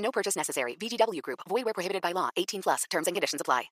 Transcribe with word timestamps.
No 0.00 0.10
purchase 0.10 0.36
necessary. 0.36 0.76
VGW 0.76 1.22
Group. 1.22 1.40
Void 1.48 1.64
where 1.64 1.74
prohibited 1.74 2.02
by 2.02 2.12
law. 2.12 2.30
18 2.36 2.62
plus. 2.62 2.84
Terms 2.90 3.06
and 3.06 3.14
conditions 3.14 3.40
apply. 3.40 3.70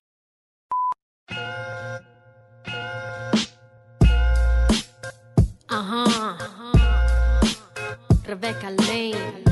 Ajá. 5.68 6.38
Rebecca 8.24 8.70
Lane. 8.70 9.44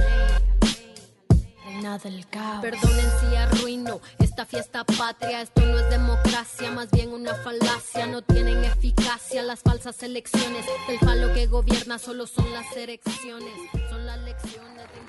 Reina 1.65 1.98
del 1.98 2.27
caos. 2.29 2.62
Perdonen 2.62 3.11
si 3.20 3.37
arruino 3.37 4.01
esta 4.19 4.47
fiesta 4.47 4.84
patria. 4.84 5.43
Esto 5.43 5.61
no 5.61 5.79
es 5.79 5.91
democracia, 5.91 6.70
más 6.70 6.91
bien 6.91 7.12
una 7.12 7.34
falacia. 7.34 8.06
No 8.06 8.23
tienen 8.23 8.65
eficacia 8.65 9.43
las 9.43 9.61
falsas 9.61 10.03
elecciones. 10.03 10.65
El 10.89 10.98
falo 10.98 11.33
que 11.34 11.47
gobierna 11.47 11.98
solo 11.98 12.27
son 12.27 12.51
las 12.53 12.75
elecciones. 12.77 13.55
Son 13.91 14.06
las 14.06 14.19
lecciones 14.20 14.89
de. 14.93 15.05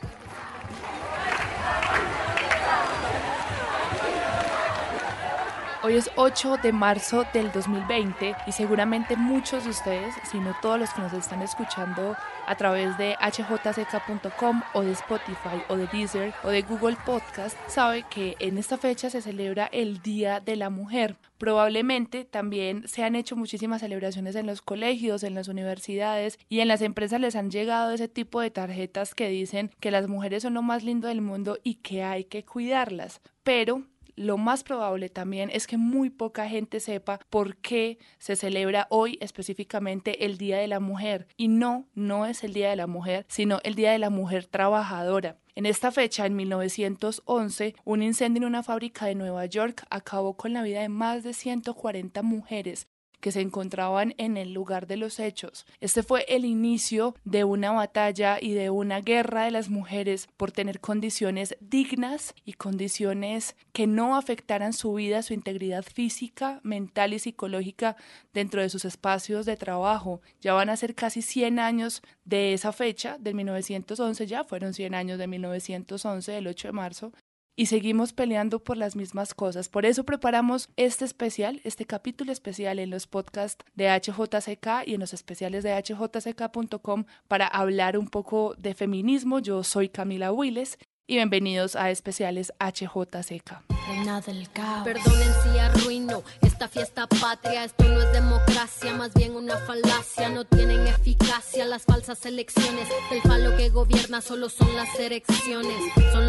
Hoy 5.83 5.95
es 5.95 6.11
8 6.17 6.57
de 6.57 6.73
marzo 6.73 7.25
del 7.33 7.49
2020 7.53 8.35
y 8.45 8.51
seguramente 8.51 9.15
muchos 9.15 9.63
de 9.63 9.69
ustedes, 9.69 10.15
si 10.29 10.37
no 10.37 10.53
todos 10.61 10.77
los 10.77 10.89
que 10.89 11.01
nos 11.01 11.13
están 11.13 11.41
escuchando 11.41 12.17
a 12.47 12.55
través 12.55 12.97
de 12.97 13.15
hjck.com 13.19 14.61
o 14.73 14.81
de 14.81 14.91
Spotify 14.93 15.61
o 15.69 15.75
de 15.75 15.87
Deezer 15.87 16.33
o 16.43 16.49
de 16.49 16.61
Google 16.63 16.97
Podcast, 17.05 17.57
sabe 17.67 18.03
que 18.09 18.35
en 18.39 18.57
esta 18.57 18.77
fecha 18.77 19.09
se 19.09 19.21
celebra 19.21 19.69
el 19.71 20.01
Día 20.01 20.39
de 20.39 20.55
la 20.55 20.69
Mujer. 20.69 21.17
Probablemente 21.37 22.25
también 22.25 22.87
se 22.87 23.03
han 23.03 23.15
hecho 23.15 23.35
muchísimas 23.35 23.81
celebraciones 23.81 24.35
en 24.35 24.47
los 24.47 24.61
colegios, 24.61 25.23
en 25.23 25.35
las 25.35 25.47
universidades 25.47 26.39
y 26.49 26.61
en 26.61 26.67
las 26.67 26.81
empresas 26.81 27.21
les 27.21 27.35
han 27.35 27.51
llegado 27.51 27.91
ese 27.91 28.07
tipo 28.07 28.41
de 28.41 28.49
tarjetas 28.49 29.13
que 29.13 29.29
dicen 29.29 29.71
que 29.79 29.91
las 29.91 30.07
mujeres 30.07 30.43
son 30.43 30.53
lo 30.53 30.61
más 30.61 30.83
lindo 30.83 31.07
del 31.07 31.21
mundo 31.21 31.59
y 31.63 31.75
que 31.75 32.03
hay 32.03 32.23
que 32.23 32.43
cuidarlas. 32.43 33.21
Pero 33.43 33.83
lo 34.17 34.37
más 34.37 34.63
probable 34.63 35.09
también 35.09 35.49
es 35.53 35.67
que 35.67 35.77
muy 35.77 36.09
poca 36.09 36.49
gente 36.49 36.79
sepa 36.79 37.19
por 37.29 37.55
qué 37.57 37.99
se 38.17 38.35
celebra 38.35 38.87
hoy 38.89 39.17
específicamente 39.21 40.25
el 40.25 40.37
Día 40.37 40.57
de 40.57 40.67
la 40.67 40.79
Mujer. 40.79 41.27
Y 41.37 41.47
no, 41.47 41.87
no 41.93 42.25
es 42.25 42.43
el 42.43 42.53
Día 42.53 42.71
de 42.71 42.75
la 42.75 42.87
Mujer, 42.87 43.25
sino 43.29 43.59
el 43.63 43.75
Día 43.75 43.91
de 43.91 43.99
la 43.99 44.09
Mujer 44.09 44.47
Trabajadora. 44.47 45.37
En 45.55 45.65
esta 45.65 45.91
fecha, 45.91 46.25
en 46.25 46.35
1911, 46.35 47.75
un 47.85 48.03
incendio 48.03 48.41
en 48.41 48.47
una 48.47 48.63
fábrica 48.63 49.05
de 49.05 49.15
Nueva 49.15 49.45
York 49.45 49.85
acabó 49.89 50.35
con 50.35 50.53
la 50.53 50.63
vida 50.63 50.81
de 50.81 50.89
más 50.89 51.23
de 51.23 51.33
140 51.33 52.21
mujeres 52.23 52.87
que 53.19 53.31
se 53.31 53.41
encontraban 53.41 54.13
en 54.17 54.37
el 54.37 54.53
lugar 54.53 54.87
de 54.87 54.97
los 54.97 55.19
hechos. 55.19 55.65
Este 55.79 56.03
fue 56.03 56.25
el 56.27 56.45
inicio 56.45 57.15
de 57.23 57.43
una 57.43 57.71
batalla 57.71 58.37
y 58.41 58.53
de 58.53 58.69
una 58.69 59.01
guerra 59.01 59.45
de 59.45 59.51
las 59.51 59.69
mujeres 59.69 60.27
por 60.37 60.51
tener 60.51 60.79
condiciones 60.79 61.57
dignas 61.59 62.33
y 62.45 62.53
condiciones 62.53 63.55
que 63.73 63.87
no 63.87 64.15
afectaran 64.15 64.73
su 64.73 64.93
vida, 64.93 65.21
su 65.21 65.33
integridad 65.33 65.83
física, 65.83 66.59
mental 66.63 67.13
y 67.13 67.19
psicológica 67.19 67.95
dentro 68.33 68.61
de 68.61 68.69
sus 68.69 68.85
espacios 68.85 69.45
de 69.45 69.57
trabajo. 69.57 70.21
Ya 70.41 70.53
van 70.53 70.69
a 70.69 70.77
ser 70.77 70.95
casi 70.95 71.21
100 71.21 71.59
años 71.59 72.01
de 72.25 72.53
esa 72.53 72.71
fecha, 72.71 73.17
del 73.19 73.35
1911, 73.35 74.27
ya 74.27 74.43
fueron 74.43 74.73
100 74.73 74.95
años 74.95 75.19
de 75.19 75.27
1911, 75.27 76.31
del 76.31 76.47
8 76.47 76.67
de 76.67 76.71
marzo, 76.71 77.11
y 77.57 77.65
seguimos 77.65 78.13
peleando 78.13 78.59
por 78.59 78.77
las 78.77 78.95
mismas 78.95 79.33
cosas. 79.33 79.67
Por 79.67 79.85
eso 79.85 80.05
preparamos 80.05 80.69
este 80.77 81.03
especial, 81.03 81.59
este 81.63 81.85
capítulo 81.85 82.31
especial 82.31 82.77
en 82.79 82.91
los 82.91 83.07
podcasts 83.07 83.65
de 83.73 83.89
HJCK 83.89 84.85
y 84.85 84.93
en 84.93 84.99
los 85.01 85.13
especiales 85.13 85.63
de 85.63 85.71
hjck.com 85.81 87.05
para 87.27 87.47
hablar 87.47 87.97
un 87.97 88.07
poco 88.07 88.53
de 88.59 88.75
feminismo. 88.75 89.39
Yo 89.39 89.63
soy 89.63 89.89
Camila 89.89 90.31
Willes 90.31 90.77
y 91.07 91.15
bienvenidos 91.15 91.75
a 91.75 91.89
especiales 91.89 92.53
HJCK. 92.59 93.63
Reina 93.87 94.19
del 94.19 94.49
caos. 94.51 94.83
Perdonen 94.83 95.33
si 95.41 95.57
arruino 95.57 96.23
esta 96.41 96.67
fiesta 96.67 97.07
patria. 97.07 97.63
Esto 97.63 97.85
no 97.85 98.01
es 98.01 98.11
democracia, 98.11 98.93
más 98.93 99.13
bien 99.13 99.33
una 99.33 99.55
falacia. 99.59 100.27
No 100.27 100.43
tienen 100.43 100.85
eficacia 100.85 101.65
las 101.65 101.83
falsas 101.83 102.25
elecciones. 102.25 102.89
El 103.09 103.21
falo 103.21 103.55
que 103.55 103.69
gobierna 103.69 104.19
solo 104.19 104.49
son 104.49 104.75
las 104.75 104.99
elecciones. 104.99 105.77
Son 106.11 106.26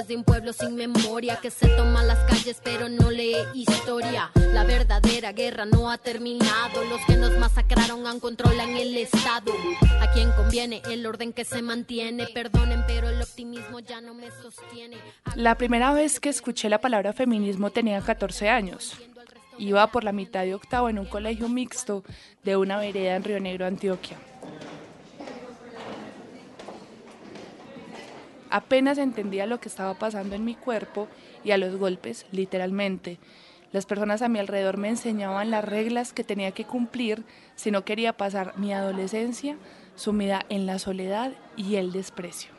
lecciones 0.00 0.08
de 0.08 0.16
un 0.16 0.24
pueblo 0.24 0.52
sin 0.52 0.76
memoria 0.76 1.38
que 1.40 1.50
se 1.50 1.68
toma 1.68 2.02
las 2.02 2.18
calles 2.30 2.60
pero 2.62 2.88
no 2.88 3.10
lee 3.10 3.36
historia. 3.54 4.30
La 4.52 4.64
verdadera 4.64 5.32
guerra 5.32 5.64
no 5.64 5.90
ha 5.90 5.98
terminado. 5.98 6.84
Los 6.88 7.00
que 7.06 7.16
nos 7.16 7.36
masacraron 7.38 8.06
aún 8.06 8.20
controlan 8.20 8.70
el 8.70 8.96
Estado. 8.96 9.52
A 10.00 10.10
quien 10.12 10.30
conviene 10.32 10.82
el 10.90 11.06
orden 11.06 11.32
que 11.32 11.44
se 11.44 11.62
mantiene. 11.62 12.26
Perdonen, 12.28 12.84
pero 12.86 13.08
el 13.08 13.20
optimismo 13.20 13.80
ya 13.80 14.00
no 14.00 14.14
me 14.14 14.30
sostiene. 14.30 14.96
La 15.34 15.56
primera 15.56 15.92
vez 15.92 16.20
que 16.20 16.28
escuché 16.28 16.68
la 16.68 16.80
palabra 16.80 17.12
feminismo 17.12 17.70
tenía 17.70 18.00
14 18.00 18.48
años. 18.48 18.96
Iba 19.58 19.86
por 19.88 20.04
la 20.04 20.12
mitad 20.12 20.44
de 20.44 20.54
octavo 20.54 20.88
en 20.88 20.98
un 20.98 21.06
colegio 21.06 21.48
mixto 21.48 22.02
de 22.42 22.56
una 22.56 22.78
vereda 22.78 23.16
en 23.16 23.24
Río 23.24 23.40
Negro, 23.40 23.66
Antioquia. 23.66 24.16
Apenas 28.50 28.98
entendía 28.98 29.46
lo 29.46 29.60
que 29.60 29.68
estaba 29.68 29.94
pasando 29.94 30.34
en 30.34 30.44
mi 30.44 30.54
cuerpo 30.54 31.08
y 31.44 31.52
a 31.52 31.58
los 31.58 31.76
golpes, 31.76 32.26
literalmente. 32.32 33.18
Las 33.72 33.86
personas 33.86 34.20
a 34.22 34.28
mi 34.28 34.40
alrededor 34.40 34.76
me 34.76 34.88
enseñaban 34.88 35.52
las 35.52 35.64
reglas 35.64 36.12
que 36.12 36.24
tenía 36.24 36.50
que 36.50 36.64
cumplir 36.64 37.22
si 37.54 37.70
no 37.70 37.84
quería 37.84 38.12
pasar 38.12 38.58
mi 38.58 38.72
adolescencia 38.72 39.56
sumida 39.94 40.44
en 40.48 40.66
la 40.66 40.80
soledad 40.80 41.32
y 41.56 41.76
el 41.76 41.92
desprecio. 41.92 42.50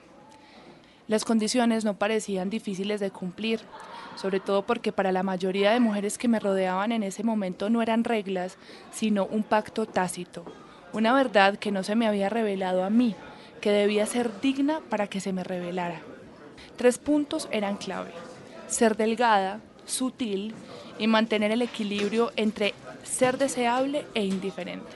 Las 1.09 1.25
condiciones 1.25 1.83
no 1.83 1.97
parecían 1.97 2.49
difíciles 2.49 3.01
de 3.01 3.11
cumplir, 3.11 3.59
sobre 4.15 4.39
todo 4.39 4.65
porque 4.65 4.93
para 4.93 5.11
la 5.11 5.23
mayoría 5.23 5.71
de 5.71 5.81
mujeres 5.81 6.17
que 6.17 6.29
me 6.29 6.39
rodeaban 6.39 6.93
en 6.93 7.03
ese 7.03 7.23
momento 7.23 7.69
no 7.69 7.81
eran 7.81 8.05
reglas, 8.05 8.57
sino 8.91 9.25
un 9.25 9.43
pacto 9.43 9.85
tácito, 9.85 10.45
una 10.93 11.13
verdad 11.13 11.57
que 11.57 11.71
no 11.71 11.83
se 11.83 11.95
me 11.95 12.07
había 12.07 12.29
revelado 12.29 12.85
a 12.85 12.89
mí, 12.89 13.15
que 13.61 13.71
debía 13.71 14.05
ser 14.05 14.41
digna 14.41 14.81
para 14.89 15.07
que 15.07 15.21
se 15.21 15.31
me 15.31 15.43
revelara. 15.43 16.01
Tres 16.75 16.97
puntos 16.97 17.47
eran 17.51 17.77
clave, 17.77 18.11
ser 18.67 18.97
delgada, 18.97 19.61
sutil 19.85 20.53
y 20.99 21.07
mantener 21.07 21.51
el 21.51 21.61
equilibrio 21.61 22.31
entre 22.35 22.73
ser 23.03 23.37
deseable 23.37 24.05
e 24.13 24.25
indiferente. 24.25 24.91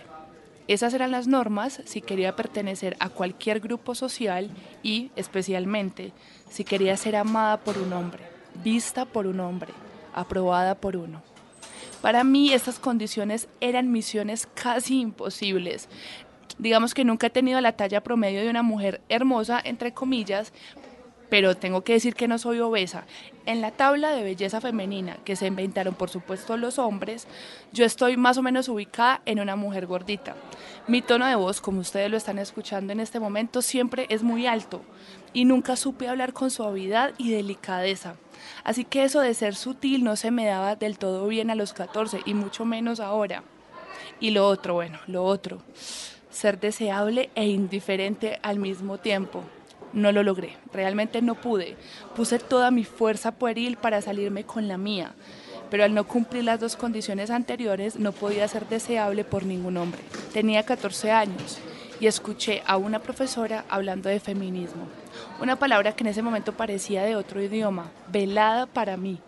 Esas 0.67 0.95
eran 0.95 1.11
las 1.11 1.27
normas 1.27 1.81
si 1.85 2.01
quería 2.01 2.35
pertenecer 2.35 2.97
a 2.99 3.09
cualquier 3.09 3.59
grupo 3.59 3.93
social 3.93 4.49
y, 4.81 5.11
especialmente, 5.15 6.11
si 6.49 6.63
quería 6.63 6.97
ser 6.97 7.15
amada 7.15 7.57
por 7.57 7.77
un 7.77 7.93
hombre, 7.93 8.23
vista 8.63 9.05
por 9.05 9.27
un 9.27 9.39
hombre, 9.41 9.73
aprobada 10.13 10.73
por 10.73 10.97
uno. 10.97 11.21
Para 12.01 12.23
mí 12.23 12.51
estas 12.51 12.79
condiciones 12.79 13.47
eran 13.61 13.91
misiones 13.91 14.47
casi 14.53 15.01
imposibles. 15.01 15.87
Digamos 16.57 16.93
que 16.93 17.05
nunca 17.05 17.27
he 17.27 17.29
tenido 17.29 17.59
la 17.61 17.73
talla 17.73 18.01
promedio 18.01 18.41
de 18.41 18.49
una 18.49 18.63
mujer 18.63 19.01
hermosa, 19.09 19.61
entre 19.63 19.93
comillas, 19.93 20.53
pero 21.29 21.55
tengo 21.55 21.81
que 21.81 21.93
decir 21.93 22.15
que 22.15 22.27
no 22.27 22.37
soy 22.37 22.59
obesa. 22.59 23.05
En 23.45 23.61
la 23.61 23.71
tabla 23.71 24.11
de 24.11 24.23
belleza 24.23 24.61
femenina 24.61 25.17
que 25.25 25.35
se 25.35 25.47
inventaron 25.47 25.93
por 25.93 26.09
supuesto 26.09 26.57
los 26.57 26.79
hombres, 26.79 27.27
yo 27.73 27.85
estoy 27.85 28.17
más 28.17 28.37
o 28.37 28.41
menos 28.41 28.69
ubicada 28.69 29.21
en 29.25 29.39
una 29.39 29.55
mujer 29.55 29.85
gordita. 29.85 30.35
Mi 30.87 31.01
tono 31.01 31.25
de 31.25 31.35
voz, 31.35 31.61
como 31.61 31.81
ustedes 31.81 32.09
lo 32.09 32.17
están 32.17 32.39
escuchando 32.39 32.93
en 32.93 32.99
este 32.99 33.19
momento, 33.19 33.61
siempre 33.61 34.05
es 34.09 34.23
muy 34.23 34.47
alto 34.47 34.81
y 35.33 35.45
nunca 35.45 35.75
supe 35.75 36.07
hablar 36.07 36.33
con 36.33 36.51
suavidad 36.51 37.13
y 37.17 37.31
delicadeza. 37.31 38.15
Así 38.63 38.85
que 38.85 39.03
eso 39.03 39.19
de 39.19 39.33
ser 39.33 39.55
sutil 39.55 40.03
no 40.03 40.15
se 40.15 40.31
me 40.31 40.45
daba 40.45 40.75
del 40.75 40.97
todo 40.97 41.27
bien 41.27 41.49
a 41.49 41.55
los 41.55 41.73
14 41.73 42.21
y 42.25 42.33
mucho 42.33 42.65
menos 42.65 42.99
ahora. 42.99 43.43
Y 44.19 44.31
lo 44.31 44.47
otro, 44.47 44.75
bueno, 44.75 44.99
lo 45.07 45.23
otro, 45.25 45.61
ser 46.35 46.59
deseable 46.59 47.29
e 47.35 47.47
indiferente 47.47 48.39
al 48.43 48.59
mismo 48.59 48.97
tiempo 48.97 49.43
no 49.95 50.11
lo 50.11 50.21
logré, 50.23 50.57
realmente 50.71 51.21
no 51.21 51.35
pude. 51.35 51.77
Puse 52.15 52.37
toda 52.37 52.69
mi 52.69 52.83
fuerza 52.83 53.31
pueril 53.31 53.77
para 53.77 54.01
salirme 54.01 54.43
con 54.43 54.67
la 54.67 54.77
mía, 54.77 55.15
pero 55.71 55.83
al 55.83 55.93
no 55.93 56.05
cumplir 56.05 56.43
las 56.43 56.59
dos 56.59 56.75
condiciones 56.75 57.31
anteriores 57.31 57.97
no 57.97 58.11
podía 58.11 58.47
ser 58.47 58.67
deseable 58.67 59.23
por 59.23 59.45
ningún 59.45 59.77
hombre. 59.77 60.01
Tenía 60.33 60.63
14 60.63 61.11
años 61.11 61.59
y 61.99 62.07
escuché 62.07 62.61
a 62.67 62.77
una 62.77 62.99
profesora 62.99 63.63
hablando 63.69 64.09
de 64.09 64.19
feminismo, 64.19 64.87
una 65.41 65.55
palabra 65.55 65.93
que 65.93 66.03
en 66.03 66.09
ese 66.09 66.21
momento 66.21 66.51
parecía 66.51 67.03
de 67.03 67.15
otro 67.15 67.41
idioma, 67.41 67.89
velada 68.11 68.65
para 68.65 68.97
mí. 68.97 69.19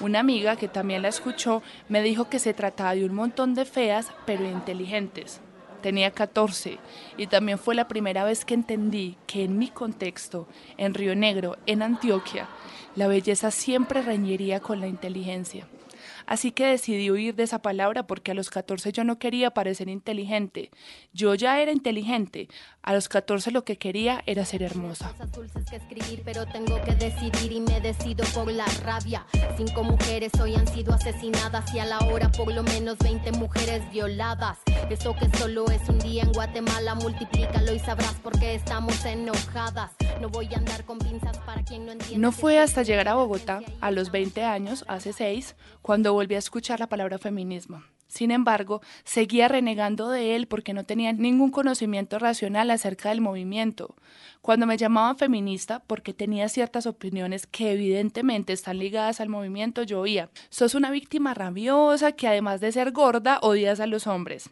Una 0.00 0.20
amiga 0.20 0.56
que 0.56 0.68
también 0.68 1.02
la 1.02 1.08
escuchó 1.08 1.62
me 1.88 2.02
dijo 2.02 2.28
que 2.28 2.38
se 2.38 2.54
trataba 2.54 2.94
de 2.94 3.04
un 3.04 3.14
montón 3.14 3.54
de 3.54 3.64
feas 3.64 4.12
pero 4.24 4.44
inteligentes. 4.44 5.40
Tenía 5.86 6.10
14 6.10 6.78
y 7.16 7.28
también 7.28 7.60
fue 7.60 7.76
la 7.76 7.86
primera 7.86 8.24
vez 8.24 8.44
que 8.44 8.54
entendí 8.54 9.16
que 9.28 9.44
en 9.44 9.56
mi 9.56 9.68
contexto, 9.68 10.48
en 10.78 10.94
Río 10.94 11.14
Negro, 11.14 11.58
en 11.64 11.80
Antioquia, 11.80 12.48
la 12.96 13.06
belleza 13.06 13.52
siempre 13.52 14.02
reñiría 14.02 14.58
con 14.58 14.80
la 14.80 14.88
inteligencia. 14.88 15.68
Así 16.26 16.50
que 16.50 16.66
decidí 16.66 17.10
huir 17.10 17.34
de 17.34 17.44
esa 17.44 17.62
palabra 17.62 18.06
porque 18.06 18.32
a 18.32 18.34
los 18.34 18.50
14 18.50 18.92
yo 18.92 19.04
no 19.04 19.18
quería 19.18 19.52
parecer 19.52 19.88
inteligente. 19.88 20.70
Yo 21.12 21.34
ya 21.34 21.60
era 21.60 21.72
inteligente. 21.72 22.48
A 22.82 22.92
los 22.92 23.08
14 23.08 23.50
lo 23.50 23.64
que 23.64 23.78
quería 23.78 24.22
era 24.26 24.44
ser 24.44 24.62
hermosa. 24.62 25.14
dulces 25.34 25.64
que 25.70 25.76
escribir, 25.76 26.22
pero 26.24 26.46
tengo 26.46 26.82
que 26.82 26.94
decidir 26.94 27.52
y 27.52 27.60
me 27.60 27.80
decido 27.80 28.24
por 28.34 28.50
la 28.50 28.66
rabia. 28.84 29.26
Cinco 29.56 29.82
mujeres 29.82 30.32
hoy 30.40 30.54
han 30.54 30.66
sido 30.68 30.94
asesinadas 30.94 31.72
y 31.74 31.78
a 31.78 31.86
la 31.86 31.98
hora 32.00 32.30
por 32.30 32.52
lo 32.52 32.62
menos 32.62 32.98
20 32.98 33.32
mujeres 33.32 33.88
violadas. 33.90 34.58
Eso 34.90 35.14
que 35.14 35.28
solo 35.36 35.66
es 35.70 35.88
un 35.88 35.98
día 35.98 36.22
en 36.22 36.32
Guatemala, 36.32 36.94
multiplícalo 36.94 37.72
y 37.72 37.78
sabrás 37.78 38.14
por 38.14 38.38
qué 38.38 38.54
estamos 38.54 39.04
enojadas. 39.04 39.90
No 40.20 40.28
voy 40.30 40.48
a 40.54 40.58
andar 40.58 40.84
con 40.84 40.98
pinzas 40.98 41.38
para 41.38 41.62
quien 41.62 41.86
no 41.86 41.92
entienda. 41.92 42.18
No 42.18 42.32
fue 42.32 42.58
hasta 42.58 42.82
llegar 42.82 43.08
a 43.08 43.14
Bogotá, 43.14 43.60
a 43.80 43.90
los 43.90 44.10
20 44.10 44.42
años, 44.44 44.84
hace 44.88 45.12
seis, 45.12 45.56
cuando 45.82 46.12
volví 46.14 46.34
a 46.34 46.38
escuchar 46.38 46.80
la 46.80 46.88
palabra 46.88 47.18
feminismo. 47.18 47.82
Sin 48.08 48.30
embargo, 48.30 48.80
seguía 49.04 49.48
renegando 49.48 50.08
de 50.10 50.36
él 50.36 50.46
porque 50.46 50.74
no 50.74 50.84
tenía 50.84 51.12
ningún 51.12 51.50
conocimiento 51.50 52.18
racional 52.18 52.70
acerca 52.70 53.08
del 53.08 53.20
movimiento. 53.20 53.96
Cuando 54.40 54.66
me 54.66 54.76
llamaban 54.76 55.18
feminista, 55.18 55.82
porque 55.86 56.14
tenía 56.14 56.48
ciertas 56.48 56.86
opiniones 56.86 57.46
que 57.48 57.72
evidentemente 57.72 58.52
están 58.52 58.78
ligadas 58.78 59.20
al 59.20 59.28
movimiento, 59.28 59.82
yo 59.82 60.00
oía, 60.00 60.30
sos 60.50 60.76
una 60.76 60.90
víctima 60.90 61.34
rabiosa 61.34 62.12
que 62.12 62.28
además 62.28 62.60
de 62.60 62.70
ser 62.70 62.92
gorda, 62.92 63.40
odias 63.42 63.80
a 63.80 63.86
los 63.86 64.06
hombres. 64.06 64.50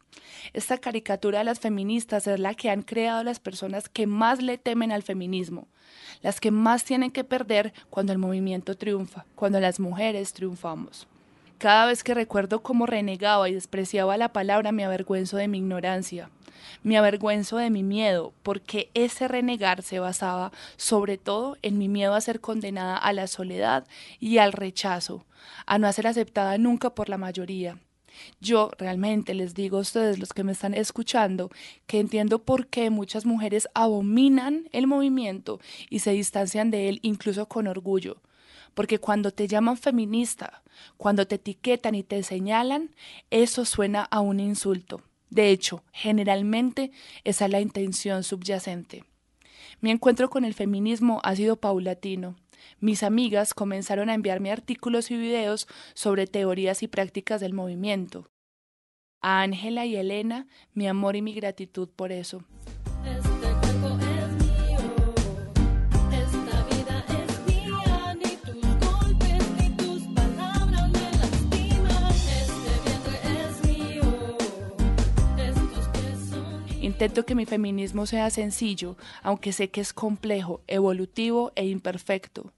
Esta 0.53 0.79
caricatura 0.79 1.39
de 1.39 1.45
las 1.45 1.61
feministas 1.61 2.27
es 2.27 2.41
la 2.41 2.55
que 2.55 2.71
han 2.71 2.83
creado 2.83 3.23
las 3.23 3.39
personas 3.39 3.89
que 3.89 4.09
más 4.09 4.43
le 4.43 4.59
temen 4.59 4.91
al 4.91 5.05
feminismo, 5.05 5.69
las 6.23 6.41
que 6.41 6.51
más 6.51 6.85
tienen 6.85 7.13
que 7.13 7.23
perder 7.23 7.73
cuando 7.89 8.13
el 8.13 8.19
movimiento 8.19 8.77
triunfa, 8.77 9.27
cuando 9.37 9.61
las 9.61 9.79
mujeres 9.79 10.33
triunfamos. 10.33 11.07
Cada 11.59 11.87
vez 11.87 12.03
que 12.03 12.15
recuerdo 12.15 12.63
cómo 12.63 12.85
renegaba 12.85 13.49
y 13.49 13.55
despreciaba 13.55 14.17
la 14.17 14.33
palabra, 14.33 14.73
me 14.73 14.85
avergüenzo 14.85 15.37
de 15.37 15.49
mi 15.49 15.59
ignorancia, 15.59 16.29
me 16.83 16.99
avergüenzo 16.99 17.57
de 17.59 17.71
mi 17.71 17.83
miedo, 17.83 18.35
porque 18.43 18.91
ese 18.95 19.29
renegar 19.29 19.83
se 19.83 20.01
basaba 20.01 20.53
sobre 20.77 21.17
todo 21.17 21.57
en 21.63 21.79
mi 21.79 21.89
miedo 21.89 22.15
a 22.15 22.21
ser 22.21 22.41
condenada 22.41 22.97
a 22.97 23.13
la 23.13 23.29
soledad 23.29 23.87
y 24.19 24.39
al 24.39 24.53
rechazo, 24.53 25.25
a 25.65 25.79
no 25.79 25.91
ser 25.93 26.09
aceptada 26.09 26.59
nunca 26.59 26.91
por 26.91 27.09
la 27.09 27.19
mayoría. 27.19 27.79
Yo 28.41 28.71
realmente 28.77 29.33
les 29.33 29.55
digo 29.55 29.79
a 29.79 29.81
ustedes, 29.81 30.19
los 30.19 30.33
que 30.33 30.45
me 30.45 30.53
están 30.53 30.75
escuchando, 30.75 31.51
que 31.87 31.99
entiendo 31.99 32.41
por 32.41 32.67
qué 32.67 32.91
muchas 32.91 33.27
mujeres 33.27 33.69
abominan 33.75 34.69
el 34.73 34.87
movimiento 34.87 35.61
y 35.89 36.01
se 36.01 36.11
distancian 36.13 36.71
de 36.71 36.89
él 36.89 36.99
incluso 37.03 37.47
con 37.47 37.67
orgullo 37.69 38.19
porque 38.75 38.99
cuando 38.99 39.31
te 39.31 39.49
llaman 39.49 39.77
feminista, 39.77 40.63
cuando 40.97 41.27
te 41.27 41.37
etiquetan 41.37 41.95
y 41.95 42.03
te 42.03 42.23
señalan, 42.23 42.91
eso 43.31 43.65
suena 43.65 44.03
a 44.03 44.21
un 44.21 44.41
insulto. 44.41 45.03
De 45.31 45.51
hecho, 45.51 45.83
generalmente 45.93 46.93
esa 47.25 47.47
es 47.47 47.51
la 47.51 47.61
intención 47.61 48.23
subyacente. 48.23 49.05
Mi 49.81 49.91
encuentro 49.91 50.31
con 50.31 50.45
el 50.45 50.55
feminismo 50.55 51.21
ha 51.25 51.35
sido 51.35 51.57
paulatino. 51.57 52.37
Mis 52.81 53.03
amigas 53.03 53.53
comenzaron 53.53 54.09
a 54.09 54.15
enviarme 54.15 54.51
artículos 54.51 55.11
y 55.11 55.17
videos 55.17 55.67
sobre 55.95 56.27
teorías 56.27 56.83
y 56.83 56.89
prácticas 56.89 57.41
del 57.41 57.53
movimiento. 57.53 58.29
A 59.21 59.43
Ángela 59.43 59.87
y 59.87 59.97
Elena, 59.97 60.47
mi 60.73 60.87
amor 60.87 61.17
y 61.17 61.23
mi 61.23 61.35
gratitud 61.35 61.89
por 61.89 62.13
eso. 62.13 62.45
Intento 76.95 77.27
que 77.27 77.35
mi 77.35 77.45
feminismo 77.45 78.07
sea 78.07 78.31
sencillo, 78.31 78.97
aunque 79.25 79.53
sé 79.53 79.69
que 79.69 79.81
es 79.81 79.93
complejo, 79.93 80.63
evolutivo 80.69 81.51
e 81.57 81.67
imperfecto. 81.67 82.53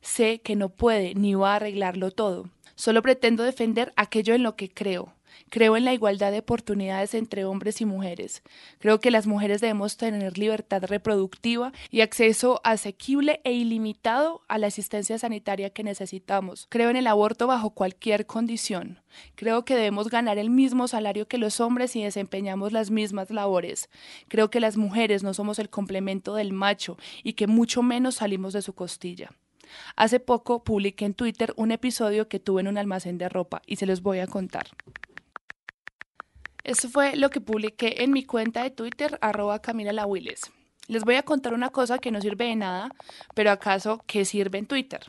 Sé 0.00 0.40
que 0.40 0.56
no 0.56 0.70
puede 0.70 1.14
ni 1.14 1.34
va 1.34 1.52
a 1.52 1.56
arreglarlo 1.56 2.10
todo. 2.10 2.48
Solo 2.74 3.02
pretendo 3.02 3.42
defender 3.42 3.92
aquello 3.96 4.34
en 4.34 4.44
lo 4.44 4.56
que 4.56 4.70
creo, 4.70 5.12
Creo 5.50 5.76
en 5.76 5.84
la 5.84 5.92
igualdad 5.92 6.32
de 6.32 6.38
oportunidades 6.40 7.14
entre 7.14 7.44
hombres 7.44 7.80
y 7.80 7.84
mujeres. 7.84 8.42
Creo 8.78 9.00
que 9.00 9.10
las 9.10 9.26
mujeres 9.26 9.60
debemos 9.60 9.96
tener 9.96 10.38
libertad 10.38 10.84
reproductiva 10.84 11.72
y 11.90 12.00
acceso 12.00 12.60
asequible 12.64 13.40
e 13.44 13.52
ilimitado 13.52 14.42
a 14.48 14.58
la 14.58 14.68
asistencia 14.68 15.18
sanitaria 15.18 15.70
que 15.70 15.84
necesitamos. 15.84 16.66
Creo 16.70 16.90
en 16.90 16.96
el 16.96 17.06
aborto 17.06 17.46
bajo 17.46 17.70
cualquier 17.70 18.26
condición. 18.26 19.00
Creo 19.34 19.64
que 19.64 19.74
debemos 19.74 20.08
ganar 20.08 20.38
el 20.38 20.50
mismo 20.50 20.88
salario 20.88 21.28
que 21.28 21.38
los 21.38 21.60
hombres 21.60 21.94
y 21.96 22.02
desempeñamos 22.02 22.72
las 22.72 22.90
mismas 22.90 23.30
labores. 23.30 23.90
Creo 24.28 24.50
que 24.50 24.60
las 24.60 24.76
mujeres 24.76 25.22
no 25.22 25.34
somos 25.34 25.58
el 25.58 25.68
complemento 25.68 26.34
del 26.34 26.52
macho 26.52 26.96
y 27.22 27.34
que 27.34 27.46
mucho 27.46 27.82
menos 27.82 28.16
salimos 28.16 28.52
de 28.52 28.62
su 28.62 28.74
costilla. 28.74 29.30
Hace 29.96 30.20
poco 30.20 30.64
publiqué 30.64 31.04
en 31.04 31.14
Twitter 31.14 31.52
un 31.56 31.70
episodio 31.72 32.28
que 32.28 32.40
tuve 32.40 32.60
en 32.60 32.68
un 32.68 32.78
almacén 32.78 33.18
de 33.18 33.28
ropa 33.28 33.62
y 33.66 33.76
se 33.76 33.86
los 33.86 34.02
voy 34.02 34.18
a 34.18 34.26
contar. 34.26 34.66
Eso 36.64 36.88
fue 36.88 37.16
lo 37.16 37.30
que 37.30 37.40
publiqué 37.40 38.04
en 38.04 38.12
mi 38.12 38.24
cuenta 38.24 38.62
de 38.62 38.70
Twitter, 38.70 39.18
arroba 39.20 39.60
Camila 39.60 39.92
Les 40.88 41.04
voy 41.04 41.16
a 41.16 41.22
contar 41.22 41.54
una 41.54 41.70
cosa 41.70 41.98
que 41.98 42.12
no 42.12 42.20
sirve 42.20 42.46
de 42.46 42.56
nada, 42.56 42.90
pero 43.34 43.50
acaso 43.50 44.02
que 44.06 44.24
sirve 44.24 44.58
en 44.58 44.66
Twitter. 44.66 45.00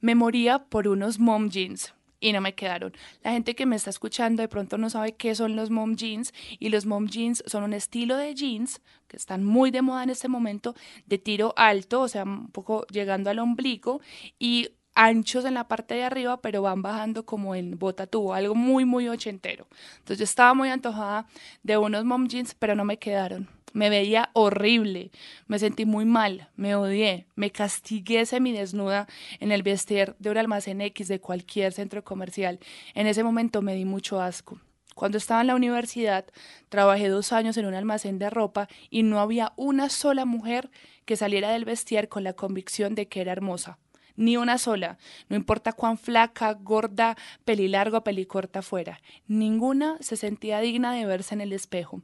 Me 0.00 0.14
moría 0.14 0.58
por 0.64 0.88
unos 0.88 1.18
mom 1.18 1.50
jeans 1.50 1.92
y 2.18 2.32
no 2.32 2.40
me 2.40 2.54
quedaron. 2.54 2.94
La 3.22 3.32
gente 3.32 3.54
que 3.54 3.66
me 3.66 3.76
está 3.76 3.90
escuchando 3.90 4.40
de 4.40 4.48
pronto 4.48 4.78
no 4.78 4.88
sabe 4.88 5.14
qué 5.16 5.34
son 5.34 5.54
los 5.54 5.70
mom 5.70 5.96
jeans 5.96 6.32
y 6.58 6.70
los 6.70 6.86
mom 6.86 7.08
jeans 7.08 7.44
son 7.46 7.64
un 7.64 7.74
estilo 7.74 8.16
de 8.16 8.34
jeans 8.34 8.80
que 9.06 9.16
están 9.16 9.44
muy 9.44 9.70
de 9.70 9.82
moda 9.82 10.02
en 10.02 10.10
este 10.10 10.28
momento 10.28 10.74
de 11.06 11.18
tiro 11.18 11.52
alto, 11.56 12.00
o 12.00 12.08
sea, 12.08 12.24
un 12.24 12.50
poco 12.50 12.86
llegando 12.86 13.30
al 13.30 13.38
ombligo 13.38 14.00
y 14.38 14.70
anchos 14.96 15.44
en 15.44 15.54
la 15.54 15.68
parte 15.68 15.94
de 15.94 16.04
arriba, 16.04 16.40
pero 16.40 16.62
van 16.62 16.82
bajando 16.82 17.24
como 17.24 17.54
en 17.54 17.78
bota 17.78 18.06
tubo, 18.06 18.34
algo 18.34 18.54
muy, 18.54 18.84
muy 18.84 19.08
ochentero. 19.08 19.68
Entonces 19.98 20.18
yo 20.18 20.24
estaba 20.24 20.54
muy 20.54 20.70
antojada 20.70 21.26
de 21.62 21.76
unos 21.76 22.04
mom 22.04 22.26
jeans, 22.26 22.54
pero 22.54 22.74
no 22.74 22.84
me 22.84 22.98
quedaron. 22.98 23.48
Me 23.72 23.90
veía 23.90 24.30
horrible, 24.32 25.10
me 25.48 25.58
sentí 25.58 25.84
muy 25.84 26.06
mal, 26.06 26.48
me 26.56 26.74
odié, 26.74 27.26
me 27.34 27.52
castigué 27.52 28.24
desnuda 28.24 29.06
en 29.38 29.52
el 29.52 29.62
vestir 29.62 30.16
de 30.18 30.30
un 30.30 30.38
almacén 30.38 30.80
X 30.80 31.08
de 31.08 31.20
cualquier 31.20 31.74
centro 31.74 32.02
comercial. 32.02 32.58
En 32.94 33.06
ese 33.06 33.22
momento 33.22 33.60
me 33.60 33.74
di 33.74 33.84
mucho 33.84 34.20
asco. 34.20 34.60
Cuando 34.94 35.18
estaba 35.18 35.42
en 35.42 35.48
la 35.48 35.54
universidad, 35.54 36.24
trabajé 36.70 37.10
dos 37.10 37.34
años 37.34 37.58
en 37.58 37.66
un 37.66 37.74
almacén 37.74 38.18
de 38.18 38.30
ropa 38.30 38.66
y 38.88 39.02
no 39.02 39.20
había 39.20 39.52
una 39.56 39.90
sola 39.90 40.24
mujer 40.24 40.70
que 41.04 41.16
saliera 41.16 41.50
del 41.50 41.66
vestir 41.66 42.08
con 42.08 42.24
la 42.24 42.32
convicción 42.32 42.94
de 42.94 43.06
que 43.06 43.20
era 43.20 43.32
hermosa 43.32 43.78
ni 44.16 44.36
una 44.36 44.58
sola, 44.58 44.98
no 45.28 45.36
importa 45.36 45.72
cuán 45.72 45.98
flaca, 45.98 46.52
gorda, 46.54 47.16
pelilarga 47.44 47.98
o 47.98 48.04
pelicorta 48.04 48.62
fuera, 48.62 49.00
ninguna 49.26 49.96
se 50.00 50.16
sentía 50.16 50.60
digna 50.60 50.92
de 50.94 51.06
verse 51.06 51.34
en 51.34 51.40
el 51.40 51.52
espejo. 51.52 52.02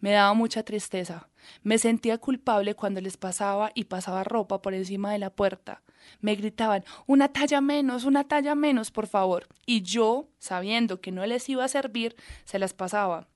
Me 0.00 0.10
daba 0.10 0.34
mucha 0.34 0.64
tristeza. 0.64 1.28
Me 1.62 1.78
sentía 1.78 2.18
culpable 2.18 2.74
cuando 2.74 3.00
les 3.00 3.16
pasaba 3.16 3.70
y 3.72 3.84
pasaba 3.84 4.24
ropa 4.24 4.60
por 4.60 4.74
encima 4.74 5.12
de 5.12 5.20
la 5.20 5.30
puerta. 5.30 5.82
Me 6.20 6.34
gritaban, 6.34 6.84
una 7.06 7.28
talla 7.28 7.60
menos, 7.60 8.04
una 8.04 8.24
talla 8.24 8.56
menos, 8.56 8.90
por 8.90 9.06
favor. 9.06 9.46
Y 9.64 9.82
yo, 9.82 10.28
sabiendo 10.38 11.00
que 11.00 11.12
no 11.12 11.24
les 11.24 11.48
iba 11.48 11.64
a 11.64 11.68
servir, 11.68 12.16
se 12.44 12.58
las 12.58 12.74
pasaba. 12.74 13.28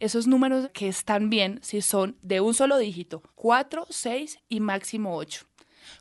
Esos 0.00 0.26
números 0.26 0.70
que 0.72 0.88
están 0.88 1.30
bien 1.30 1.60
si 1.62 1.82
son 1.82 2.16
de 2.22 2.40
un 2.40 2.52
solo 2.52 2.78
dígito, 2.78 3.22
cuatro, 3.36 3.86
seis 3.88 4.40
y 4.48 4.58
máximo 4.58 5.16
ocho. 5.16 5.46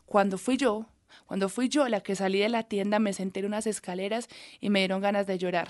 Cuando 0.08 0.40
fui 0.40 0.58
yo, 0.58 0.88
cuando 1.28 1.50
fui 1.50 1.70
yo 1.70 1.88
la 1.88 2.02
que 2.02 2.16
salí 2.16 2.40
de 2.40 2.50
la 2.50 2.64
tienda 2.64 3.00
me 3.00 3.14
senté 3.14 3.42
en 3.42 3.48
unas 3.48 3.68
escaleras 3.68 4.28
y 4.60 4.70
me 4.70 4.80
dieron 4.80 5.02
ganas 5.02 5.28
de 5.28 5.38
llorar. 5.38 5.70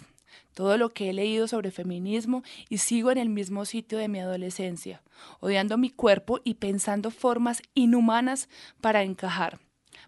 Todo 0.53 0.77
lo 0.77 0.89
que 0.89 1.09
he 1.09 1.13
leído 1.13 1.47
sobre 1.47 1.71
feminismo 1.71 2.43
y 2.69 2.77
sigo 2.79 3.11
en 3.11 3.17
el 3.17 3.29
mismo 3.29 3.65
sitio 3.65 3.97
de 3.97 4.07
mi 4.07 4.19
adolescencia, 4.19 5.01
odiando 5.39 5.77
mi 5.77 5.89
cuerpo 5.89 6.39
y 6.43 6.55
pensando 6.55 7.11
formas 7.11 7.61
inhumanas 7.73 8.49
para 8.81 9.03
encajar. 9.03 9.59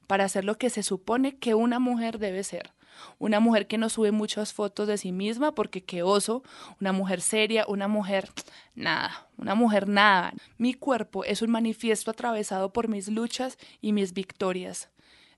para 0.08 0.28
ser 0.28 0.44
lo 0.44 0.58
que 0.58 0.72
se 0.72 0.82
supone 0.82 1.38
que 1.38 1.54
una 1.54 1.78
mujer 1.78 2.18
debe 2.18 2.44
ser. 2.44 2.72
Una 3.20 3.40
mujer 3.40 3.68
que 3.68 3.78
no 3.78 3.90
sube 3.90 4.12
muchas 4.12 4.54
fotos 4.54 4.88
de 4.88 4.98
sí 4.98 5.12
misma 5.12 5.54
porque 5.54 5.84
qué 5.84 6.04
oso, 6.04 6.44
una 6.82 6.92
mujer 6.92 7.22
seria, 7.22 7.66
una 7.68 7.88
mujer 7.88 8.30
nada, 8.76 9.28
una 9.38 9.56
mujer 9.56 9.88
nada. 9.88 10.34
Mi 10.58 10.74
cuerpo 10.74 11.24
es 11.24 11.42
un 11.42 11.52
manifiesto 11.52 12.12
atravesado 12.12 12.74
por 12.74 12.88
mis 12.88 13.08
luchas 13.08 13.58
y 13.82 13.94
mis 13.94 14.14
victorias. 14.14 14.90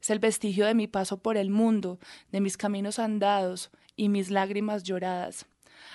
Es 0.02 0.10
el 0.10 0.20
vestigio 0.20 0.66
de 0.66 0.74
mi 0.74 0.88
paso 0.88 1.18
por 1.18 1.38
el 1.38 1.50
mundo, 1.50 2.00
de 2.32 2.42
mis 2.42 2.58
caminos 2.58 3.00
andados 3.00 3.70
y 3.96 4.10
mis 4.10 4.32
lágrimas 4.32 4.84
lloradas. 4.84 5.46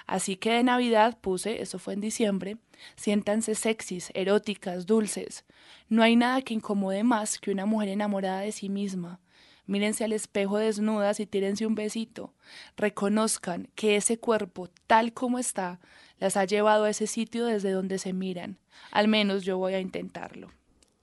Así 0.06 0.36
que 0.36 0.52
de 0.52 0.62
Navidad 0.62 1.18
puse, 1.20 1.62
eso 1.62 1.78
fue 1.78 1.94
en 1.94 2.00
diciembre, 2.00 2.58
siéntanse 2.96 3.54
sexys, 3.54 4.10
eróticas, 4.14 4.86
dulces. 4.86 5.44
No 5.88 6.02
hay 6.02 6.16
nada 6.16 6.42
que 6.42 6.54
incomode 6.54 7.02
más 7.02 7.38
que 7.38 7.50
una 7.50 7.66
mujer 7.66 7.88
enamorada 7.88 8.40
de 8.40 8.52
sí 8.52 8.68
misma. 8.68 9.20
Mírense 9.66 10.04
al 10.04 10.12
espejo 10.12 10.58
desnudas 10.58 11.18
y 11.18 11.26
tírense 11.26 11.66
un 11.66 11.74
besito. 11.74 12.34
Reconozcan 12.76 13.68
que 13.74 13.96
ese 13.96 14.18
cuerpo, 14.18 14.68
tal 14.86 15.12
como 15.12 15.40
está, 15.40 15.80
las 16.18 16.36
ha 16.36 16.44
llevado 16.44 16.84
a 16.84 16.90
ese 16.90 17.08
sitio 17.08 17.46
desde 17.46 17.72
donde 17.72 17.98
se 17.98 18.12
miran. 18.12 18.58
Al 18.92 19.08
menos 19.08 19.44
yo 19.44 19.58
voy 19.58 19.74
a 19.74 19.80
intentarlo. 19.80 20.50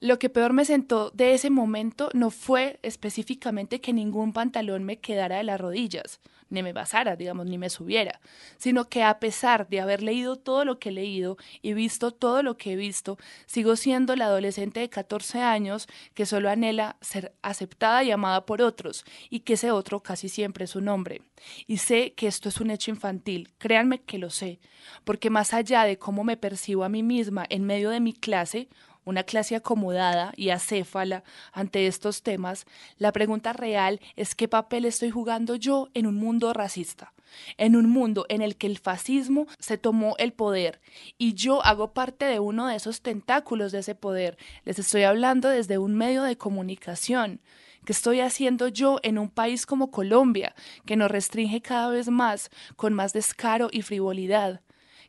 Lo 0.04 0.18
que 0.18 0.28
peor 0.28 0.52
me 0.52 0.66
sentó 0.66 1.10
de 1.14 1.32
ese 1.32 1.48
momento 1.48 2.10
no 2.12 2.30
fue 2.30 2.78
específicamente 2.82 3.80
que 3.80 3.94
ningún 3.94 4.34
pantalón 4.34 4.84
me 4.84 4.98
quedara 4.98 5.38
de 5.38 5.44
las 5.44 5.58
rodillas, 5.58 6.20
ni 6.50 6.62
me 6.62 6.74
basara, 6.74 7.16
digamos, 7.16 7.46
ni 7.46 7.56
me 7.56 7.70
subiera, 7.70 8.20
sino 8.58 8.90
que 8.90 9.02
a 9.02 9.18
pesar 9.18 9.66
de 9.66 9.80
haber 9.80 10.02
leído 10.02 10.36
todo 10.36 10.66
lo 10.66 10.78
que 10.78 10.90
he 10.90 10.92
leído 10.92 11.38
y 11.62 11.72
visto 11.72 12.10
todo 12.10 12.42
lo 12.42 12.58
que 12.58 12.74
he 12.74 12.76
visto, 12.76 13.16
sigo 13.46 13.76
siendo 13.76 14.14
la 14.14 14.26
adolescente 14.26 14.80
de 14.80 14.90
14 14.90 15.40
años 15.40 15.88
que 16.12 16.26
solo 16.26 16.50
anhela 16.50 16.98
ser 17.00 17.32
aceptada 17.40 18.04
y 18.04 18.10
amada 18.10 18.44
por 18.44 18.60
otros, 18.60 19.06
y 19.30 19.40
que 19.40 19.54
ese 19.54 19.70
otro 19.70 20.02
casi 20.02 20.28
siempre 20.28 20.66
es 20.66 20.76
un 20.76 20.88
hombre. 20.88 21.22
Y 21.66 21.78
sé 21.78 22.12
que 22.12 22.26
esto 22.26 22.50
es 22.50 22.60
un 22.60 22.70
hecho 22.70 22.90
infantil, 22.90 23.54
créanme 23.56 24.02
que 24.02 24.18
lo 24.18 24.28
sé, 24.28 24.60
porque 25.04 25.30
más 25.30 25.54
allá 25.54 25.84
de 25.84 25.96
cómo 25.96 26.24
me 26.24 26.36
percibo 26.36 26.84
a 26.84 26.90
mí 26.90 27.02
misma 27.02 27.46
en 27.48 27.64
medio 27.64 27.88
de 27.88 28.00
mi 28.00 28.12
clase, 28.12 28.68
una 29.04 29.24
clase 29.24 29.56
acomodada 29.56 30.32
y 30.36 30.50
acéfala 30.50 31.24
ante 31.52 31.86
estos 31.86 32.22
temas, 32.22 32.66
la 32.98 33.12
pregunta 33.12 33.52
real 33.52 34.00
es 34.16 34.34
qué 34.34 34.48
papel 34.48 34.84
estoy 34.84 35.10
jugando 35.10 35.56
yo 35.56 35.88
en 35.94 36.06
un 36.06 36.16
mundo 36.16 36.52
racista, 36.52 37.12
en 37.56 37.76
un 37.76 37.88
mundo 37.88 38.26
en 38.28 38.42
el 38.42 38.56
que 38.56 38.66
el 38.66 38.78
fascismo 38.78 39.46
se 39.58 39.78
tomó 39.78 40.14
el 40.18 40.32
poder 40.32 40.80
y 41.18 41.34
yo 41.34 41.64
hago 41.64 41.92
parte 41.92 42.24
de 42.24 42.40
uno 42.40 42.66
de 42.66 42.76
esos 42.76 43.02
tentáculos 43.02 43.72
de 43.72 43.80
ese 43.80 43.94
poder. 43.94 44.36
Les 44.64 44.78
estoy 44.78 45.02
hablando 45.02 45.48
desde 45.48 45.78
un 45.78 45.94
medio 45.94 46.22
de 46.22 46.36
comunicación. 46.36 47.40
¿Qué 47.84 47.92
estoy 47.92 48.20
haciendo 48.20 48.68
yo 48.68 48.98
en 49.02 49.18
un 49.18 49.28
país 49.28 49.66
como 49.66 49.90
Colombia, 49.90 50.54
que 50.86 50.96
nos 50.96 51.10
restringe 51.10 51.60
cada 51.60 51.90
vez 51.90 52.08
más, 52.08 52.50
con 52.76 52.94
más 52.94 53.12
descaro 53.12 53.68
y 53.70 53.82
frivolidad? 53.82 54.63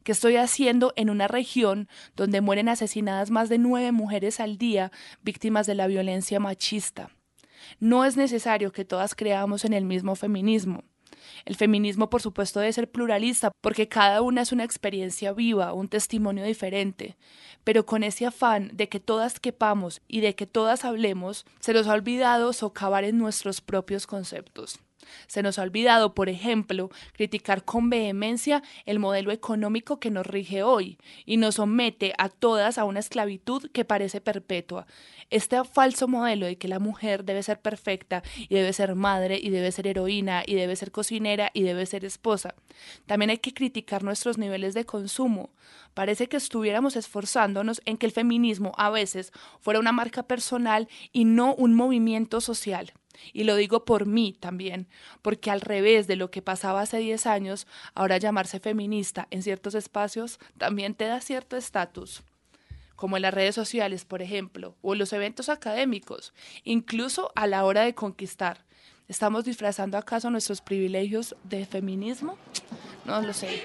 ¿Qué 0.05 0.11
estoy 0.11 0.35
haciendo 0.35 0.93
en 0.97 1.09
una 1.09 1.27
región 1.27 1.89
donde 2.15 2.39
mueren 2.39 2.69
asesinadas 2.69 3.31
más 3.31 3.49
de 3.49 3.57
nueve 3.57 3.91
mujeres 3.91 4.39
al 4.39 4.59
día 4.59 4.91
víctimas 5.23 5.65
de 5.65 5.73
la 5.73 5.87
violencia 5.87 6.39
machista? 6.39 7.09
No 7.79 8.05
es 8.05 8.15
necesario 8.15 8.71
que 8.71 8.85
todas 8.85 9.15
creamos 9.15 9.65
en 9.65 9.73
el 9.73 9.83
mismo 9.83 10.15
feminismo. 10.15 10.83
El 11.43 11.55
feminismo, 11.55 12.11
por 12.11 12.21
supuesto, 12.21 12.59
debe 12.59 12.71
ser 12.71 12.91
pluralista, 12.91 13.49
porque 13.61 13.87
cada 13.87 14.21
una 14.21 14.43
es 14.43 14.51
una 14.51 14.63
experiencia 14.63 15.33
viva, 15.33 15.73
un 15.73 15.87
testimonio 15.87 16.43
diferente. 16.45 17.17
Pero 17.63 17.87
con 17.87 18.03
ese 18.03 18.27
afán 18.27 18.69
de 18.73 18.89
que 18.89 18.99
todas 18.99 19.39
quepamos 19.39 20.03
y 20.07 20.19
de 20.19 20.35
que 20.35 20.45
todas 20.45 20.85
hablemos, 20.85 21.47
se 21.59 21.73
nos 21.73 21.87
ha 21.87 21.93
olvidado 21.93 22.53
socavar 22.53 23.05
en 23.05 23.17
nuestros 23.17 23.59
propios 23.59 24.05
conceptos. 24.05 24.79
Se 25.27 25.43
nos 25.43 25.59
ha 25.59 25.63
olvidado, 25.63 26.13
por 26.13 26.29
ejemplo, 26.29 26.89
criticar 27.13 27.63
con 27.63 27.89
vehemencia 27.89 28.63
el 28.85 28.99
modelo 28.99 29.31
económico 29.31 29.99
que 29.99 30.11
nos 30.11 30.25
rige 30.25 30.63
hoy 30.63 30.97
y 31.25 31.37
nos 31.37 31.55
somete 31.55 32.13
a 32.17 32.29
todas 32.29 32.77
a 32.77 32.85
una 32.85 32.99
esclavitud 32.99 33.69
que 33.71 33.85
parece 33.85 34.21
perpetua. 34.21 34.87
Este 35.29 35.63
falso 35.63 36.07
modelo 36.07 36.45
de 36.45 36.57
que 36.57 36.67
la 36.67 36.79
mujer 36.79 37.23
debe 37.25 37.41
ser 37.41 37.59
perfecta 37.59 38.21
y 38.37 38.53
debe 38.53 38.73
ser 38.73 38.95
madre 38.95 39.39
y 39.41 39.49
debe 39.49 39.71
ser 39.71 39.87
heroína 39.87 40.43
y 40.45 40.55
debe 40.55 40.75
ser 40.75 40.91
cocinera 40.91 41.49
y 41.53 41.63
debe 41.63 41.85
ser 41.85 42.05
esposa. 42.05 42.55
También 43.05 43.31
hay 43.31 43.39
que 43.39 43.53
criticar 43.53 44.03
nuestros 44.03 44.37
niveles 44.37 44.73
de 44.73 44.85
consumo. 44.85 45.49
Parece 45.93 46.27
que 46.27 46.37
estuviéramos 46.37 46.95
esforzándonos 46.95 47.81
en 47.85 47.97
que 47.97 48.05
el 48.05 48.11
feminismo 48.11 48.73
a 48.77 48.89
veces 48.89 49.31
fuera 49.61 49.79
una 49.79 49.91
marca 49.91 50.23
personal 50.23 50.87
y 51.11 51.25
no 51.25 51.55
un 51.55 51.73
movimiento 51.73 52.41
social. 52.41 52.93
Y 53.33 53.43
lo 53.43 53.55
digo 53.55 53.85
por 53.85 54.05
mí 54.05 54.35
también, 54.39 54.87
porque 55.21 55.51
al 55.51 55.61
revés 55.61 56.07
de 56.07 56.15
lo 56.15 56.31
que 56.31 56.41
pasaba 56.41 56.81
hace 56.81 56.97
10 56.97 57.25
años, 57.25 57.67
ahora 57.93 58.17
llamarse 58.17 58.59
feminista 58.59 59.27
en 59.31 59.43
ciertos 59.43 59.75
espacios 59.75 60.39
también 60.57 60.95
te 60.95 61.05
da 61.05 61.21
cierto 61.21 61.57
estatus, 61.57 62.23
como 62.95 63.17
en 63.17 63.23
las 63.23 63.33
redes 63.33 63.55
sociales, 63.55 64.05
por 64.05 64.21
ejemplo, 64.21 64.75
o 64.81 64.93
en 64.93 64.99
los 64.99 65.13
eventos 65.13 65.49
académicos, 65.49 66.33
incluso 66.63 67.31
a 67.35 67.47
la 67.47 67.65
hora 67.65 67.81
de 67.81 67.95
conquistar. 67.95 68.65
¿Estamos 69.07 69.45
disfrazando 69.45 69.97
acaso 69.97 70.29
nuestros 70.31 70.61
privilegios 70.61 71.35
de 71.43 71.65
feminismo? 71.65 72.37
No 73.05 73.21
lo 73.21 73.33
sé. 73.33 73.63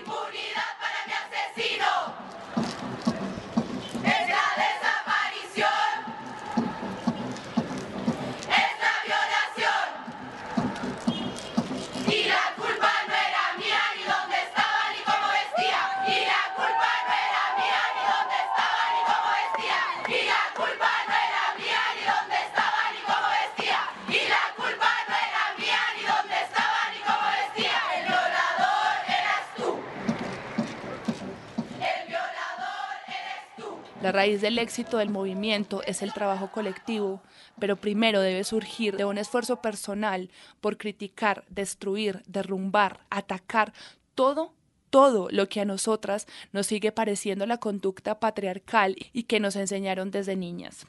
La 34.01 34.13
raíz 34.13 34.41
del 34.41 34.59
éxito 34.59 34.97
del 34.97 35.11
movimiento 35.11 35.83
es 35.83 36.01
el 36.01 36.15
trabajo 36.15 36.51
colectivo, 36.51 37.21
pero 37.59 37.77
primero 37.77 38.23
debe 38.23 38.45
surgir 38.45 38.97
de 38.97 39.05
un 39.05 39.19
esfuerzo 39.19 39.61
personal 39.61 40.31
por 40.63 40.79
criticar, 40.79 41.45
destruir, 41.51 42.23
derrumbar, 42.27 43.01
atacar 43.11 43.75
todo 44.15 44.55
todo 44.89 45.29
lo 45.31 45.49
que 45.49 45.61
a 45.61 45.65
nosotras 45.65 46.27
nos 46.53 46.67
sigue 46.67 46.91
pareciendo 46.91 47.47
la 47.47 47.59
conducta 47.59 48.19
patriarcal 48.19 48.97
y 49.13 49.23
que 49.25 49.39
nos 49.39 49.55
enseñaron 49.55 50.11
desde 50.11 50.35
niñas. 50.35 50.87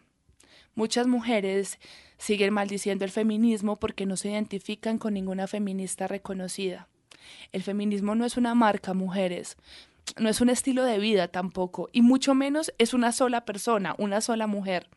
Muchas 0.74 1.06
mujeres 1.06 1.78
siguen 2.18 2.54
maldiciendo 2.54 3.06
el 3.06 3.12
feminismo 3.12 3.76
porque 3.76 4.08
no 4.08 4.18
se 4.18 4.30
identifican 4.30 4.98
con 4.98 5.14
ninguna 5.14 5.46
feminista 5.46 6.08
reconocida. 6.08 6.88
El 7.52 7.62
feminismo 7.62 8.16
no 8.16 8.26
es 8.26 8.38
una 8.38 8.56
marca, 8.56 8.96
mujeres 8.96 9.58
no 10.18 10.30
es 10.30 10.42
un 10.42 10.50
estilo 10.50 10.84
de 10.84 11.00
vida 11.00 11.28
tampoco, 11.28 11.90
y 11.92 12.02
mucho 12.02 12.34
menos 12.34 12.74
es 12.78 12.94
una 12.94 13.12
sola 13.12 13.46
persona, 13.46 13.96
una 13.98 14.22
sola 14.22 14.48
mujer. 14.48 14.90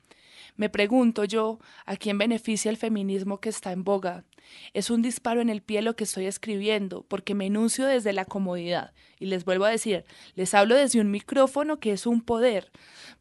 Me 0.57 0.69
pregunto 0.69 1.25
yo, 1.25 1.59
¿a 1.85 1.97
quién 1.97 2.19
beneficia 2.19 2.71
el 2.71 2.77
feminismo 2.77 3.41
que 3.41 3.49
está 3.49 3.73
en 3.73 3.85
boga? 3.85 4.25
Es 4.73 4.91
un 4.91 5.03
disparo 5.03 5.41
en 5.41 5.51
el 5.51 5.63
pie 5.63 5.83
lo 5.83 5.97
que 5.97 6.05
estoy 6.05 6.27
escribiendo, 6.27 7.05
porque 7.09 7.35
me 7.35 7.47
enuncio 7.47 7.87
desde 7.87 8.13
la 8.13 8.25
comodidad. 8.25 8.93
Y 9.19 9.27
les 9.27 9.45
vuelvo 9.45 9.65
a 9.65 9.71
decir, 9.71 10.05
les 10.35 10.55
hablo 10.55 10.75
desde 10.75 11.01
un 11.01 11.11
micrófono 11.11 11.79
que 11.79 11.93
es 11.93 12.07
un 12.07 12.21
poder, 12.21 12.71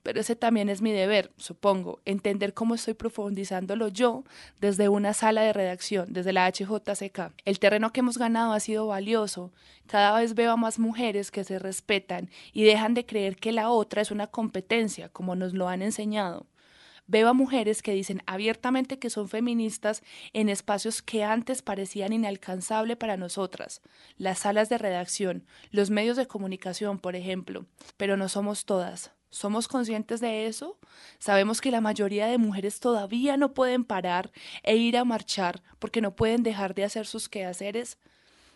pero 0.02 0.20
ese 0.20 0.36
también 0.36 0.70
es 0.70 0.82
mi 0.82 0.92
deber, 0.92 1.32
supongo, 1.38 2.02
entender 2.06 2.54
cómo 2.54 2.76
estoy 2.76 2.94
profundizándolo 2.94 3.88
yo 3.88 4.24
desde 4.60 4.90
una 4.90 5.14
sala 5.14 5.42
de 5.42 5.54
redacción, 5.54 6.12
desde 6.12 6.34
la 6.34 6.48
HJCK. 6.52 7.34
El 7.46 7.60
terreno 7.60 7.92
que 7.92 8.02
hemos 8.02 8.18
ganado 8.18 8.54
ha 8.54 8.60
sido 8.60 8.88
valioso. 8.88 9.52
Cada 9.88 10.18
vez 10.20 10.34
veo 10.34 10.52
a 10.52 10.58
más 10.58 10.80
mujeres 10.80 11.32
que 11.32 11.44
se 11.44 11.60
respetan 11.60 12.30
y 12.52 12.64
dejan 12.64 12.94
de 12.94 13.06
creer 13.06 13.38
que 13.38 13.52
la 13.52 13.70
otra 13.70 14.02
es 14.02 14.12
una 14.12 14.28
competencia, 14.28 15.10
como 15.10 15.36
nos 15.36 15.54
lo 15.54 15.70
han 15.70 15.82
enseñado. 15.82 16.48
Veo 17.08 17.28
a 17.28 17.34
mujeres 17.34 17.82
que 17.82 17.94
dicen 17.94 18.22
abiertamente 18.26 18.98
que 18.98 19.10
son 19.10 19.28
feministas 19.28 20.04
en 20.32 20.50
espacios 20.50 21.02
que 21.02 21.24
antes 21.24 21.62
parecían 21.62 22.14
inalcanzables 22.14 22.98
para 22.98 23.18
nosotras, 23.18 23.82
las 24.18 24.40
salas 24.40 24.70
de 24.70 24.78
redacción, 24.78 25.46
los 25.72 25.90
medios 25.90 26.16
de 26.16 26.28
comunicación, 26.28 27.00
por 27.00 27.16
ejemplo, 27.16 27.66
pero 27.98 28.16
no 28.16 28.30
somos 28.30 28.66
todas. 28.66 29.12
¿Somos 29.34 29.68
conscientes 29.68 30.22
de 30.22 30.46
eso? 30.46 30.78
Sabemos 31.18 31.60
que 31.60 31.72
la 31.72 31.82
mayoría 31.82 32.28
de 32.28 32.38
mujeres 32.38 32.80
todavía 32.80 33.36
no 33.36 33.56
pueden 33.56 33.84
parar 33.84 34.32
e 34.62 34.76
ir 34.76 34.96
a 34.96 35.06
marchar 35.06 35.64
porque 35.80 36.02
no 36.02 36.16
pueden 36.16 36.44
dejar 36.44 36.76
de 36.76 36.84
hacer 36.84 37.08
sus 37.08 37.30
quehaceres. 37.30 37.98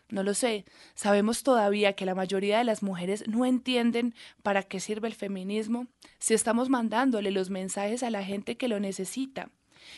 No 0.09 0.23
lo 0.23 0.33
sé. 0.33 0.65
Sabemos 0.95 1.43
todavía 1.43 1.93
que 1.93 2.05
la 2.05 2.15
mayoría 2.15 2.59
de 2.59 2.63
las 2.63 2.81
mujeres 2.81 3.27
no 3.27 3.45
entienden 3.45 4.15
para 4.41 4.63
qué 4.63 4.79
sirve 4.79 5.07
el 5.07 5.15
feminismo 5.15 5.87
si 6.17 6.33
estamos 6.33 6.69
mandándole 6.69 7.31
los 7.31 7.49
mensajes 7.49 8.03
a 8.03 8.09
la 8.09 8.23
gente 8.23 8.55
que 8.55 8.69
lo 8.69 8.79
necesita. 8.79 9.51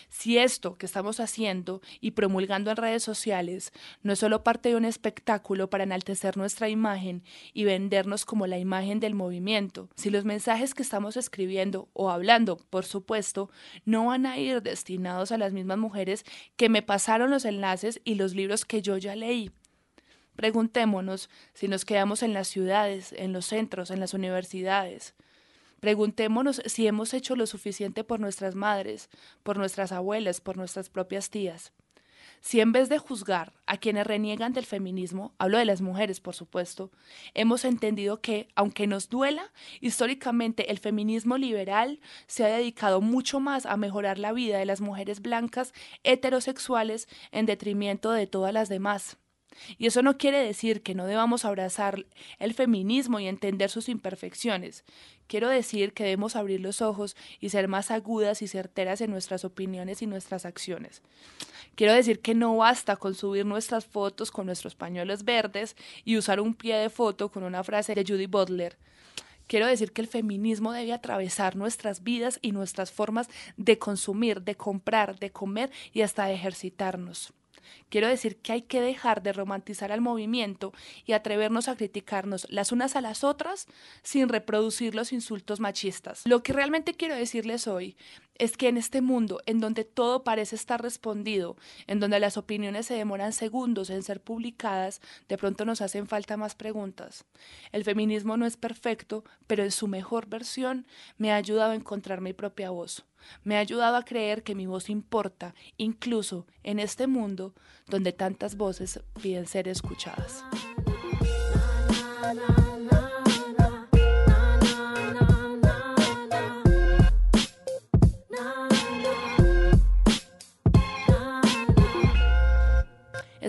Si 0.10 0.38
esto 0.38 0.78
que 0.78 0.86
estamos 0.86 1.20
haciendo 1.20 1.82
y 2.00 2.12
promulgando 2.12 2.72
en 2.72 2.78
redes 2.78 3.04
sociales 3.04 3.72
no 4.04 4.14
es 4.14 4.20
solo 4.20 4.44
parte 4.44 4.70
de 4.70 4.76
un 4.76 4.86
espectáculo 4.86 5.70
para 5.70 5.84
enaltecer 5.84 6.38
nuestra 6.38 6.70
imagen 6.70 7.24
y 7.54 7.64
vendernos 7.64 8.26
como 8.26 8.48
la 8.48 8.60
imagen 8.60 9.00
del 9.00 9.16
movimiento, 9.16 9.90
si 9.96 10.10
los 10.10 10.26
mensajes 10.26 10.74
que 10.74 10.84
estamos 10.84 11.18
escribiendo 11.18 11.90
o 11.94 12.10
hablando, 12.10 12.58
por 12.70 12.86
supuesto, 12.86 13.50
no 13.86 14.08
van 14.08 14.26
a 14.26 14.38
ir 14.38 14.62
destinados 14.62 15.32
a 15.32 15.38
las 15.38 15.54
mismas 15.54 15.78
mujeres 15.78 16.24
que 16.56 16.70
me 16.70 16.82
pasaron 16.82 17.30
los 17.32 17.46
enlaces 17.46 18.02
y 18.04 18.16
los 18.16 18.36
libros 18.36 18.66
que 18.66 18.82
yo 18.82 18.98
ya 18.98 19.16
leí, 19.16 19.52
Preguntémonos 20.40 21.30
si 21.54 21.68
nos 21.68 21.84
quedamos 21.84 22.24
en 22.24 22.34
las 22.34 22.48
ciudades, 22.48 23.12
en 23.12 23.34
los 23.34 23.46
centros, 23.46 23.92
en 23.92 24.00
las 24.00 24.14
universidades. 24.14 25.14
Preguntémonos 25.82 26.62
si 26.66 26.88
hemos 26.88 27.14
hecho 27.14 27.36
lo 27.36 27.46
suficiente 27.46 28.06
por 28.06 28.22
nuestras 28.22 28.56
madres, 28.56 29.10
por 29.44 29.58
nuestras 29.58 29.92
abuelas, 29.92 30.40
por 30.40 30.56
nuestras 30.56 30.90
propias 30.90 31.30
tías. 31.30 31.74
Si 32.40 32.62
en 32.62 32.72
vez 32.72 32.88
de 32.88 33.00
juzgar 33.00 33.52
a 33.66 33.76
quienes 33.76 34.08
reniegan 34.08 34.54
del 34.54 34.66
feminismo, 34.66 35.34
hablo 35.40 35.58
de 35.58 35.66
las 35.66 35.82
mujeres, 35.82 36.22
por 36.22 36.36
supuesto, 36.36 36.90
hemos 37.34 37.66
entendido 37.66 38.22
que, 38.22 38.48
aunque 38.56 38.88
nos 38.88 39.10
duela, 39.10 39.52
históricamente 39.82 40.72
el 40.72 40.80
feminismo 40.80 41.38
liberal 41.38 42.00
se 42.28 42.46
ha 42.46 42.48
dedicado 42.48 43.02
mucho 43.02 43.42
más 43.42 43.66
a 43.66 43.76
mejorar 43.76 44.18
la 44.18 44.32
vida 44.32 44.58
de 44.58 44.66
las 44.66 44.80
mujeres 44.80 45.22
blancas 45.22 45.74
heterosexuales 46.06 47.10
en 47.34 47.46
detrimento 47.46 48.14
de 48.14 48.26
todas 48.26 48.54
las 48.54 48.70
demás. 48.70 49.18
Y 49.78 49.88
eso 49.88 50.02
no 50.02 50.18
quiere 50.18 50.40
decir 50.40 50.82
que 50.82 50.96
no 50.96 51.06
debamos 51.06 51.46
abrazar 51.46 52.06
el 52.40 52.54
feminismo 52.54 53.20
y 53.20 53.28
entender 53.28 53.70
sus 53.70 53.90
imperfecciones. 53.90 54.84
Quiero 55.28 55.50
decir 55.50 55.94
que 55.94 56.04
debemos 56.04 56.36
abrir 56.36 56.60
los 56.60 56.82
ojos 56.82 57.16
y 57.40 57.50
ser 57.50 57.68
más 57.68 57.92
agudas 57.92 58.42
y 58.42 58.48
certeras 58.48 59.02
en 59.02 59.12
nuestras 59.12 59.46
opiniones 59.46 60.02
y 60.02 60.08
nuestras 60.08 60.46
acciones. 60.46 61.02
Quiero 61.76 61.94
decir 61.94 62.20
que 62.20 62.36
no 62.36 62.58
basta 62.58 62.96
con 62.96 63.14
subir 63.16 63.46
nuestras 63.46 63.86
fotos 63.86 64.32
con 64.32 64.48
nuestros 64.48 64.76
pañuelos 64.76 65.24
verdes 65.24 65.76
y 66.04 66.18
usar 66.18 66.40
un 66.40 66.54
pie 66.54 66.76
de 66.78 66.90
foto 66.90 67.30
con 67.32 67.44
una 67.44 67.64
frase 67.64 67.96
de 67.96 68.04
Judy 68.04 68.26
Butler. 68.26 68.78
Quiero 69.48 69.66
decir 69.66 69.94
que 69.94 70.02
el 70.02 70.08
feminismo 70.08 70.74
debe 70.74 70.94
atravesar 70.94 71.56
nuestras 71.56 72.04
vidas 72.04 72.38
y 72.42 72.52
nuestras 72.52 72.92
formas 72.92 73.30
de 73.58 73.80
consumir, 73.80 74.44
de 74.44 74.56
comprar, 74.56 75.18
de 75.18 75.32
comer 75.32 75.72
y 75.92 76.02
hasta 76.02 76.26
de 76.26 76.36
ejercitarnos. 76.36 77.34
Quiero 77.90 78.08
decir 78.08 78.38
que 78.38 78.52
hay 78.52 78.62
que 78.62 78.82
dejar 78.82 79.24
de 79.24 79.34
romantizar 79.34 79.92
al 79.92 80.02
movimiento 80.02 80.74
y 81.06 81.14
atrevernos 81.14 81.68
a 81.68 81.76
criticarnos 81.76 82.48
las 82.50 82.72
unas 82.72 82.96
a 82.96 83.02
las 83.02 83.24
otras 83.24 83.68
sin 84.04 84.30
reproducir 84.30 84.96
los 84.96 85.14
insultos 85.14 85.60
machistas. 85.60 86.24
Lo 86.26 86.44
que 86.44 86.54
realmente 86.54 86.94
quiero 86.94 87.16
decirles 87.16 87.68
hoy 87.68 87.96
es 88.40 88.56
que 88.56 88.70
en 88.70 88.78
este 88.78 89.02
mundo 89.02 89.42
en 89.46 89.60
donde 89.60 89.84
todo 89.84 90.24
parece 90.24 90.56
estar 90.56 90.82
respondido, 90.82 91.58
en 91.88 92.00
donde 92.00 92.20
las 92.20 92.38
opiniones 92.38 92.88
se 92.88 92.96
demoran 92.96 93.34
segundos 93.34 93.90
en 93.90 94.02
ser 94.02 94.22
publicadas, 94.22 95.02
de 95.28 95.38
pronto 95.38 95.66
nos 95.66 95.82
hacen 95.82 96.08
falta 96.08 96.38
más 96.38 96.56
preguntas. 96.56 97.26
El 97.72 97.84
feminismo 97.84 98.38
no 98.38 98.46
es 98.46 98.58
perfecto, 98.58 99.24
pero 99.46 99.64
en 99.64 99.72
su 99.72 99.88
mejor 99.88 100.28
versión 100.28 100.88
me 101.18 101.32
ha 101.32 101.36
ayudado 101.36 101.72
a 101.72 101.76
encontrar 101.76 102.22
mi 102.22 102.34
propia 102.34 102.70
voz. 102.70 103.06
Me 103.44 103.58
ha 103.58 103.60
ayudado 103.60 103.98
a 103.98 104.04
creer 104.04 104.44
que 104.44 104.56
mi 104.56 104.66
voz 104.66 104.90
importa, 104.90 105.54
incluso 105.78 106.48
en 106.64 106.80
este 106.80 107.08
mundo 107.08 107.54
donde 107.88 108.14
tantas 108.14 108.56
voces 108.56 109.02
piden 109.22 109.48
ser 109.48 109.68
escuchadas. 109.68 110.44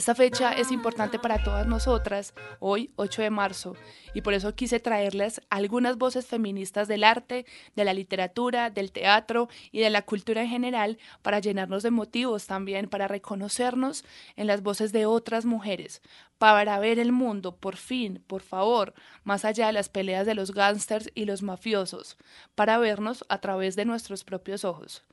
Esta 0.01 0.15
fecha 0.15 0.53
es 0.53 0.73
importante 0.73 1.19
para 1.19 1.43
todas 1.43 1.67
nosotras, 1.67 2.33
hoy 2.59 2.91
8 2.97 3.21
de 3.21 3.29
marzo, 3.29 3.77
y 4.15 4.23
por 4.23 4.33
eso 4.33 4.55
quise 4.55 4.81
traerles 4.81 5.43
algunas 5.51 5.99
voces 5.99 6.27
feministas 6.27 6.89
del 6.89 7.05
arte, 7.05 7.45
de 7.77 7.85
la 7.85 7.93
literatura, 7.93 8.71
del 8.71 8.93
teatro 8.93 9.51
y 9.71 9.81
de 9.81 9.91
la 9.91 10.01
cultura 10.01 10.41
en 10.41 10.49
general 10.49 10.97
para 11.21 11.39
llenarnos 11.39 11.83
de 11.83 11.91
motivos 11.91 12.47
también, 12.47 12.89
para 12.89 13.09
reconocernos 13.09 14.07
en 14.37 14.47
las 14.47 14.63
voces 14.63 14.91
de 14.93 15.05
otras 15.05 15.45
mujeres, 15.45 16.01
para 16.39 16.79
ver 16.79 16.99
el 16.99 17.13
mundo, 17.13 17.57
por 17.57 17.77
fin, 17.77 18.25
por 18.27 18.41
favor, 18.41 18.95
más 19.23 19.45
allá 19.45 19.67
de 19.67 19.75
las 19.75 19.91
peleas 19.91 20.25
de 20.25 20.35
los 20.35 20.55
gángsters 20.55 21.11
y 21.15 21.27
los 21.27 21.43
mafiosos, 21.43 22.17
para 22.55 22.79
vernos 22.79 23.23
a 23.29 23.43
través 23.43 23.77
de 23.77 23.85
nuestros 23.85 24.25
propios 24.25 24.65
ojos. 24.65 25.05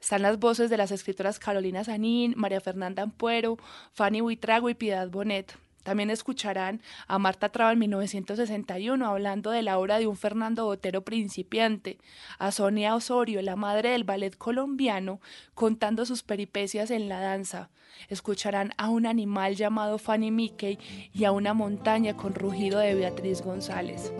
Están 0.00 0.22
las 0.22 0.38
voces 0.38 0.70
de 0.70 0.76
las 0.76 0.90
escritoras 0.90 1.38
Carolina 1.38 1.84
Sanín, 1.84 2.34
María 2.36 2.60
Fernanda 2.60 3.02
Ampuero, 3.02 3.58
Fanny 3.92 4.20
Buitrago 4.20 4.68
y 4.70 4.74
Piedad 4.74 5.08
Bonet. 5.08 5.56
También 5.86 6.10
escucharán 6.10 6.82
a 7.06 7.20
Marta 7.20 7.50
Traba 7.50 7.70
en 7.70 7.78
1961 7.78 9.06
hablando 9.06 9.52
de 9.52 9.62
la 9.62 9.78
obra 9.78 10.00
de 10.00 10.08
un 10.08 10.16
Fernando 10.16 10.64
Botero 10.64 11.02
principiante, 11.02 11.98
a 12.40 12.50
Sonia 12.50 12.96
Osorio, 12.96 13.40
la 13.40 13.54
madre 13.54 13.90
del 13.90 14.02
ballet 14.02 14.36
colombiano, 14.36 15.20
contando 15.54 16.04
sus 16.04 16.24
peripecias 16.24 16.90
en 16.90 17.08
la 17.08 17.20
danza. 17.20 17.70
Escucharán 18.08 18.72
a 18.78 18.88
un 18.88 19.06
animal 19.06 19.54
llamado 19.54 19.98
Fanny 19.98 20.32
Mickey 20.32 20.80
y 21.12 21.24
a 21.24 21.30
una 21.30 21.54
montaña 21.54 22.16
con 22.16 22.34
rugido 22.34 22.80
de 22.80 22.96
Beatriz 22.96 23.40
González. 23.40 24.12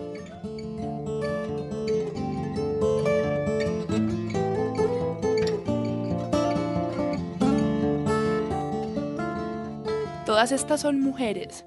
Todas 10.37 10.51
estas 10.51 10.81
son 10.81 11.01
mujeres, 11.01 11.65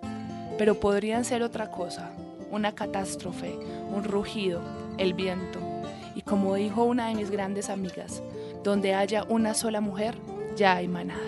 pero 0.56 0.78
podrían 0.78 1.24
ser 1.24 1.42
otra 1.42 1.72
cosa, 1.72 2.12
una 2.52 2.72
catástrofe, 2.72 3.52
un 3.92 4.04
rugido, 4.04 4.62
el 4.96 5.12
viento. 5.12 5.58
Y 6.14 6.22
como 6.22 6.54
dijo 6.54 6.84
una 6.84 7.08
de 7.08 7.16
mis 7.16 7.32
grandes 7.32 7.68
amigas, 7.68 8.22
donde 8.62 8.94
haya 8.94 9.24
una 9.24 9.54
sola 9.54 9.80
mujer, 9.80 10.14
ya 10.54 10.76
hay 10.76 10.86
manada. 10.86 11.18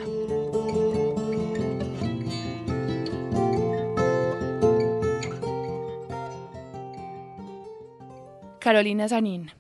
Carolina 8.61 9.09
Zanin. 9.09 9.50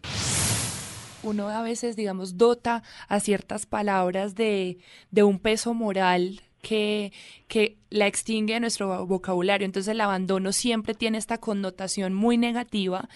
Uno 1.24 1.48
a 1.48 1.62
veces, 1.62 1.96
digamos, 1.96 2.38
dota 2.38 2.84
a 3.08 3.18
ciertas 3.18 3.66
palabras 3.66 4.36
de, 4.36 4.78
de 5.10 5.24
un 5.24 5.40
peso 5.40 5.74
moral 5.74 6.42
que, 6.62 7.12
que 7.48 7.76
la 7.90 8.06
extingue 8.06 8.54
de 8.54 8.60
nuestro 8.60 9.04
vocabulario. 9.06 9.66
Entonces 9.66 9.90
el 9.90 10.00
abandono 10.00 10.52
siempre 10.52 10.94
tiene 10.94 11.18
esta 11.18 11.38
connotación 11.38 12.14
muy 12.14 12.38
negativa. 12.38 13.08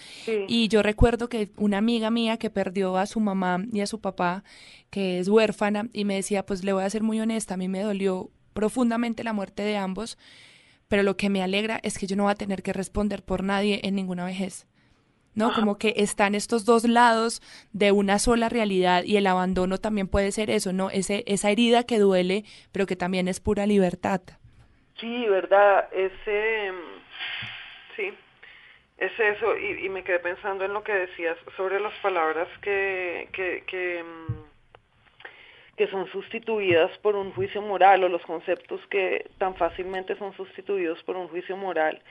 Y 0.47 0.67
yo 0.67 0.83
recuerdo 0.83 1.29
que 1.29 1.49
una 1.57 1.79
amiga 1.79 2.11
mía 2.11 2.37
que 2.37 2.51
perdió 2.51 2.97
a 2.97 3.07
su 3.07 3.19
mamá 3.19 3.65
y 3.71 3.79
a 3.79 3.87
su 3.87 3.99
papá, 3.99 4.43
que 4.91 5.19
es 5.19 5.29
huérfana, 5.29 5.89
y 5.93 6.05
me 6.05 6.15
decía, 6.15 6.45
pues 6.45 6.63
le 6.63 6.73
voy 6.73 6.83
a 6.83 6.89
ser 6.89 7.01
muy 7.01 7.19
honesta, 7.19 7.55
a 7.55 7.57
mí 7.57 7.67
me 7.67 7.81
dolió 7.81 8.29
profundamente 8.53 9.23
la 9.23 9.33
muerte 9.33 9.63
de 9.63 9.77
ambos, 9.77 10.17
pero 10.87 11.03
lo 11.03 11.15
que 11.15 11.29
me 11.29 11.41
alegra 11.41 11.79
es 11.83 11.97
que 11.97 12.07
yo 12.07 12.15
no 12.15 12.23
voy 12.23 12.33
a 12.33 12.35
tener 12.35 12.63
que 12.63 12.73
responder 12.73 13.23
por 13.23 13.43
nadie 13.43 13.79
en 13.83 13.95
ninguna 13.95 14.25
vejez. 14.25 14.67
¿No? 15.37 15.53
Como 15.53 15.77
que 15.77 15.93
están 15.97 16.33
estos 16.33 16.65
dos 16.65 16.83
lados 16.83 17.41
de 17.71 17.91
una 17.91 18.17
sola 18.17 18.49
realidad 18.49 19.03
y 19.03 19.17
el 19.17 19.27
abandono 19.27 19.77
también 19.77 20.07
puede 20.07 20.31
ser 20.31 20.49
eso, 20.49 20.73
¿no? 20.73 20.89
Ese, 20.89 21.23
esa 21.27 21.51
herida 21.51 21.83
que 21.83 21.99
duele, 21.99 22.43
pero 22.71 22.87
que 22.87 22.95
también 22.95 23.27
es 23.27 23.39
pura 23.39 23.67
libertad. 23.67 24.19
Sí, 24.99 25.27
verdad, 25.27 25.89
ese, 25.93 26.71
sí, 27.95 28.11
es 28.97 29.11
eso, 29.19 29.55
y, 29.57 29.85
y 29.85 29.89
me 29.89 30.03
quedé 30.03 30.17
pensando 30.17 30.65
en 30.65 30.73
lo 30.73 30.83
que 30.83 30.93
decías 30.93 31.37
sobre 31.55 31.79
las 31.79 31.93
palabras 31.99 32.47
que, 32.63 33.29
que, 33.31 33.63
que, 33.67 34.03
que 35.77 35.87
son 35.89 36.07
sustituidas 36.07 36.97
por 37.03 37.15
un 37.15 37.31
juicio 37.33 37.61
moral 37.61 38.03
o 38.03 38.09
los 38.09 38.23
conceptos 38.23 38.81
que 38.89 39.29
tan 39.37 39.53
fácilmente 39.53 40.17
son 40.17 40.35
sustituidos 40.35 41.03
por 41.03 41.15
un 41.15 41.27
juicio 41.27 41.55
moral 41.55 42.01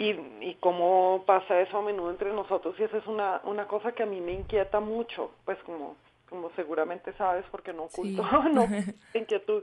y, 0.00 0.12
y 0.40 0.56
cómo 0.60 1.24
pasa 1.26 1.60
eso 1.60 1.76
a 1.76 1.82
menudo 1.82 2.10
entre 2.10 2.32
nosotros 2.32 2.74
y 2.78 2.84
esa 2.84 2.96
es 2.96 3.06
una, 3.06 3.42
una 3.44 3.66
cosa 3.66 3.92
que 3.92 4.02
a 4.02 4.06
mí 4.06 4.18
me 4.22 4.32
inquieta 4.32 4.80
mucho, 4.80 5.32
pues 5.44 5.58
como, 5.64 5.94
como 6.26 6.50
seguramente 6.56 7.12
sabes 7.18 7.44
porque 7.50 7.74
no 7.74 7.82
oculto 7.84 8.22
no, 8.54 8.66
inquietud 9.14 9.62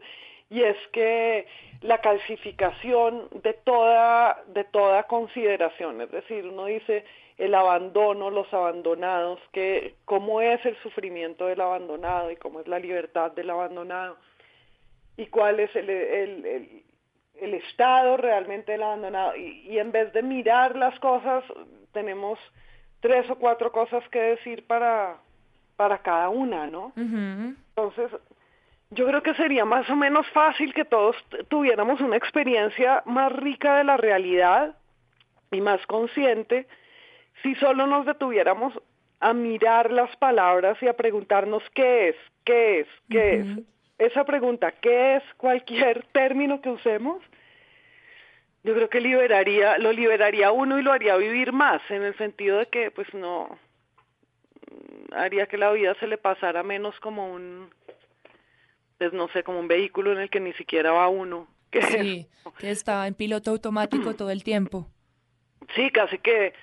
y 0.51 0.61
es 0.61 0.77
que 0.93 1.47
la 1.81 2.01
calcificación 2.01 3.29
de 3.41 3.53
toda 3.53 4.43
de 4.49 4.63
toda 4.63 5.03
consideración, 5.03 6.01
es 6.01 6.11
decir, 6.11 6.45
uno 6.45 6.65
dice 6.65 7.03
el 7.39 7.55
abandono, 7.55 8.29
los 8.29 8.51
abandonados, 8.53 9.39
que 9.51 9.95
cómo 10.05 10.41
es 10.41 10.63
el 10.67 10.77
sufrimiento 10.83 11.47
del 11.47 11.61
abandonado 11.61 12.29
y 12.29 12.35
cómo 12.35 12.59
es 12.59 12.67
la 12.67 12.77
libertad 12.77 13.31
del 13.31 13.49
abandonado 13.49 14.17
y 15.17 15.25
cuál 15.27 15.59
es 15.59 15.75
el, 15.75 15.89
el, 15.89 16.45
el 16.45 16.83
el 17.41 17.53
Estado 17.53 18.17
realmente 18.17 18.75
el 18.75 18.83
abandonado 18.83 19.35
y, 19.35 19.61
y 19.67 19.79
en 19.79 19.91
vez 19.91 20.11
de 20.13 20.23
mirar 20.23 20.75
las 20.75 20.99
cosas 20.99 21.43
tenemos 21.93 22.39
tres 22.99 23.29
o 23.29 23.35
cuatro 23.35 23.71
cosas 23.71 24.07
que 24.09 24.19
decir 24.19 24.65
para 24.67 25.17
para 25.77 25.99
cada 25.99 26.29
una, 26.29 26.67
¿no? 26.67 26.91
Entonces, 26.95 28.11
yo 28.89 29.05
creo 29.05 29.21
que 29.21 29.35
sería 29.35 29.63
más 29.63 29.89
o 29.89 29.95
menos 29.95 30.27
fácil 30.31 30.73
que 30.73 30.83
todos 30.83 31.15
tuviéramos 31.47 32.01
una 32.01 32.17
experiencia 32.17 33.03
más 33.05 33.31
rica 33.31 33.77
de 33.77 33.83
la 33.83 33.95
realidad 33.95 34.75
y 35.51 35.61
más 35.61 35.85
consciente 35.85 36.67
si 37.43 37.53
solo 37.55 37.85
nos 37.85 38.05
detuviéramos 38.05 38.73
a 39.19 39.33
mirar 39.33 39.91
las 39.91 40.15
palabras 40.17 40.81
y 40.81 40.87
a 40.87 40.97
preguntarnos 40.97 41.63
qué 41.75 42.09
es, 42.09 42.15
qué 42.43 42.79
es, 42.81 42.87
qué 43.09 43.35
es. 43.35 43.47
Esa 43.97 44.23
pregunta, 44.25 44.71
¿qué 44.71 45.17
es 45.17 45.23
cualquier 45.37 46.05
término 46.11 46.61
que 46.61 46.69
usemos? 46.69 47.21
Yo 48.63 48.73
creo 48.73 48.89
que 48.89 48.99
liberaría, 48.99 49.77
lo 49.77 49.91
liberaría 49.91 50.51
uno 50.51 50.77
y 50.77 50.83
lo 50.83 50.91
haría 50.91 51.15
vivir 51.15 51.53
más, 51.53 51.81
en 51.89 52.03
el 52.03 52.17
sentido 52.17 52.57
de 52.57 52.65
que 52.67 52.91
pues 52.91 53.11
no 53.13 53.57
haría 55.13 55.45
que 55.45 55.57
la 55.57 55.71
vida 55.71 55.95
se 55.99 56.07
le 56.07 56.17
pasara 56.17 56.63
menos 56.63 56.99
como 56.99 57.31
un 57.33 57.69
pues 58.97 59.13
no 59.13 59.27
sé, 59.29 59.43
como 59.43 59.59
un 59.59 59.67
vehículo 59.67 60.11
en 60.11 60.19
el 60.19 60.29
que 60.29 60.39
ni 60.39 60.53
siquiera 60.53 60.91
va 60.91 61.07
uno. 61.07 61.47
Que 61.69 61.81
sí, 61.81 62.27
que 62.59 62.71
está 62.71 63.05
en 63.07 63.13
piloto 63.13 63.51
automático 63.51 64.15
todo 64.15 64.29
el 64.29 64.41
tiempo. 64.41 64.87
Sí, 65.75 65.91
casi 65.91 66.17
que 66.17 66.53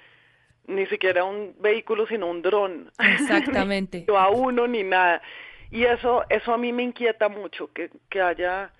ni 0.66 0.86
siquiera 0.86 1.24
un 1.24 1.54
vehículo, 1.60 2.06
sino 2.06 2.26
un 2.26 2.40
dron. 2.40 2.90
Exactamente. 2.98 4.06
no 4.08 4.16
a 4.16 4.30
uno 4.30 4.66
ni 4.66 4.82
nada. 4.82 5.20
Y 5.70 5.85
eso, 5.85 6.24
eso 6.29 6.53
a 6.53 6.59
mí 6.59 6.72
me 6.72 6.83
inquieta 6.83 7.29
mucho, 7.29 7.72
que, 7.72 7.90
que 8.09 8.20
haya 8.20 8.70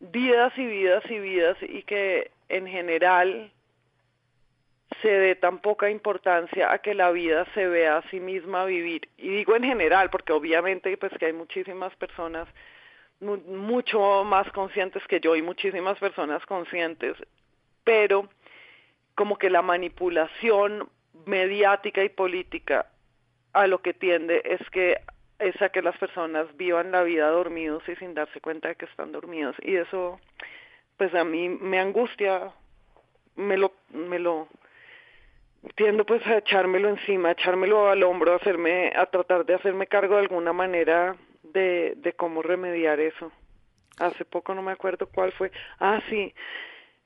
vidas 0.00 0.52
y 0.56 0.66
vidas 0.66 1.04
y 1.08 1.18
vidas 1.18 1.56
y 1.62 1.82
que 1.82 2.30
en 2.48 2.66
general 2.66 3.50
se 5.00 5.08
dé 5.08 5.34
tan 5.34 5.58
poca 5.58 5.90
importancia 5.90 6.72
a 6.72 6.78
que 6.78 6.94
la 6.94 7.10
vida 7.10 7.46
se 7.54 7.66
vea 7.66 7.98
a 7.98 8.10
sí 8.10 8.20
misma 8.20 8.64
vivir. 8.64 9.08
Y 9.16 9.28
digo 9.28 9.56
en 9.56 9.64
general, 9.64 10.10
porque 10.10 10.32
obviamente 10.32 10.96
pues 10.96 11.12
que 11.18 11.26
hay 11.26 11.32
muchísimas 11.32 11.94
personas 11.96 12.48
mucho 13.20 14.24
más 14.24 14.50
conscientes 14.50 15.02
que 15.06 15.20
yo 15.20 15.36
y 15.36 15.42
muchísimas 15.42 15.98
personas 15.98 16.44
conscientes, 16.46 17.16
pero 17.84 18.28
como 19.14 19.38
que 19.38 19.48
la 19.48 19.62
manipulación 19.62 20.88
mediática 21.26 22.02
y 22.02 22.08
política 22.08 22.86
a 23.52 23.66
lo 23.66 23.80
que 23.80 23.94
tiende 23.94 24.42
es 24.44 24.68
que 24.70 25.00
es 25.42 25.60
a 25.60 25.68
que 25.70 25.82
las 25.82 25.96
personas 25.98 26.46
vivan 26.56 26.92
la 26.92 27.02
vida 27.02 27.28
dormidos 27.28 27.82
y 27.88 27.96
sin 27.96 28.14
darse 28.14 28.40
cuenta 28.40 28.68
de 28.68 28.76
que 28.76 28.86
están 28.86 29.12
dormidos 29.12 29.56
y 29.62 29.76
eso 29.76 30.20
pues 30.96 31.14
a 31.14 31.24
mí 31.24 31.48
me 31.48 31.78
angustia 31.78 32.52
me 33.36 33.56
lo 33.56 33.72
me 33.90 34.18
lo 34.18 34.48
tiendo 35.76 36.04
pues 36.04 36.26
a 36.26 36.38
echármelo 36.38 36.88
encima, 36.88 37.28
a 37.28 37.32
echármelo 37.32 37.88
al 37.88 38.02
hombro, 38.02 38.32
a 38.32 38.36
hacerme 38.36 38.92
a 38.96 39.06
tratar 39.06 39.44
de 39.46 39.54
hacerme 39.54 39.86
cargo 39.86 40.16
de 40.16 40.22
alguna 40.22 40.52
manera 40.52 41.16
de, 41.42 41.94
de 41.96 42.12
cómo 42.14 42.42
remediar 42.42 43.00
eso. 43.00 43.30
Hace 43.98 44.24
poco 44.24 44.54
no 44.54 44.62
me 44.62 44.72
acuerdo 44.72 45.06
cuál 45.06 45.32
fue. 45.32 45.52
Ah, 45.78 46.00
sí. 46.08 46.34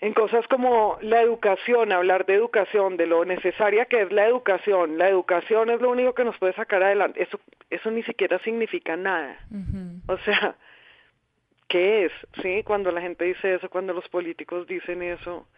En 0.00 0.12
cosas 0.12 0.46
como 0.48 0.98
la 1.00 1.22
educación, 1.22 1.90
hablar 1.90 2.26
de 2.26 2.34
educación, 2.34 2.96
de 2.96 3.06
lo 3.06 3.24
necesaria 3.24 3.86
que 3.86 4.02
es 4.02 4.12
la 4.12 4.26
educación. 4.26 4.98
La 4.98 5.08
educación 5.08 5.70
es 5.70 5.80
lo 5.80 5.90
único 5.90 6.14
que 6.14 6.24
nos 6.24 6.36
puede 6.38 6.52
sacar 6.52 6.82
adelante. 6.82 7.22
Eso, 7.22 7.40
eso 7.70 7.90
ni 7.90 8.02
siquiera 8.02 8.38
significa 8.40 8.96
nada. 8.96 9.38
O 10.06 10.18
sea, 10.18 10.56
¿qué 11.68 12.04
es? 12.04 12.12
¿Sí? 12.42 12.62
Cuando 12.64 12.90
la 12.90 13.00
gente 13.00 13.24
dice 13.24 13.54
eso, 13.54 13.70
cuando 13.70 13.94
los 13.94 14.06
políticos 14.08 14.66
dicen 14.66 15.02
eso, 15.02 15.48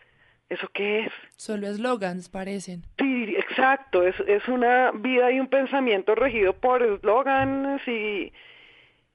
¿eso 0.49 0.69
qué 0.73 1.01
es? 1.01 1.13
Solo 1.37 1.67
eslogans 1.67 2.29
parecen. 2.29 2.85
Sí, 2.99 3.35
exacto. 3.37 4.05
Es, 4.05 4.15
es 4.21 4.47
una 4.47 4.93
vida 4.93 5.33
y 5.33 5.41
un 5.41 5.49
pensamiento 5.49 6.15
regido 6.15 6.53
por 6.53 6.85
eslogans 6.85 7.87
y 7.89 8.33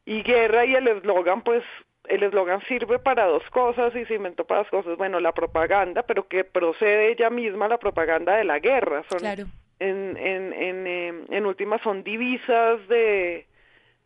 y 0.05 0.21
guerra 0.23 0.65
y 0.65 0.75
el 0.75 0.87
eslogan, 0.87 1.41
pues 1.41 1.63
el 2.09 2.23
eslogan 2.23 2.61
sirve 2.67 2.99
para 2.99 3.25
dos 3.25 3.43
cosas 3.49 3.95
y 3.95 4.05
se 4.05 4.15
inventó 4.15 4.45
para 4.45 4.61
dos 4.61 4.69
cosas. 4.69 4.97
Bueno, 4.97 5.19
la 5.19 5.31
propaganda, 5.33 6.03
pero 6.03 6.27
que 6.27 6.43
procede 6.43 7.11
ella 7.11 7.29
misma 7.29 7.67
la 7.67 7.77
propaganda 7.77 8.35
de 8.35 8.43
la 8.43 8.59
guerra. 8.59 9.03
Son, 9.09 9.19
claro. 9.19 9.45
En, 9.79 10.17
en, 10.17 10.53
en, 10.53 10.87
eh, 10.87 11.25
en 11.29 11.45
últimas 11.45 11.81
son 11.81 12.03
divisas 12.03 12.87
de, 12.87 13.47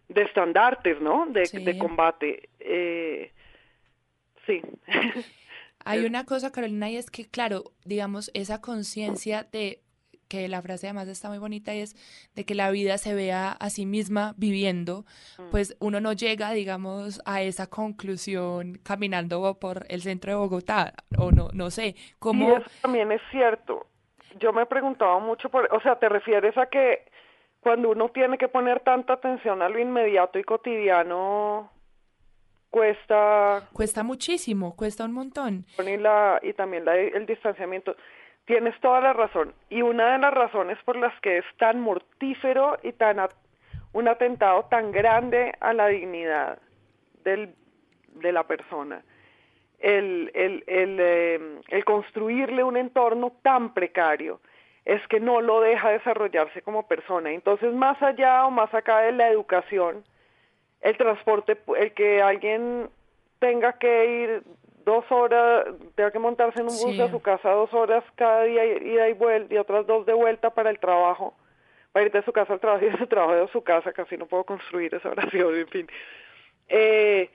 de 0.10 0.22
estandartes, 0.22 1.02
¿no? 1.02 1.26
De, 1.28 1.44
de 1.52 1.78
combate. 1.78 2.50
Eh, 2.60 3.32
sí. 4.46 4.62
Hay 5.84 6.00
una 6.06 6.26
cosa, 6.26 6.52
Carolina, 6.52 6.90
y 6.90 6.98
es 6.98 7.10
que, 7.10 7.26
claro, 7.26 7.72
digamos, 7.84 8.32
esa 8.34 8.62
conciencia 8.62 9.48
de 9.52 9.82
que 10.28 10.48
la 10.48 10.62
frase 10.62 10.88
además 10.88 11.08
está 11.08 11.30
muy 11.30 11.38
bonita 11.38 11.74
y 11.74 11.82
es 11.82 11.96
de 12.36 12.46
que 12.46 12.56
la 12.56 12.70
vida 12.72 12.98
se 12.98 13.14
vea 13.14 13.52
a 13.52 13.70
sí 13.70 13.86
misma 13.86 14.34
viviendo, 14.38 15.06
mm. 15.38 15.50
pues 15.52 15.76
uno 15.80 16.00
no 16.00 16.14
llega, 16.14 16.52
digamos, 16.52 17.22
a 17.26 17.42
esa 17.42 17.68
conclusión 17.68 18.80
caminando 18.84 19.58
por 19.60 19.86
el 19.90 20.02
centro 20.02 20.32
de 20.32 20.38
Bogotá, 20.38 20.94
o 21.18 21.32
no, 21.32 21.50
no 21.54 21.70
sé, 21.70 21.96
cómo... 22.20 22.50
Y 22.50 22.52
eso 22.54 22.70
también 22.82 23.12
es 23.12 23.22
cierto. 23.32 23.88
Yo 24.40 24.54
me 24.54 24.64
he 24.64 24.66
preguntado 24.66 25.20
mucho 25.20 25.50
por, 25.50 25.68
o 25.74 25.82
sea, 25.82 25.98
¿te 25.98 26.10
refieres 26.10 26.58
a 26.58 26.68
que 26.68 27.06
cuando 27.62 27.90
uno 27.90 28.10
tiene 28.10 28.38
que 28.38 28.48
poner 28.48 28.82
tanta 28.82 29.14
atención 29.14 29.62
a 29.62 29.70
lo 29.70 29.80
inmediato 29.80 30.40
y 30.40 30.44
cotidiano, 30.44 31.72
cuesta... 32.70 33.68
Cuesta 33.74 34.04
muchísimo, 34.04 34.76
cuesta 34.76 35.06
un 35.06 35.14
montón. 35.14 35.66
Y, 35.80 35.98
la, 35.98 36.40
y 36.42 36.54
también 36.54 36.86
la, 36.86 36.96
el 36.96 37.26
distanciamiento. 37.26 37.96
Tienes 38.48 38.80
toda 38.80 39.02
la 39.02 39.12
razón. 39.12 39.54
Y 39.70 39.82
una 39.82 40.14
de 40.14 40.20
las 40.20 40.34
razones 40.34 40.78
por 40.86 40.96
las 40.96 41.14
que 41.20 41.40
es 41.40 41.46
tan 41.58 41.82
mortífero 41.82 42.78
y 42.82 42.94
tan 42.94 43.20
un 43.92 44.08
atentado 44.08 44.64
tan 44.70 44.94
grande 44.94 45.54
a 45.60 45.74
la 45.74 45.88
dignidad 45.88 46.58
del, 47.26 47.54
de 48.14 48.32
la 48.32 48.44
persona, 48.44 49.04
el, 49.80 50.32
el, 50.34 50.64
el, 50.66 51.00
em, 51.00 51.62
el 51.68 51.84
construirle 51.84 52.64
un 52.64 52.78
entorno 52.78 53.34
tan 53.42 53.74
precario, 53.74 54.40
es 54.86 55.06
que 55.10 55.20
no 55.20 55.42
lo 55.42 55.60
deja 55.60 55.90
desarrollarse 55.90 56.62
como 56.62 56.88
persona. 56.88 57.32
Entonces, 57.32 57.74
más 57.74 58.02
allá 58.02 58.46
o 58.46 58.52
más 58.52 58.74
acá 58.74 59.00
de 59.00 59.12
la 59.12 59.28
educación, 59.28 60.06
el 60.80 60.96
transporte, 60.96 61.58
el 61.78 61.92
que 61.92 62.22
alguien 62.22 62.90
tenga 63.40 63.74
que 63.74 64.06
ir 64.06 64.44
dos 64.88 65.04
horas, 65.12 65.66
tenga 65.96 66.12
que 66.12 66.18
montarse 66.18 66.62
en 66.62 66.68
un 66.68 66.78
bus 66.78 66.98
de 66.98 67.12
su 67.12 67.22
casa 67.22 67.52
dos 67.52 67.74
horas 67.74 68.06
cada 68.16 68.44
día, 68.44 68.64
ida 68.66 69.10
y 69.10 69.14
vuelta, 69.14 69.54
y 69.54 69.58
otras 69.58 69.86
dos 69.86 70.06
de 70.06 70.14
vuelta 70.14 70.50
para 70.52 70.70
el 70.70 70.80
trabajo, 70.80 71.34
para 71.92 72.06
ir 72.06 72.12
de 72.14 72.24
su 72.24 72.32
casa 72.32 72.54
al 72.54 72.62
trabajo 72.62 72.86
y 72.86 72.90
de 72.90 72.98
su 72.98 73.06
trabajo 73.06 73.34
de 73.34 73.48
su 73.50 73.62
casa, 73.64 73.92
casi 73.92 74.16
no 74.16 74.28
puedo 74.28 74.46
construir 74.46 74.96
esa 74.96 75.10
oración, 75.10 75.56
en 75.56 75.68
fin. 75.68 75.88
Eh, 76.70 77.30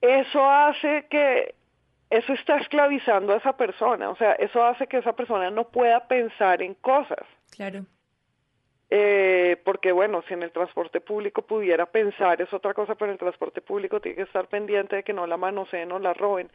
eso 0.00 0.48
hace 0.48 1.06
que, 1.10 1.56
eso 2.10 2.32
está 2.32 2.58
esclavizando 2.58 3.32
a 3.32 3.38
esa 3.38 3.56
persona, 3.56 4.08
o 4.08 4.16
sea, 4.16 4.34
eso 4.34 4.64
hace 4.64 4.86
que 4.86 4.98
esa 4.98 5.14
persona 5.14 5.50
no 5.50 5.64
pueda 5.64 6.06
pensar 6.06 6.62
en 6.62 6.74
cosas. 6.74 7.26
Claro. 7.50 7.84
Eh, 8.98 9.58
porque 9.62 9.92
bueno, 9.92 10.22
si 10.26 10.32
en 10.32 10.42
el 10.42 10.52
transporte 10.52 11.02
público 11.02 11.42
pudiera 11.42 11.84
pensar 11.84 12.40
es 12.40 12.50
otra 12.54 12.72
cosa, 12.72 12.94
pero 12.94 13.10
en 13.10 13.12
el 13.12 13.18
transporte 13.18 13.60
público 13.60 14.00
tiene 14.00 14.16
que 14.16 14.22
estar 14.22 14.48
pendiente 14.48 14.96
de 14.96 15.02
que 15.02 15.12
no 15.12 15.26
la 15.26 15.36
manoseen 15.36 15.92
o 15.92 15.98
la 15.98 16.14
roben. 16.14 16.48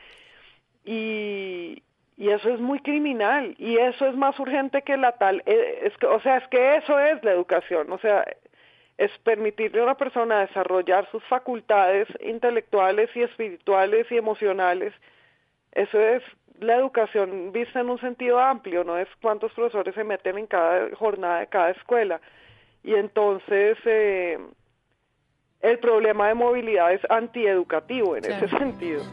Y, 0.84 1.84
y 2.18 2.30
eso 2.30 2.50
es 2.50 2.60
muy 2.60 2.80
criminal 2.80 3.54
y 3.60 3.78
eso 3.78 4.08
es 4.08 4.16
más 4.16 4.40
urgente 4.40 4.82
que 4.82 4.98
la 4.98 5.12
tal, 5.12 5.44
eh, 5.46 5.82
es 5.84 5.96
que, 5.98 6.08
o 6.08 6.20
sea, 6.22 6.38
es 6.38 6.48
que 6.48 6.78
eso 6.78 7.00
es 7.00 7.24
la 7.24 7.32
educación, 7.32 7.92
o 7.92 8.00
sea, 8.00 8.26
es 8.98 9.12
permitirle 9.20 9.82
a 9.82 9.84
una 9.84 9.98
persona 9.98 10.40
desarrollar 10.40 11.08
sus 11.12 11.24
facultades 11.26 12.08
intelectuales 12.22 13.16
y 13.16 13.22
espirituales 13.22 14.12
y 14.12 14.18
emocionales. 14.18 14.94
Eso 15.72 16.00
es 16.00 16.24
la 16.60 16.76
educación 16.76 17.52
vista 17.52 17.80
en 17.80 17.90
un 17.90 18.00
sentido 18.00 18.40
amplio, 18.40 18.84
no 18.84 18.98
es 18.98 19.08
cuántos 19.22 19.52
profesores 19.54 19.96
se 19.96 20.04
meten 20.04 20.38
en 20.38 20.48
cada 20.48 20.96
jornada 20.96 21.40
de 21.40 21.48
cada 21.48 21.72
escuela. 21.72 22.22
Y 22.84 22.96
entonces 22.96 23.78
eh, 23.86 24.38
el 25.62 25.80
problema 25.80 26.28
de 26.28 26.34
movilidad 26.36 26.94
es 26.94 27.02
antieducativo 27.10 28.16
en 28.16 28.26
ese 28.26 28.48
sentido. 28.48 29.04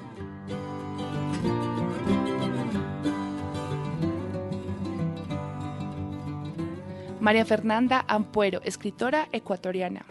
María 7.28 7.44
Fernanda 7.44 8.06
Ampuero, 8.08 8.62
escritora 8.64 9.28
ecuatoriana. 9.32 10.06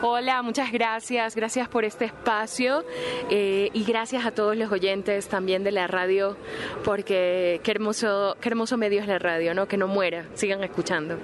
Hola, 0.00 0.40
muchas 0.40 0.72
gracias, 0.72 1.36
gracias 1.36 1.68
por 1.68 1.84
este 1.84 2.06
espacio 2.06 2.82
eh, 3.28 3.68
y 3.74 3.84
gracias 3.84 4.24
a 4.24 4.30
todos 4.30 4.56
los 4.56 4.72
oyentes 4.72 5.28
también 5.28 5.64
de 5.64 5.70
la 5.70 5.86
radio, 5.86 6.34
porque 6.82 7.60
qué 7.62 7.70
hermoso, 7.72 8.38
qué 8.40 8.48
hermoso 8.48 8.78
medio 8.78 9.02
es 9.02 9.06
la 9.06 9.18
radio, 9.18 9.52
¿no? 9.52 9.68
Que 9.68 9.76
no 9.76 9.86
muera, 9.86 10.24
sigan 10.32 10.64
escuchando. 10.64 11.18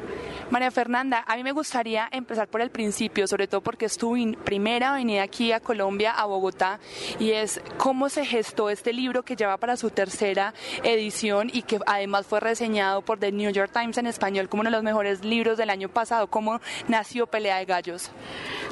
María 0.50 0.70
Fernanda, 0.70 1.24
a 1.26 1.36
mí 1.36 1.44
me 1.44 1.52
gustaría 1.52 2.08
empezar 2.10 2.48
por 2.48 2.60
el 2.60 2.70
principio, 2.70 3.26
sobre 3.26 3.48
todo 3.48 3.62
porque 3.62 3.86
es 3.86 3.96
tu 3.96 4.16
primera 4.44 4.92
venida 4.92 5.22
aquí 5.22 5.52
a 5.52 5.60
Colombia, 5.60 6.12
a 6.12 6.24
Bogotá, 6.26 6.78
y 7.18 7.32
es 7.32 7.60
cómo 7.76 8.08
se 8.08 8.24
gestó 8.24 8.70
este 8.70 8.92
libro 8.92 9.22
que 9.22 9.36
lleva 9.36 9.56
para 9.56 9.76
su 9.76 9.90
tercera 9.90 10.54
edición 10.82 11.50
y 11.52 11.62
que 11.62 11.78
además 11.86 12.26
fue 12.26 12.40
reseñado 12.40 13.02
por 13.02 13.18
The 13.18 13.32
New 13.32 13.50
York 13.50 13.72
Times 13.72 13.98
en 13.98 14.06
español 14.06 14.48
como 14.48 14.60
uno 14.60 14.70
de 14.70 14.76
los 14.76 14.82
mejores 14.82 15.22
libros 15.22 15.37
del 15.38 15.70
año 15.70 15.88
pasado. 15.88 16.26
¿Cómo 16.26 16.60
nació 16.88 17.26
Pelea 17.26 17.58
de 17.58 17.64
Gallos? 17.64 18.10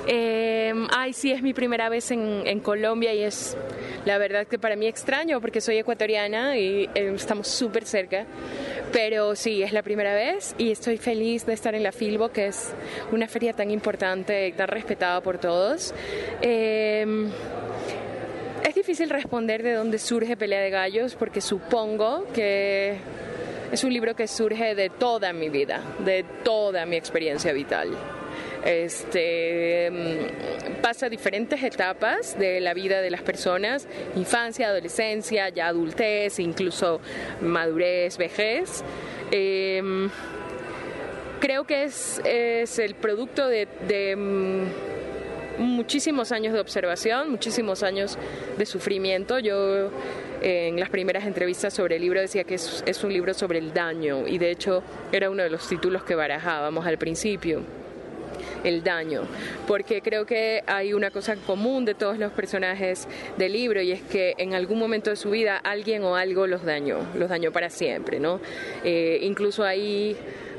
Eh, 0.08 0.74
ay, 0.96 1.12
sí, 1.12 1.30
es 1.30 1.42
mi 1.42 1.54
primera 1.54 1.88
vez 1.88 2.10
en, 2.10 2.42
en, 2.44 2.60
Colombia 2.60 3.14
y 3.14 3.22
es 3.22 3.56
la 4.04 4.18
verdad 4.18 4.46
que 4.46 4.58
para 4.58 4.74
mí 4.74 4.86
extraño 4.86 5.40
porque 5.40 5.60
soy 5.60 5.78
ecuatoriana 5.78 6.58
y 6.58 6.88
eh, 6.94 7.12
estamos 7.14 7.46
súper 7.46 7.84
cerca. 7.84 8.26
Pero 8.92 9.36
sí, 9.36 9.62
es 9.62 9.72
la 9.72 9.82
primera 9.82 10.14
vez 10.14 10.54
y 10.58 10.72
estoy 10.72 10.96
feliz 10.96 11.46
de 11.46 11.52
estar 11.52 11.74
en 11.74 11.82
la 11.84 11.92
Filbo, 11.92 12.30
que 12.30 12.48
es 12.48 12.74
una 13.12 13.28
feria 13.28 13.52
tan 13.52 13.70
importante, 13.70 14.52
tan 14.56 14.68
respetada 14.68 15.20
por 15.20 15.38
todos. 15.38 15.94
Eh, 16.42 17.30
es 18.64 18.74
difícil 18.74 19.10
responder 19.10 19.62
de 19.62 19.74
dónde 19.74 19.98
surge 19.98 20.36
Pelea 20.36 20.60
de 20.60 20.70
Gallos 20.70 21.14
porque 21.14 21.40
supongo 21.40 22.26
que 22.34 22.98
es 23.72 23.84
un 23.84 23.92
libro 23.92 24.14
que 24.14 24.26
surge 24.26 24.74
de 24.74 24.90
toda 24.90 25.32
mi 25.32 25.48
vida, 25.48 25.82
de 26.04 26.24
toda 26.44 26.86
mi 26.86 26.96
experiencia 26.96 27.52
vital 27.52 27.96
este, 28.66 29.90
mm, 29.90 30.82
pasa 30.82 31.08
diferentes 31.08 31.62
etapas 31.62 32.36
de 32.38 32.60
la 32.60 32.74
vida 32.74 33.00
de 33.00 33.10
las 33.10 33.22
personas, 33.22 33.86
infancia, 34.16 34.68
adolescencia, 34.68 35.48
ya 35.50 35.68
adultez, 35.68 36.40
incluso 36.40 37.00
madurez, 37.40 38.18
vejez. 38.18 38.82
Em, 39.30 40.10
creo 41.40 41.64
que 41.64 41.84
es, 41.84 42.20
es, 42.24 42.78
el 42.80 42.96
producto 42.96 43.46
de, 43.46 43.68
de 43.86 44.16
mm, 44.16 45.62
muchísimos 45.62 46.32
años 46.32 46.52
de 46.52 46.60
observación, 46.60 47.30
muchísimos 47.30 47.84
años 47.84 48.18
de 48.58 48.66
sufrimiento. 48.66 49.38
Yo 49.38 49.90
en 50.42 50.78
las 50.78 50.90
primeras 50.90 51.26
entrevistas 51.26 51.74
sobre 51.74 51.96
el 51.96 52.02
libro 52.02 52.20
decía 52.20 52.44
que 52.44 52.54
es, 52.54 52.82
es, 52.86 53.04
un 53.04 53.12
libro 53.12 53.34
sobre 53.34 53.58
el 53.58 53.72
daño 53.72 54.26
y 54.26 54.38
de 54.38 54.50
hecho 54.50 54.82
era 55.12 55.30
uno 55.30 55.42
de 55.42 55.50
los 55.50 55.68
títulos 55.68 56.04
que 56.04 56.14
barajábamos 56.14 56.86
al 56.86 56.98
principio 56.98 57.62
el 58.64 58.82
daño, 58.82 59.22
porque 59.66 60.00
creo 60.02 60.26
que 60.26 60.62
hay 60.66 60.92
una 60.92 61.10
cosa 61.10 61.36
común 61.36 61.84
de 61.84 61.94
todos 61.94 62.18
los 62.18 62.32
personajes 62.32 63.06
del 63.36 63.52
libro 63.52 63.80
y 63.80 63.92
es 63.92 64.02
que 64.02 64.34
en 64.38 64.54
algún 64.54 64.78
momento 64.78 65.10
de 65.10 65.16
su 65.16 65.30
vida 65.30 65.56
alguien 65.56 66.02
o 66.04 66.16
algo 66.16 66.46
los 66.46 66.64
dañó, 66.64 66.98
los 67.14 67.28
dañó 67.28 67.52
para 67.52 67.70
siempre, 67.70 68.18
¿no? 68.18 68.40
Eh, 68.84 69.20
incluso 69.22 69.64
ahí 69.64 70.16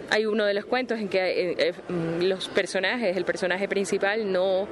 hay 0.09 0.25
uno 0.25 0.45
de 0.45 0.53
los 0.53 0.65
cuentos 0.65 0.99
en 0.99 1.09
que 1.09 1.19
eh, 1.19 1.55
eh, 1.59 1.73
los 2.21 2.47
personajes, 2.49 3.15
el 3.17 3.25
personaje 3.25 3.67
principal 3.67 4.31
no 4.31 4.67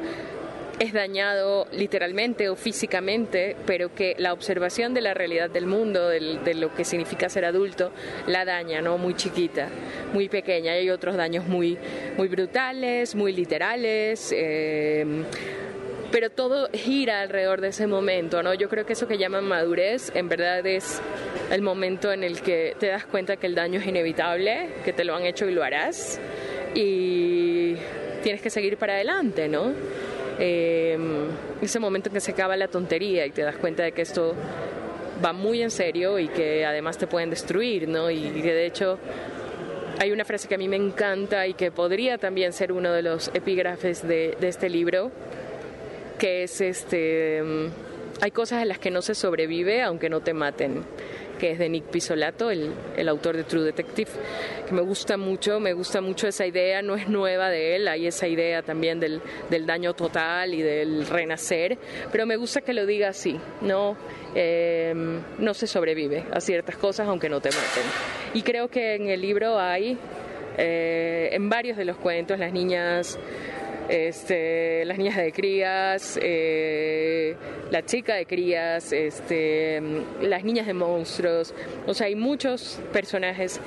es 0.79 0.93
dañado 0.93 1.67
literalmente 1.71 2.49
o 2.49 2.55
físicamente, 2.55 3.55
pero 3.65 3.93
que 3.93 4.15
la 4.17 4.33
observación 4.33 4.93
de 4.93 5.01
la 5.01 5.13
realidad 5.13 5.49
del 5.49 5.67
mundo, 5.67 6.09
de 6.09 6.53
lo 6.55 6.73
que 6.73 6.83
significa 6.83 7.29
ser 7.29 7.45
adulto, 7.45 7.91
la 8.27 8.45
daña, 8.45 8.81
¿no? 8.81 8.97
Muy 8.97 9.15
chiquita, 9.15 9.69
muy 10.13 10.29
pequeña. 10.29 10.73
Hay 10.73 10.89
otros 10.89 11.15
daños 11.15 11.47
muy, 11.47 11.77
muy 12.17 12.27
brutales, 12.27 13.15
muy 13.15 13.33
literales. 13.33 14.33
Eh, 14.35 15.23
pero 16.11 16.29
todo 16.29 16.69
gira 16.71 17.21
alrededor 17.21 17.59
de 17.59 17.69
ese 17.69 17.87
momento, 17.87 18.41
¿no? 18.41 18.53
Yo 18.53 18.69
creo 18.69 18.85
que 18.85 18.93
eso 18.93 19.07
que 19.07 19.17
llaman 19.17 19.43
madurez 19.43 20.11
en 20.15 20.29
verdad 20.29 20.65
es 20.65 21.01
el 21.51 21.61
momento 21.61 22.11
en 22.11 22.23
el 22.23 22.41
que 22.41 22.73
te 22.79 22.87
das 22.87 23.05
cuenta 23.05 23.35
que 23.35 23.47
el 23.47 23.55
daño 23.55 23.79
es 23.79 23.87
inevitable, 23.87 24.69
que 24.85 24.93
te 24.93 25.03
lo 25.03 25.13
han 25.13 25.25
hecho 25.25 25.45
y 25.49 25.53
lo 25.53 25.61
harás 25.63 26.21
y 26.73 27.75
tienes 28.23 28.41
que 28.41 28.49
seguir 28.49 28.77
para 28.77 28.93
adelante, 28.93 29.47
¿no? 29.47 29.73
Eh, 30.39 30.97
ese 31.61 31.79
momento 31.79 32.09
en 32.09 32.13
que 32.13 32.21
se 32.21 32.31
acaba 32.31 32.55
la 32.57 32.67
tontería 32.67 33.25
y 33.25 33.31
te 33.31 33.41
das 33.41 33.57
cuenta 33.57 33.83
de 33.83 33.91
que 33.91 34.01
esto 34.01 34.35
va 35.23 35.33
muy 35.33 35.61
en 35.61 35.71
serio 35.71 36.19
y 36.19 36.27
que 36.27 36.65
además 36.65 36.97
te 36.97 37.07
pueden 37.07 37.29
destruir, 37.29 37.87
¿no? 37.87 38.09
Y 38.09 38.41
de 38.41 38.65
hecho 38.65 38.99
hay 39.99 40.11
una 40.11 40.25
frase 40.25 40.47
que 40.47 40.55
a 40.55 40.57
mí 40.57 40.67
me 40.67 40.75
encanta 40.75 41.47
y 41.47 41.53
que 41.53 41.71
podría 41.71 42.17
también 42.17 42.53
ser 42.53 42.71
uno 42.71 42.91
de 42.91 43.01
los 43.01 43.29
epígrafes 43.33 44.05
de, 44.05 44.35
de 44.39 44.47
este 44.47 44.69
libro, 44.69 45.11
que 46.17 46.43
es 46.43 46.59
este, 46.61 47.41
hay 48.21 48.31
cosas 48.31 48.61
en 48.61 48.69
las 48.69 48.79
que 48.79 48.91
no 48.91 49.01
se 49.01 49.15
sobrevive 49.15 49.81
aunque 49.81 50.09
no 50.09 50.21
te 50.21 50.33
maten 50.33 50.83
que 51.45 51.51
es 51.51 51.59
de 51.59 51.69
Nick 51.69 51.83
Pisolato, 51.85 52.49
el, 52.49 52.73
el, 52.97 53.07
autor 53.07 53.37
de 53.37 53.43
True 53.43 53.61
Detective, 53.61 54.09
que 54.67 54.73
me 54.73 54.81
gusta 54.81 55.15
mucho, 55.15 55.59
me 55.59 55.73
gusta 55.73 56.01
mucho 56.01 56.27
esa 56.27 56.43
idea, 56.47 56.81
no 56.81 56.95
es 56.95 57.07
nueva 57.07 57.51
de 57.51 57.75
él, 57.75 57.87
hay 57.87 58.07
esa 58.07 58.27
idea 58.27 58.63
también 58.63 58.99
del, 58.99 59.21
del 59.51 59.67
daño 59.67 59.93
total 59.93 60.55
y 60.55 60.63
del 60.63 61.05
renacer, 61.05 61.77
pero 62.11 62.25
me 62.25 62.35
gusta 62.35 62.61
que 62.61 62.73
lo 62.73 62.87
diga 62.87 63.09
así, 63.09 63.39
no, 63.61 63.95
eh, 64.33 64.91
no 65.37 65.53
se 65.53 65.67
sobrevive 65.67 66.25
a 66.31 66.41
ciertas 66.41 66.77
cosas 66.77 67.07
aunque 67.07 67.29
no 67.29 67.39
te 67.39 67.49
maten. 67.49 67.83
Y 68.33 68.41
creo 68.41 68.67
que 68.67 68.95
en 68.95 69.09
el 69.09 69.21
libro 69.21 69.59
hay, 69.59 69.99
eh, 70.57 71.29
en 71.31 71.47
varios 71.47 71.77
de 71.77 71.85
los 71.85 71.97
cuentos, 71.97 72.39
las 72.39 72.53
niñas 72.53 73.19
este, 73.89 74.85
las 74.85 74.97
niñas 74.97 75.17
de 75.17 75.31
crías, 75.31 76.19
eh, 76.21 77.35
la 77.71 77.85
chica 77.85 78.15
de 78.15 78.25
crías, 78.25 78.91
este, 78.91 79.81
las 80.21 80.43
niñas 80.43 80.67
de 80.67 80.73
monstruos. 80.73 81.53
O 81.87 81.93
sea, 81.93 82.07
hay 82.07 82.15
muchos 82.15 82.79
personajes 82.91 83.59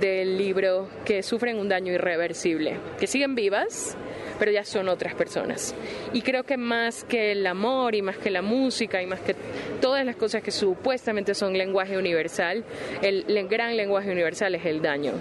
del 0.00 0.38
libro 0.38 0.88
que 1.04 1.22
sufren 1.22 1.58
un 1.58 1.68
daño 1.68 1.92
irreversible, 1.92 2.76
que 2.98 3.06
siguen 3.06 3.34
vivas, 3.34 3.96
pero 4.38 4.50
ya 4.50 4.64
son 4.64 4.88
otras 4.88 5.14
personas. 5.14 5.74
Y 6.12 6.22
creo 6.22 6.44
que 6.44 6.56
más 6.56 7.04
que 7.04 7.32
el 7.32 7.46
amor 7.46 7.94
y 7.94 8.02
más 8.02 8.18
que 8.18 8.30
la 8.30 8.42
música 8.42 9.02
y 9.02 9.06
más 9.06 9.20
que 9.20 9.34
todas 9.80 10.04
las 10.04 10.16
cosas 10.16 10.42
que 10.42 10.50
supuestamente 10.50 11.34
son 11.34 11.56
lenguaje 11.56 11.96
universal, 11.96 12.64
el, 13.02 13.24
el 13.28 13.48
gran 13.48 13.76
lenguaje 13.76 14.10
universal 14.10 14.54
es 14.54 14.64
el 14.64 14.82
daño. 14.82 15.12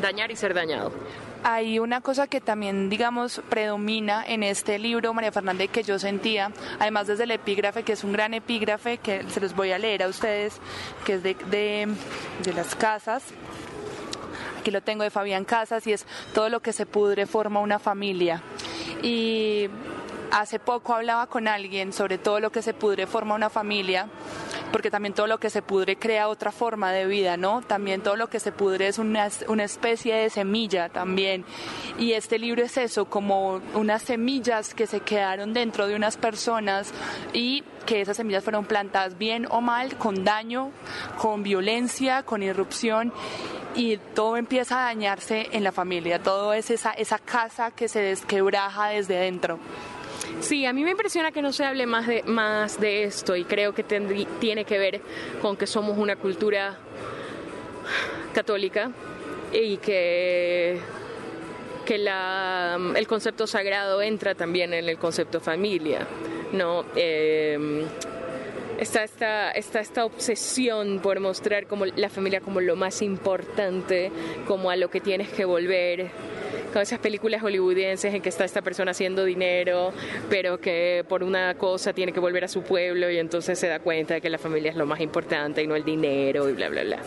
Dañar 0.00 0.30
y 0.30 0.36
ser 0.36 0.54
dañado 0.54 0.92
hay 1.44 1.78
una 1.78 2.00
cosa 2.00 2.26
que 2.26 2.40
también, 2.40 2.90
digamos, 2.90 3.40
predomina 3.48 4.24
en 4.26 4.42
este 4.42 4.78
libro, 4.78 5.14
María 5.14 5.32
Fernández, 5.32 5.70
que 5.70 5.82
yo 5.82 5.98
sentía, 5.98 6.52
además 6.78 7.06
desde 7.06 7.24
el 7.24 7.30
epígrafe, 7.30 7.82
que 7.82 7.92
es 7.92 8.04
un 8.04 8.12
gran 8.12 8.34
epígrafe, 8.34 8.98
que 8.98 9.24
se 9.28 9.40
los 9.40 9.54
voy 9.54 9.72
a 9.72 9.78
leer 9.78 10.02
a 10.02 10.08
ustedes, 10.08 10.60
que 11.04 11.14
es 11.14 11.22
de, 11.22 11.34
de, 11.50 11.88
de 12.42 12.52
las 12.52 12.74
casas. 12.74 13.22
Aquí 14.60 14.70
lo 14.70 14.82
tengo 14.82 15.04
de 15.04 15.10
Fabián 15.10 15.44
Casas 15.44 15.86
y 15.86 15.92
es 15.92 16.04
todo 16.34 16.48
lo 16.48 16.60
que 16.60 16.72
se 16.72 16.84
pudre 16.84 17.26
forma 17.26 17.60
una 17.60 17.78
familia. 17.78 18.42
Y 19.02 19.68
hace 20.32 20.58
poco 20.58 20.94
hablaba 20.94 21.26
con 21.28 21.48
alguien 21.48 21.92
sobre 21.92 22.18
todo 22.18 22.40
lo 22.40 22.50
que 22.50 22.62
se 22.62 22.74
pudre 22.74 23.06
forma 23.06 23.34
una 23.34 23.50
familia 23.50 24.08
porque 24.72 24.90
también 24.90 25.14
todo 25.14 25.26
lo 25.26 25.38
que 25.38 25.50
se 25.50 25.62
pudre 25.62 25.96
crea 25.96 26.28
otra 26.28 26.52
forma 26.52 26.92
de 26.92 27.06
vida, 27.06 27.36
¿no? 27.36 27.62
También 27.62 28.02
todo 28.02 28.16
lo 28.16 28.28
que 28.28 28.40
se 28.40 28.52
pudre 28.52 28.88
es 28.88 28.98
una, 28.98 29.28
una 29.48 29.64
especie 29.64 30.14
de 30.14 30.30
semilla 30.30 30.88
también. 30.88 31.44
Y 31.98 32.12
este 32.12 32.38
libro 32.38 32.62
es 32.62 32.76
eso, 32.76 33.06
como 33.06 33.60
unas 33.74 34.02
semillas 34.02 34.74
que 34.74 34.86
se 34.86 35.00
quedaron 35.00 35.52
dentro 35.52 35.86
de 35.86 35.94
unas 35.94 36.16
personas 36.16 36.92
y 37.32 37.64
que 37.86 38.02
esas 38.02 38.16
semillas 38.18 38.44
fueron 38.44 38.66
plantadas 38.66 39.16
bien 39.16 39.46
o 39.50 39.60
mal, 39.60 39.96
con 39.96 40.24
daño, 40.24 40.70
con 41.18 41.42
violencia, 41.42 42.22
con 42.22 42.42
irrupción 42.42 43.12
y 43.74 43.96
todo 43.96 44.36
empieza 44.36 44.80
a 44.80 44.84
dañarse 44.84 45.48
en 45.52 45.62
la 45.62 45.72
familia, 45.72 46.20
todo 46.22 46.52
es 46.52 46.70
esa, 46.70 46.90
esa 46.90 47.18
casa 47.18 47.70
que 47.70 47.88
se 47.88 48.00
desquebraja 48.00 48.88
desde 48.88 49.14
dentro. 49.14 49.58
Sí, 50.40 50.66
a 50.66 50.72
mí 50.72 50.84
me 50.84 50.92
impresiona 50.92 51.32
que 51.32 51.42
no 51.42 51.52
se 51.52 51.64
hable 51.64 51.86
más 51.86 52.06
de, 52.06 52.22
más 52.24 52.80
de 52.80 53.04
esto 53.04 53.36
y 53.36 53.44
creo 53.44 53.74
que 53.74 53.82
tiene 53.82 54.64
que 54.64 54.78
ver 54.78 55.00
con 55.42 55.56
que 55.56 55.66
somos 55.66 55.98
una 55.98 56.16
cultura 56.16 56.76
católica 58.32 58.90
y 59.52 59.78
que, 59.78 60.78
que 61.84 61.98
la, 61.98 62.78
el 62.94 63.06
concepto 63.06 63.46
sagrado 63.46 64.00
entra 64.02 64.34
también 64.34 64.72
en 64.74 64.88
el 64.88 64.98
concepto 64.98 65.40
familia. 65.40 66.06
¿no? 66.52 66.84
Eh, 66.96 67.86
está 68.78 69.02
esta, 69.02 69.50
está 69.50 69.80
esta 69.80 70.04
obsesión 70.04 71.00
por 71.00 71.20
mostrar 71.20 71.66
como 71.66 71.84
la 71.84 72.08
familia 72.08 72.40
como 72.40 72.60
lo 72.60 72.76
más 72.76 73.02
importante, 73.02 74.10
como 74.46 74.70
a 74.70 74.76
lo 74.76 74.88
que 74.88 75.00
tienes 75.00 75.28
que 75.28 75.44
volver 75.44 76.10
esas 76.82 76.98
películas 76.98 77.42
hollywoodienses 77.42 78.14
en 78.14 78.22
que 78.22 78.28
está 78.28 78.44
esta 78.44 78.62
persona 78.62 78.92
haciendo 78.92 79.24
dinero, 79.24 79.92
pero 80.28 80.58
que 80.58 81.04
por 81.08 81.22
una 81.22 81.54
cosa 81.54 81.92
tiene 81.92 82.12
que 82.12 82.20
volver 82.20 82.44
a 82.44 82.48
su 82.48 82.62
pueblo 82.62 83.10
y 83.10 83.18
entonces 83.18 83.58
se 83.58 83.68
da 83.68 83.80
cuenta 83.80 84.14
de 84.14 84.20
que 84.20 84.30
la 84.30 84.38
familia 84.38 84.70
es 84.70 84.76
lo 84.76 84.86
más 84.86 85.00
importante 85.00 85.62
y 85.62 85.66
no 85.66 85.76
el 85.76 85.84
dinero 85.84 86.48
y 86.48 86.52
bla, 86.52 86.68
bla, 86.68 86.82
bla. 86.82 86.98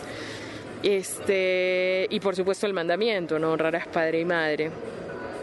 Este, 0.82 2.06
y 2.10 2.20
por 2.20 2.34
supuesto 2.34 2.66
el 2.66 2.72
mandamiento, 2.72 3.38
¿no? 3.38 3.52
Honrar 3.52 3.76
a 3.76 3.84
padre 3.84 4.20
y 4.20 4.24
madre. 4.24 4.70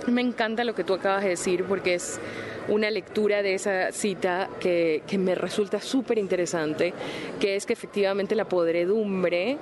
Me 0.08 0.22
encanta 0.22 0.64
lo 0.64 0.74
que 0.74 0.84
tú 0.84 0.94
acabas 0.94 1.24
de 1.24 1.30
decir 1.30 1.64
porque 1.66 1.94
es 1.94 2.20
una 2.68 2.92
lectura 2.92 3.42
de 3.42 3.54
esa 3.54 3.92
cita 3.92 4.50
que, 4.60 5.02
que 5.08 5.18
me 5.18 5.36
resulta 5.36 5.82
súper 5.82 6.18
interesante, 6.18 6.94
que 7.40 7.56
es 7.56 7.66
que 7.66 7.74
efectivamente 7.74 8.36
la 8.36 8.46
podredumbre 8.46 9.58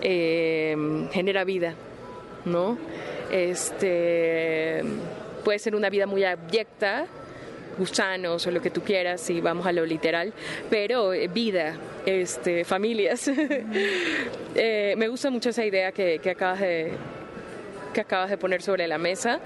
eh, 0.00 1.08
genera 1.12 1.44
vida, 1.44 1.74
¿no? 2.44 2.78
Este, 3.30 4.82
puede 5.44 5.58
ser 5.58 5.74
una 5.74 5.90
vida 5.90 6.06
muy 6.06 6.24
abyecta, 6.24 7.06
gusanos 7.78 8.46
o 8.46 8.50
lo 8.50 8.60
que 8.60 8.70
tú 8.70 8.82
quieras, 8.82 9.20
si 9.20 9.40
vamos 9.40 9.66
a 9.66 9.72
lo 9.72 9.86
literal, 9.86 10.32
pero 10.68 11.12
eh, 11.12 11.28
vida, 11.28 11.76
este, 12.06 12.64
familias. 12.64 13.30
Eh, 14.60 14.94
me 14.96 15.06
gusta 15.06 15.30
mucho 15.30 15.50
esa 15.50 15.64
idea 15.64 15.92
que, 15.92 16.20
acabas 16.28 16.58
de, 16.60 16.90
que 17.94 18.00
acabas 18.00 18.28
de 18.28 18.38
poner 18.38 18.60
sobre 18.60 18.88
la 18.88 18.98
mesa. 18.98 19.38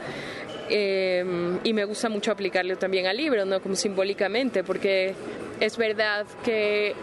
Eh, 0.70 1.22
y 1.64 1.72
me 1.74 1.84
gusta 1.84 2.08
mucho 2.08 2.32
aplicarlo 2.32 2.78
también 2.78 3.06
al 3.06 3.18
libro, 3.18 3.44
¿no? 3.44 3.60
Como 3.60 3.76
simbólicamente, 3.76 4.64
porque 4.64 5.14
es 5.60 5.76
verdad 5.76 6.24
que 6.42 6.94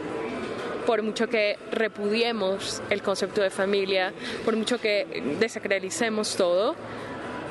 por 0.90 1.04
mucho 1.04 1.28
que 1.28 1.56
repudiemos 1.72 2.82
el 2.90 3.04
concepto 3.04 3.42
de 3.42 3.52
familia, 3.52 4.12
por 4.44 4.58
mucho 4.58 4.82
que 4.82 5.38
desacralicemos 5.40 6.36
todo, 6.36 6.74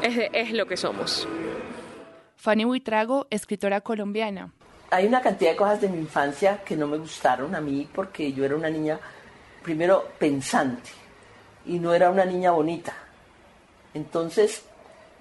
es, 0.02 0.28
es 0.32 0.50
lo 0.50 0.66
que 0.66 0.76
somos. 0.76 1.28
Fanny 2.34 2.64
Buitrago, 2.64 3.28
escritora 3.30 3.80
colombiana. 3.80 4.50
Hay 4.90 5.06
una 5.06 5.20
cantidad 5.20 5.52
de 5.52 5.56
cosas 5.56 5.80
de 5.80 5.88
mi 5.88 5.98
infancia 5.98 6.64
que 6.64 6.76
no 6.76 6.88
me 6.88 6.98
gustaron 6.98 7.54
a 7.54 7.60
mí 7.60 7.88
porque 7.94 8.32
yo 8.32 8.44
era 8.44 8.56
una 8.56 8.70
niña, 8.70 8.98
primero, 9.62 10.08
pensante 10.18 10.90
y 11.64 11.78
no 11.78 11.94
era 11.94 12.10
una 12.10 12.24
niña 12.24 12.50
bonita. 12.50 12.92
Entonces, 13.94 14.64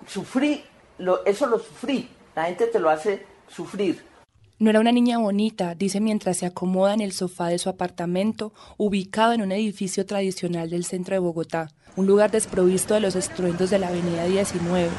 sufrí, 0.07 0.65
lo, 0.97 1.23
eso 1.23 1.45
lo 1.45 1.59
sufrí. 1.59 2.09
La 2.35 2.45
gente 2.45 2.65
te 2.65 2.79
lo 2.79 2.89
hace 2.89 3.23
sufrir. 3.47 4.03
No 4.59 4.71
era 4.71 4.79
una 4.79 4.91
niña 4.91 5.19
bonita, 5.19 5.75
dice 5.75 5.99
mientras 5.99 6.37
se 6.37 6.47
acomoda 6.47 6.93
en 6.93 7.01
el 7.01 7.11
sofá 7.11 7.47
de 7.47 7.59
su 7.59 7.69
apartamento, 7.69 8.53
ubicado 8.77 9.33
en 9.33 9.41
un 9.41 9.51
edificio 9.51 10.05
tradicional 10.05 10.69
del 10.69 10.83
centro 10.83 11.13
de 11.13 11.19
Bogotá, 11.19 11.69
un 11.95 12.07
lugar 12.07 12.31
desprovisto 12.31 12.95
de 12.95 13.01
los 13.01 13.15
estruendos 13.15 13.69
de 13.69 13.79
la 13.79 13.89
Avenida 13.89 14.25
19 14.25 14.89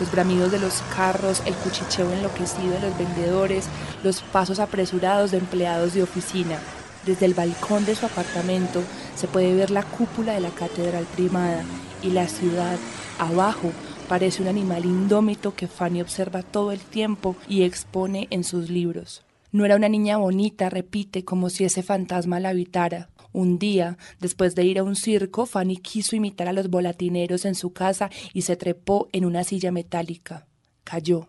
los 0.00 0.12
bramidos 0.12 0.52
de 0.52 0.58
los 0.58 0.82
carros, 0.94 1.42
el 1.46 1.54
cuchicheo 1.54 2.12
enloquecido 2.12 2.72
de 2.72 2.80
los 2.80 2.98
vendedores, 2.98 3.66
los 4.02 4.20
pasos 4.20 4.58
apresurados 4.58 5.30
de 5.30 5.38
empleados 5.38 5.94
de 5.94 6.02
oficina. 6.02 6.58
Desde 7.04 7.26
el 7.26 7.34
balcón 7.34 7.84
de 7.84 7.94
su 7.94 8.04
apartamento 8.04 8.82
se 9.14 9.28
puede 9.28 9.54
ver 9.54 9.70
la 9.70 9.84
cúpula 9.84 10.34
de 10.34 10.40
la 10.40 10.50
Catedral 10.50 11.06
Primada 11.14 11.62
y 12.02 12.10
la 12.10 12.28
ciudad 12.28 12.76
abajo 13.18 13.72
parece 14.06 14.42
un 14.42 14.48
animal 14.48 14.84
indómito 14.84 15.54
que 15.54 15.66
Fanny 15.66 16.00
observa 16.00 16.42
todo 16.42 16.72
el 16.72 16.80
tiempo 16.80 17.36
y 17.48 17.62
expone 17.62 18.28
en 18.30 18.44
sus 18.44 18.70
libros. 18.70 19.24
No 19.52 19.64
era 19.64 19.76
una 19.76 19.88
niña 19.88 20.16
bonita, 20.16 20.70
repite, 20.70 21.24
como 21.24 21.50
si 21.50 21.64
ese 21.64 21.82
fantasma 21.82 22.40
la 22.40 22.50
habitara. 22.50 23.10
Un 23.32 23.58
día, 23.58 23.98
después 24.20 24.54
de 24.54 24.64
ir 24.64 24.78
a 24.78 24.82
un 24.82 24.96
circo, 24.96 25.44
Fanny 25.44 25.76
quiso 25.76 26.16
imitar 26.16 26.48
a 26.48 26.52
los 26.52 26.70
volatineros 26.70 27.44
en 27.44 27.54
su 27.54 27.72
casa 27.72 28.10
y 28.32 28.42
se 28.42 28.56
trepó 28.56 29.08
en 29.12 29.24
una 29.24 29.44
silla 29.44 29.72
metálica. 29.72 30.46
Cayó. 30.84 31.28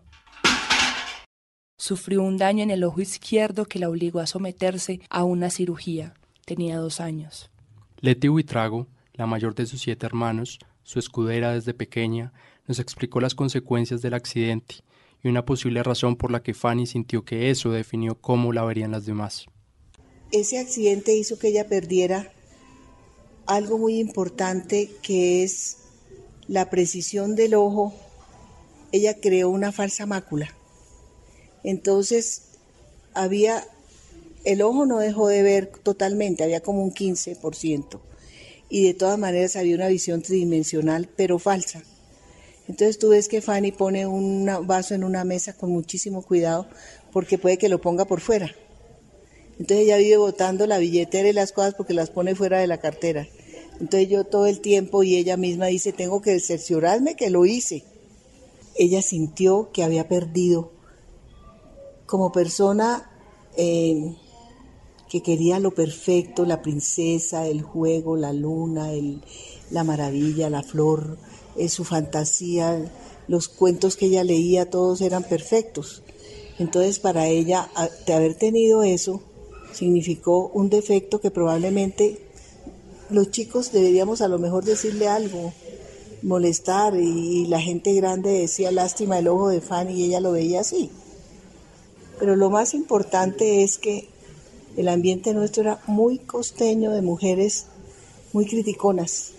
Sufrió 1.76 2.22
un 2.22 2.38
daño 2.38 2.62
en 2.62 2.70
el 2.70 2.84
ojo 2.84 3.00
izquierdo 3.00 3.66
que 3.66 3.78
la 3.78 3.88
obligó 3.88 4.20
a 4.20 4.26
someterse 4.26 5.00
a 5.10 5.24
una 5.24 5.50
cirugía. 5.50 6.14
Tenía 6.44 6.78
dos 6.78 7.00
años. 7.00 7.50
Leti 8.00 8.28
Huitrago, 8.28 8.86
la 9.14 9.26
mayor 9.26 9.54
de 9.54 9.66
sus 9.66 9.80
siete 9.80 10.06
hermanos, 10.06 10.58
su 10.82 10.98
escudera 10.98 11.52
desde 11.52 11.74
pequeña, 11.74 12.32
nos 12.68 12.78
explicó 12.78 13.20
las 13.20 13.34
consecuencias 13.34 14.02
del 14.02 14.14
accidente 14.14 14.76
y 15.24 15.28
una 15.28 15.44
posible 15.44 15.82
razón 15.82 16.14
por 16.14 16.30
la 16.30 16.42
que 16.42 16.54
Fanny 16.54 16.86
sintió 16.86 17.24
que 17.24 17.50
eso 17.50 17.72
definió 17.72 18.14
cómo 18.14 18.52
la 18.52 18.64
verían 18.64 18.92
las 18.92 19.04
demás 19.06 19.46
ese 20.32 20.58
accidente 20.58 21.14
hizo 21.14 21.38
que 21.38 21.48
ella 21.48 21.68
perdiera 21.68 22.30
algo 23.46 23.78
muy 23.78 23.98
importante 23.98 24.90
que 25.02 25.42
es 25.42 25.78
la 26.46 26.70
precisión 26.70 27.34
del 27.34 27.54
ojo. 27.54 27.94
Ella 28.92 29.20
creó 29.20 29.48
una 29.48 29.72
falsa 29.72 30.06
mácula. 30.06 30.54
Entonces, 31.64 32.42
había, 33.14 33.66
el 34.44 34.62
ojo 34.62 34.86
no 34.86 34.98
dejó 34.98 35.28
de 35.28 35.42
ver 35.42 35.72
totalmente, 35.82 36.44
había 36.44 36.60
como 36.60 36.82
un 36.82 36.92
15%. 36.92 38.00
Y 38.70 38.84
de 38.84 38.94
todas 38.94 39.18
maneras 39.18 39.56
había 39.56 39.76
una 39.76 39.88
visión 39.88 40.20
tridimensional, 40.20 41.08
pero 41.16 41.38
falsa. 41.38 41.82
Entonces 42.68 42.98
tú 42.98 43.08
ves 43.08 43.28
que 43.28 43.40
Fanny 43.40 43.72
pone 43.72 44.06
un 44.06 44.48
vaso 44.66 44.94
en 44.94 45.02
una 45.02 45.24
mesa 45.24 45.54
con 45.54 45.70
muchísimo 45.70 46.22
cuidado 46.22 46.66
porque 47.12 47.38
puede 47.38 47.56
que 47.56 47.70
lo 47.70 47.80
ponga 47.80 48.04
por 48.04 48.20
fuera. 48.20 48.54
Entonces 49.52 49.86
ella 49.86 49.96
vive 49.96 50.18
botando 50.18 50.66
la 50.66 50.78
billetera 50.78 51.28
y 51.28 51.32
las 51.32 51.52
cosas 51.52 51.74
porque 51.74 51.94
las 51.94 52.10
pone 52.10 52.34
fuera 52.34 52.58
de 52.58 52.66
la 52.66 52.78
cartera. 52.78 53.26
Entonces 53.80 54.08
yo 54.08 54.24
todo 54.24 54.46
el 54.46 54.60
tiempo 54.60 55.02
y 55.02 55.16
ella 55.16 55.36
misma 55.36 55.66
dice, 55.66 55.92
tengo 55.92 56.20
que 56.20 56.38
cerciorarme 56.40 57.16
que 57.16 57.30
lo 57.30 57.46
hice. 57.46 57.84
Ella 58.76 59.02
sintió 59.02 59.70
que 59.72 59.82
había 59.82 60.06
perdido 60.06 60.72
como 62.06 62.32
persona 62.32 63.10
eh, 63.56 64.14
que 65.08 65.22
quería 65.22 65.58
lo 65.58 65.72
perfecto, 65.72 66.44
la 66.44 66.60
princesa, 66.60 67.46
el 67.46 67.62
juego, 67.62 68.16
la 68.16 68.32
luna, 68.32 68.92
el, 68.92 69.22
la 69.70 69.84
maravilla, 69.84 70.50
la 70.50 70.62
flor, 70.62 71.18
su 71.68 71.84
fantasía, 71.84 72.90
los 73.26 73.48
cuentos 73.48 73.96
que 73.96 74.06
ella 74.06 74.24
leía, 74.24 74.70
todos 74.70 75.00
eran 75.00 75.24
perfectos. 75.24 76.02
Entonces 76.58 76.98
para 76.98 77.26
ella, 77.26 77.70
de 78.06 78.12
haber 78.12 78.34
tenido 78.34 78.82
eso, 78.82 79.22
significó 79.72 80.48
un 80.48 80.70
defecto 80.70 81.20
que 81.20 81.30
probablemente 81.30 82.20
los 83.10 83.30
chicos 83.30 83.72
deberíamos 83.72 84.20
a 84.20 84.28
lo 84.28 84.38
mejor 84.38 84.64
decirle 84.64 85.08
algo, 85.08 85.52
molestar 86.22 86.94
y, 86.96 87.46
la 87.46 87.60
gente 87.60 87.94
grande 87.94 88.30
decía 88.30 88.70
lástima 88.70 89.18
el 89.18 89.28
ojo 89.28 89.48
de 89.48 89.60
Fanny 89.60 89.94
y 89.94 90.04
ella 90.04 90.20
lo 90.20 90.32
veía 90.32 90.60
así. 90.60 90.90
Pero 92.18 92.34
lo 92.36 92.50
más 92.50 92.74
importante 92.74 93.62
es 93.62 93.78
que 93.78 94.08
el 94.76 94.88
ambiente 94.88 95.34
nuestro 95.34 95.62
era 95.62 95.82
muy 95.86 96.18
costeño 96.18 96.90
de 96.90 97.02
mujeres 97.02 97.66
muy 98.32 98.46
criticonas, 98.46 99.32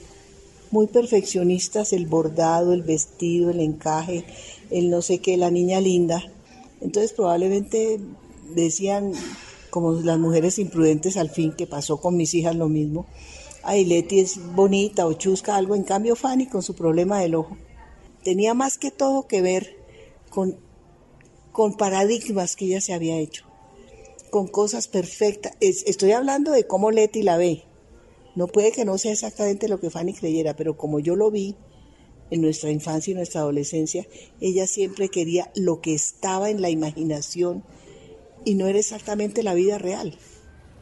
muy 0.71 0.87
perfeccionistas, 0.87 1.93
el 1.93 2.05
bordado, 2.05 2.73
el 2.73 2.83
vestido, 2.83 3.49
el 3.49 3.59
encaje, 3.59 4.25
el 4.69 4.89
no 4.89 5.01
sé 5.01 5.19
qué, 5.19 5.37
la 5.37 5.51
niña 5.51 5.81
linda. 5.81 6.23
Entonces 6.81 7.13
probablemente 7.13 7.99
decían, 8.53 9.13
como 9.69 9.93
las 9.93 10.19
mujeres 10.19 10.59
imprudentes 10.59 11.17
al 11.17 11.29
fin, 11.29 11.53
que 11.53 11.67
pasó 11.67 11.99
con 11.99 12.17
mis 12.17 12.33
hijas 12.33 12.55
lo 12.55 12.69
mismo. 12.69 13.05
Ay, 13.63 13.85
Leti 13.85 14.19
es 14.19 14.39
bonita 14.55 15.05
o 15.05 15.13
chusca 15.13 15.55
algo, 15.55 15.75
en 15.75 15.83
cambio 15.83 16.15
Fanny 16.15 16.47
con 16.47 16.63
su 16.63 16.75
problema 16.75 17.19
del 17.19 17.35
ojo. 17.35 17.57
Tenía 18.23 18.53
más 18.53 18.77
que 18.77 18.91
todo 18.91 19.27
que 19.27 19.41
ver 19.41 19.75
con, 20.29 20.57
paradigmas 21.77 22.55
que 22.55 22.65
ella 22.65 22.81
se 22.81 22.93
había 22.93 23.17
hecho, 23.17 23.45
con 24.29 24.47
cosas 24.47 24.87
perfectas. 24.87 25.53
estoy 25.59 26.11
hablando 26.11 26.51
de 26.51 26.65
cómo 26.65 26.91
Leti 26.91 27.21
la 27.21 27.37
ve. 27.37 27.63
No 28.39 28.47
puede 28.47 28.71
que 28.71 28.85
no 28.85 28.97
sea 28.97 29.11
exactamente 29.11 29.67
lo 29.67 29.81
que 29.81 29.89
Fanny 29.89 30.13
creyera, 30.13 30.55
pero 30.55 30.77
como 30.77 31.01
yo 31.01 31.17
lo 31.17 31.29
vi 31.29 31.57
en 32.31 32.39
nuestra 32.39 32.71
infancia 32.71 33.11
y 33.11 33.15
nuestra 33.15 33.41
adolescencia, 33.41 34.07
ella 34.39 34.65
siempre 34.65 35.09
quería 35.09 35.51
lo 35.55 35.81
que 35.81 35.93
estaba 35.93 36.49
en 36.49 36.61
la 36.61 36.69
imaginación 36.69 37.65
y 38.45 38.55
no 38.55 38.67
era 38.67 38.79
exactamente 38.79 39.43
la 39.43 39.55
vida 39.55 39.77
real. 39.77 40.17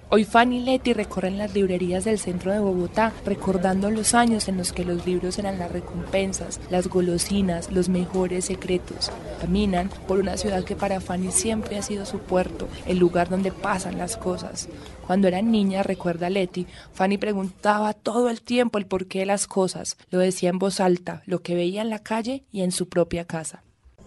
Hoy 0.10 0.24
Fanny 0.24 0.60
y 0.60 0.62
Leti 0.62 0.94
recorren 0.94 1.38
las 1.38 1.54
librerías 1.54 2.06
del 2.06 2.18
centro 2.18 2.54
de 2.54 2.60
Bogotá, 2.60 3.12
recordando 3.26 3.92
los 3.92 4.14
años 4.14 4.48
en 4.48 4.56
los 4.56 4.72
que 4.72 4.86
los 4.86 5.06
libros 5.06 5.38
eran 5.38 5.60
las 5.60 5.70
recompensas, 5.70 6.62
las 6.70 6.88
golosinas, 6.88 7.70
los 7.74 7.90
mejores 7.90 8.46
secretos. 8.46 9.12
Caminan 9.42 9.90
por 10.08 10.20
una 10.20 10.38
ciudad 10.38 10.64
que 10.64 10.78
para 10.78 11.02
Fanny 11.02 11.34
siempre 11.34 11.78
ha 11.78 11.82
sido 11.82 12.06
su 12.06 12.20
puerto, 12.20 12.70
el 12.86 13.00
lugar 13.00 13.28
donde 13.28 13.52
pasan 13.52 13.98
las 13.98 14.16
cosas. 14.16 14.70
Cuando 15.06 15.28
era 15.28 15.42
niña, 15.42 15.84
recuerda 15.84 16.30
Leti, 16.30 16.68
Fanny 16.94 17.18
preguntaba 17.18 17.92
todo 17.92 18.30
el 18.30 18.42
tiempo 18.42 18.78
el 18.78 18.86
porqué 18.86 19.20
de 19.20 19.26
las 19.26 19.46
cosas. 19.46 19.98
Lo 20.10 20.20
decía 20.20 20.50
en 20.50 20.58
voz 20.58 20.80
alta, 20.80 21.22
lo 21.26 21.42
que 21.42 21.54
veía 21.54 21.82
en 21.82 21.90
la 21.90 22.00
calle 22.00 22.46
y 22.54 22.62
en 22.62 22.72
su 22.72 22.88
propia 22.88 23.26
casa. 23.26 23.62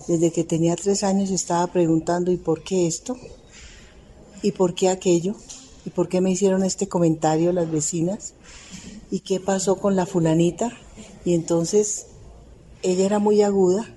Desde 0.08 0.32
que 0.32 0.44
tenía 0.44 0.76
tres 0.76 1.04
años 1.04 1.28
estaba 1.30 1.66
preguntando 1.66 2.32
¿y 2.32 2.38
por 2.38 2.62
qué 2.62 2.86
esto? 2.86 3.18
¿Y 4.42 4.52
por 4.52 4.74
qué 4.74 4.88
aquello? 4.88 5.36
¿Y 5.90 5.92
por 5.92 6.08
qué 6.08 6.20
me 6.20 6.30
hicieron 6.30 6.62
este 6.62 6.86
comentario 6.86 7.52
las 7.52 7.68
vecinas? 7.68 8.34
¿Y 9.10 9.20
qué 9.20 9.40
pasó 9.40 9.74
con 9.74 9.96
la 9.96 10.06
fulanita? 10.06 10.70
Y 11.24 11.34
entonces 11.34 12.06
ella 12.84 13.06
era 13.06 13.18
muy 13.18 13.42
aguda. 13.42 13.92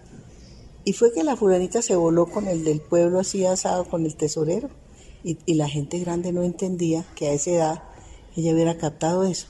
Y 0.86 0.93
fue 0.93 1.13
que 1.13 1.23
la 1.23 1.36
fulanita 1.36 1.84
se 1.84 1.95
voló 1.95 2.25
con 2.25 2.47
el 2.47 2.63
del 2.63 2.82
pueblo 2.82 3.19
así 3.19 3.45
asado 3.45 3.86
con 3.86 4.08
el 4.08 4.15
tesorero. 4.15 4.71
Y, 5.23 5.38
y 5.45 5.53
la 5.53 5.69
gente 5.69 5.99
grande 5.99 6.32
no 6.32 6.41
entendía 6.41 7.06
que 7.15 7.27
a 7.27 7.34
esa 7.34 7.51
edad 7.51 7.84
ella 8.36 8.53
hubiera 8.53 8.75
captado 8.79 9.23
eso. 9.23 9.45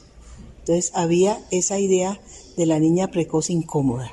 Entonces 0.60 0.92
había 0.96 1.40
esa 1.50 1.80
idea 1.80 2.20
de 2.58 2.66
la 2.66 2.78
niña 2.78 3.08
precoz 3.08 3.52
incómoda. 3.52 4.12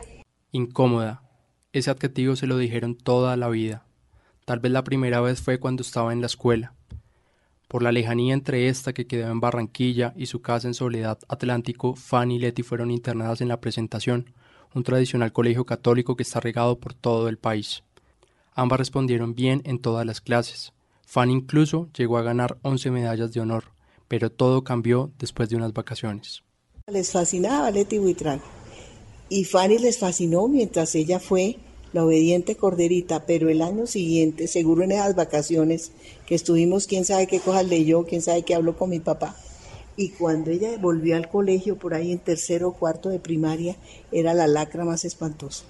Incómoda. 0.52 1.24
Ese 1.72 1.90
adjetivo 1.90 2.36
se 2.36 2.46
lo 2.46 2.58
dijeron 2.58 2.94
toda 2.94 3.36
la 3.36 3.48
vida. 3.48 3.88
Tal 4.44 4.60
vez 4.60 4.70
la 4.70 4.84
primera 4.84 5.20
vez 5.20 5.42
fue 5.42 5.58
cuando 5.58 5.82
estaba 5.82 6.12
en 6.12 6.20
la 6.20 6.26
escuela. 6.28 6.76
Por 7.70 7.84
la 7.84 7.92
lejanía 7.92 8.34
entre 8.34 8.68
esta 8.68 8.92
que 8.92 9.06
quedaba 9.06 9.30
en 9.30 9.38
Barranquilla 9.38 10.12
y 10.16 10.26
su 10.26 10.42
casa 10.42 10.66
en 10.66 10.74
Soledad 10.74 11.20
Atlántico, 11.28 11.94
Fanny 11.94 12.34
y 12.34 12.38
Leti 12.40 12.64
fueron 12.64 12.90
internadas 12.90 13.42
en 13.42 13.46
la 13.46 13.60
presentación, 13.60 14.34
un 14.74 14.82
tradicional 14.82 15.32
colegio 15.32 15.64
católico 15.64 16.16
que 16.16 16.24
está 16.24 16.40
regado 16.40 16.80
por 16.80 16.94
todo 16.94 17.28
el 17.28 17.38
país. 17.38 17.84
Ambas 18.54 18.80
respondieron 18.80 19.36
bien 19.36 19.62
en 19.64 19.78
todas 19.78 20.04
las 20.04 20.20
clases. 20.20 20.72
Fanny 21.06 21.32
incluso 21.32 21.88
llegó 21.96 22.18
a 22.18 22.22
ganar 22.22 22.58
11 22.62 22.90
medallas 22.90 23.32
de 23.32 23.40
honor, 23.40 23.66
pero 24.08 24.32
todo 24.32 24.64
cambió 24.64 25.12
después 25.20 25.48
de 25.48 25.54
unas 25.54 25.72
vacaciones. 25.72 26.42
Les 26.88 27.12
fascinaba 27.12 27.70
Leti 27.70 27.98
Buitrán 27.98 28.40
y 29.28 29.44
Fanny 29.44 29.78
les 29.78 29.96
fascinó 29.96 30.48
mientras 30.48 30.96
ella 30.96 31.20
fue 31.20 31.56
la 31.92 32.04
obediente 32.04 32.56
corderita, 32.56 33.26
pero 33.26 33.48
el 33.48 33.62
año 33.62 33.86
siguiente, 33.86 34.46
seguro 34.46 34.84
en 34.84 34.92
esas 34.92 35.16
vacaciones 35.16 35.92
que 36.26 36.34
estuvimos, 36.34 36.86
quién 36.86 37.04
sabe 37.04 37.26
qué 37.26 37.40
cosas 37.40 37.66
leyó, 37.66 38.04
quién 38.04 38.22
sabe 38.22 38.42
qué 38.42 38.54
habló 38.54 38.76
con 38.76 38.90
mi 38.90 39.00
papá. 39.00 39.36
Y 39.96 40.10
cuando 40.10 40.50
ella 40.50 40.70
volvió 40.80 41.16
al 41.16 41.28
colegio, 41.28 41.76
por 41.76 41.94
ahí 41.94 42.12
en 42.12 42.18
tercero 42.18 42.68
o 42.68 42.72
cuarto 42.72 43.08
de 43.08 43.18
primaria, 43.18 43.76
era 44.12 44.34
la 44.34 44.46
lacra 44.46 44.84
más 44.84 45.04
espantosa. 45.04 45.64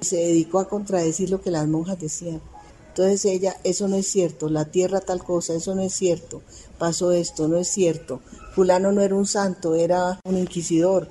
Se 0.00 0.16
dedicó 0.16 0.58
a 0.58 0.68
contradecir 0.68 1.30
lo 1.30 1.40
que 1.40 1.50
las 1.50 1.68
monjas 1.68 2.00
decían. 2.00 2.40
Entonces 2.88 3.24
ella, 3.24 3.56
eso 3.64 3.88
no 3.88 3.96
es 3.96 4.06
cierto, 4.06 4.48
la 4.48 4.66
tierra 4.66 5.00
tal 5.00 5.24
cosa, 5.24 5.54
eso 5.54 5.74
no 5.74 5.82
es 5.82 5.92
cierto, 5.92 6.42
pasó 6.78 7.10
esto, 7.10 7.48
no 7.48 7.58
es 7.58 7.66
cierto. 7.66 8.20
Fulano 8.54 8.92
no 8.92 9.02
era 9.02 9.16
un 9.16 9.26
santo, 9.26 9.74
era 9.74 10.20
un 10.24 10.38
inquisidor. 10.38 11.08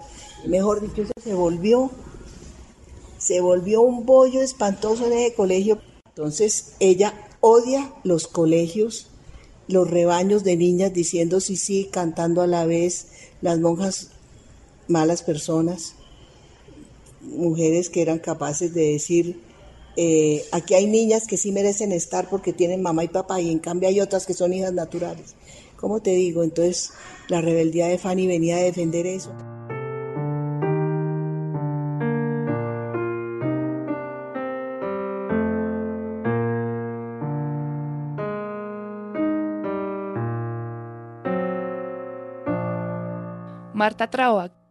Mejor 0.48 0.80
dicho, 0.80 1.04
se 1.22 1.34
volvió 1.34 1.92
se 3.24 3.39
volvió 3.39 3.82
un 3.82 4.05
bollo 4.05 4.41
espantoso 4.41 5.07
en 5.07 5.13
ese 5.13 5.34
colegio. 5.34 5.80
Entonces 6.09 6.74
ella 6.80 7.13
odia 7.39 7.93
los 8.03 8.28
colegios, 8.28 9.07
los 9.67 9.89
rebaños 9.89 10.43
de 10.43 10.57
niñas 10.57 10.93
diciendo 10.93 11.39
sí, 11.39 11.55
sí, 11.55 11.89
cantando 11.91 12.41
a 12.41 12.47
la 12.47 12.65
vez, 12.65 13.07
las 13.41 13.59
monjas 13.59 14.09
malas 14.88 15.24
personas, 15.24 15.95
mujeres 17.21 17.89
que 17.89 18.01
eran 18.01 18.19
capaces 18.19 18.74
de 18.74 18.91
decir, 18.91 19.39
eh, 19.95 20.43
aquí 20.51 20.74
hay 20.74 20.88
niñas 20.88 21.26
que 21.26 21.38
sí 21.38 21.53
merecen 21.53 21.93
estar 21.93 22.30
porque 22.30 22.51
tienen 22.51 22.82
mamá 22.82 23.05
y 23.05 23.07
papá 23.07 23.39
y 23.39 23.51
en 23.51 23.59
cambio 23.59 23.88
hay 23.88 24.01
otras 24.01 24.26
que 24.26 24.34
son 24.34 24.53
hijas 24.53 24.74
naturales. 24.74 25.36
¿Cómo 25.78 26.01
te 26.01 26.11
digo? 26.11 26.43
Entonces 26.43 26.91
la 27.30 27.39
rebeldía 27.39 27.88
de 27.88 27.97
Fanny 27.97 28.28
venía 28.28 28.57
a 28.57 28.61
defender 28.61 29.05
eso. 29.07 29.32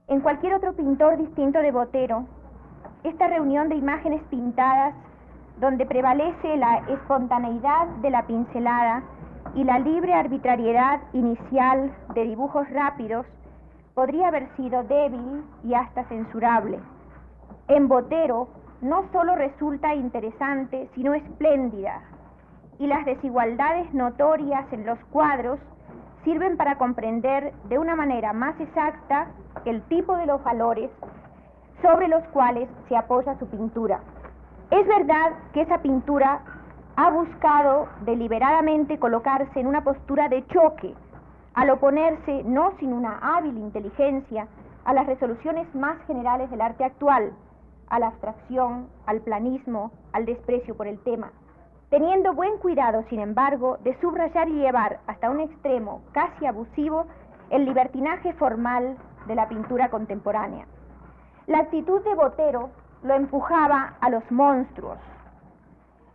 En 0.09 0.21
cualquier 0.21 0.55
otro 0.55 0.73
pintor 0.75 1.19
distinto 1.19 1.59
de 1.59 1.71
Botero, 1.71 2.27
esta 3.05 3.27
reunión 3.29 3.69
de 3.69 3.77
imágenes 3.77 4.23
pintadas, 4.31 4.95
donde 5.59 5.85
prevalece 5.87 6.57
la 6.57 6.79
espontaneidad 6.89 7.87
de 8.01 8.11
la 8.11 8.27
pincelada 8.27 9.03
y 9.55 9.65
la 9.65 9.79
libre 9.79 10.15
arbitrariedad 10.15 11.01
inicial 11.13 11.95
de 12.15 12.25
dibujos 12.25 12.69
rápidos, 12.71 13.27
podría 13.95 14.29
haber 14.29 14.49
sido 14.57 14.83
débil 14.85 15.45
y 15.65 15.75
hasta 15.75 16.05
censurable. 16.05 16.79
En 17.69 17.89
Botero 17.89 18.49
no 18.81 19.05
solo 19.13 19.37
resulta 19.37 19.95
interesante, 19.95 20.89
sino 20.95 21.15
espléndida, 21.15 22.01
y 22.79 22.87
las 22.87 23.05
desigualdades 23.05 23.93
notorias 23.93 24.65
en 24.73 24.87
los 24.87 24.99
cuadros 25.11 25.61
sirven 26.25 26.57
para 26.57 26.77
comprender 26.77 27.53
de 27.69 27.79
una 27.79 27.97
manera 27.97 28.33
más 28.33 28.59
exacta 28.61 29.29
el 29.65 29.83
tipo 29.83 30.17
de 30.17 30.27
los 30.27 30.43
valores 30.43 30.91
sobre 31.81 32.09
los 32.09 32.23
cuales 32.29 32.69
se 32.89 32.97
apoya 32.97 33.39
su 33.39 33.47
pintura. 33.49 34.01
Es 34.71 34.87
verdad 34.87 35.33
que 35.53 35.63
esa 35.63 35.79
pintura 35.79 36.41
ha 36.97 37.11
buscado 37.11 37.89
deliberadamente 38.05 38.99
colocarse 38.99 39.59
en 39.59 39.67
una 39.67 39.83
postura 39.83 40.29
de 40.29 40.47
choque, 40.47 40.95
al 41.55 41.71
oponerse, 41.71 42.43
no 42.45 42.73
sin 42.79 42.93
una 42.93 43.19
hábil 43.19 43.59
inteligencia, 43.59 44.47
a 44.85 44.95
las 44.95 45.07
resoluciones 45.07 45.73
más 45.75 45.99
generales 46.07 46.51
del 46.51 46.61
arte 46.61 46.85
actual, 46.85 47.33
a 47.89 47.99
la 47.99 48.09
abstracción, 48.09 48.89
al 49.07 49.21
planismo, 49.21 49.93
al 50.13 50.25
desprecio 50.25 50.77
por 50.77 50.87
el 50.87 50.99
tema 51.01 51.31
teniendo 51.93 52.33
buen 52.33 52.57
cuidado, 52.57 53.05
sin 53.11 53.21
embargo, 53.21 53.77
de 53.85 53.95
subrayar 54.01 54.49
y 54.49 54.55
llevar 54.55 55.01
hasta 55.07 55.29
un 55.29 55.41
extremo 55.41 56.01
casi 56.13 56.47
abusivo 56.47 57.05
el 57.51 57.67
libertinaje 57.67 58.33
formal 58.33 58.97
de 59.27 59.35
la 59.35 59.47
pintura 59.47 59.91
contemporánea. 59.91 60.65
La 61.47 61.59
actitud 61.59 62.03
de 62.03 62.15
Botero 62.15 62.71
lo 63.03 63.13
empujaba 63.13 63.97
a 64.01 64.09
los 64.09 64.23
monstruos. 64.31 64.97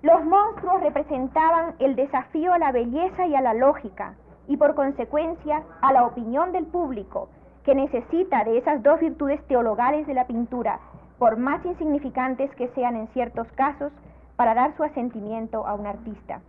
Los 0.01 0.25
monstruos 0.25 0.81
representaban 0.81 1.75
el 1.77 1.95
desafío 1.95 2.53
a 2.53 2.57
la 2.57 2.71
belleza 2.71 3.27
y 3.27 3.35
a 3.35 3.41
la 3.41 3.53
lógica, 3.53 4.15
y 4.47 4.57
por 4.57 4.73
consecuencia 4.73 5.61
a 5.81 5.93
la 5.93 6.07
opinión 6.07 6.53
del 6.53 6.65
público, 6.65 7.29
que 7.63 7.75
necesita 7.75 8.43
de 8.45 8.57
esas 8.57 8.81
dos 8.81 8.99
virtudes 8.99 9.45
teologales 9.45 10.07
de 10.07 10.15
la 10.15 10.25
pintura, 10.25 10.79
por 11.19 11.37
más 11.37 11.63
insignificantes 11.63 12.49
que 12.55 12.69
sean 12.69 12.95
en 12.95 13.07
ciertos 13.09 13.47
casos, 13.51 13.91
para 14.37 14.53
dar 14.53 14.77
su 14.77 14.83
asentimiento 14.83 15.67
a 15.67 15.73
un 15.73 15.85
artista. 15.85 16.39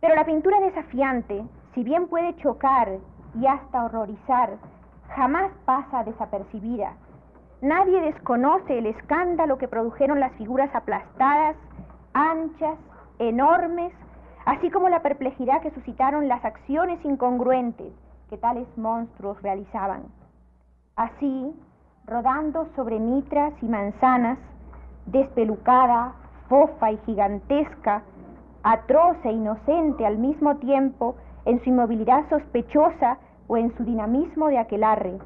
Pero 0.00 0.16
la 0.16 0.24
pintura 0.24 0.58
desafiante, 0.60 1.44
si 1.74 1.84
bien 1.84 2.08
puede 2.08 2.34
chocar 2.36 2.98
y 3.38 3.46
hasta 3.46 3.84
horrorizar, 3.84 4.56
jamás 5.14 5.52
pasa 5.64 6.02
desapercibida. 6.02 6.94
Nadie 7.60 8.00
desconoce 8.00 8.78
el 8.78 8.86
escándalo 8.86 9.58
que 9.58 9.68
produjeron 9.68 10.18
las 10.18 10.32
figuras 10.32 10.74
aplastadas, 10.74 11.56
anchas, 12.14 12.78
enormes, 13.18 13.92
así 14.46 14.70
como 14.70 14.88
la 14.88 15.02
perplejidad 15.02 15.60
que 15.60 15.70
suscitaron 15.72 16.26
las 16.26 16.42
acciones 16.44 17.04
incongruentes 17.04 17.92
que 18.30 18.38
tales 18.38 18.66
monstruos 18.78 19.40
realizaban. 19.42 20.04
Así, 20.96 21.54
rodando 22.06 22.66
sobre 22.74 22.98
mitras 22.98 23.52
y 23.60 23.66
manzanas, 23.66 24.38
despelucada, 25.06 26.14
fofa 26.50 26.90
y 26.90 26.98
gigantesca, 27.06 28.02
atroz 28.64 29.16
e 29.24 29.30
inocente 29.30 30.04
al 30.04 30.18
mismo 30.18 30.56
tiempo 30.56 31.14
en 31.46 31.62
su 31.62 31.70
inmovilidad 31.70 32.28
sospechosa 32.28 33.18
o 33.46 33.56
en 33.56 33.74
su 33.76 33.84
dinamismo 33.84 34.48
de 34.48 34.58
aquelarre. 34.58 35.18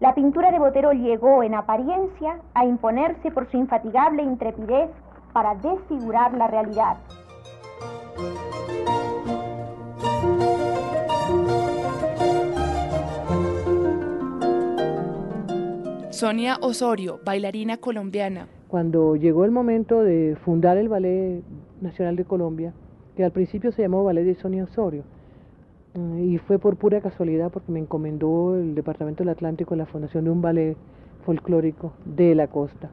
La 0.00 0.14
pintura 0.14 0.50
de 0.52 0.58
Botero 0.58 0.92
llegó 0.92 1.42
en 1.42 1.54
apariencia 1.54 2.38
a 2.52 2.66
imponerse 2.66 3.30
por 3.30 3.50
su 3.50 3.56
infatigable 3.56 4.22
intrepidez 4.22 4.90
para 5.32 5.54
desfigurar 5.54 6.34
la 6.34 6.46
realidad. 6.46 6.98
Sonia 16.10 16.58
Osorio, 16.60 17.20
bailarina 17.24 17.78
colombiana, 17.78 18.48
cuando 18.68 19.16
llegó 19.16 19.44
el 19.44 19.50
momento 19.50 20.02
de 20.02 20.36
fundar 20.44 20.76
el 20.76 20.88
Ballet 20.88 21.42
Nacional 21.80 22.16
de 22.16 22.24
Colombia, 22.24 22.72
que 23.16 23.24
al 23.24 23.30
principio 23.30 23.72
se 23.72 23.82
llamó 23.82 24.04
Ballet 24.04 24.24
de 24.24 24.34
Sonia 24.34 24.64
Osorio, 24.64 25.04
mm, 25.94 26.18
y 26.18 26.38
fue 26.38 26.58
por 26.58 26.76
pura 26.76 27.00
casualidad 27.00 27.50
porque 27.50 27.72
me 27.72 27.78
encomendó 27.78 28.56
el 28.56 28.74
Departamento 28.74 29.22
del 29.22 29.30
Atlántico 29.30 29.76
la 29.76 29.86
fundación 29.86 30.24
de 30.24 30.30
un 30.30 30.42
ballet 30.42 30.76
folclórico 31.24 31.92
de 32.04 32.34
la 32.34 32.48
costa. 32.48 32.90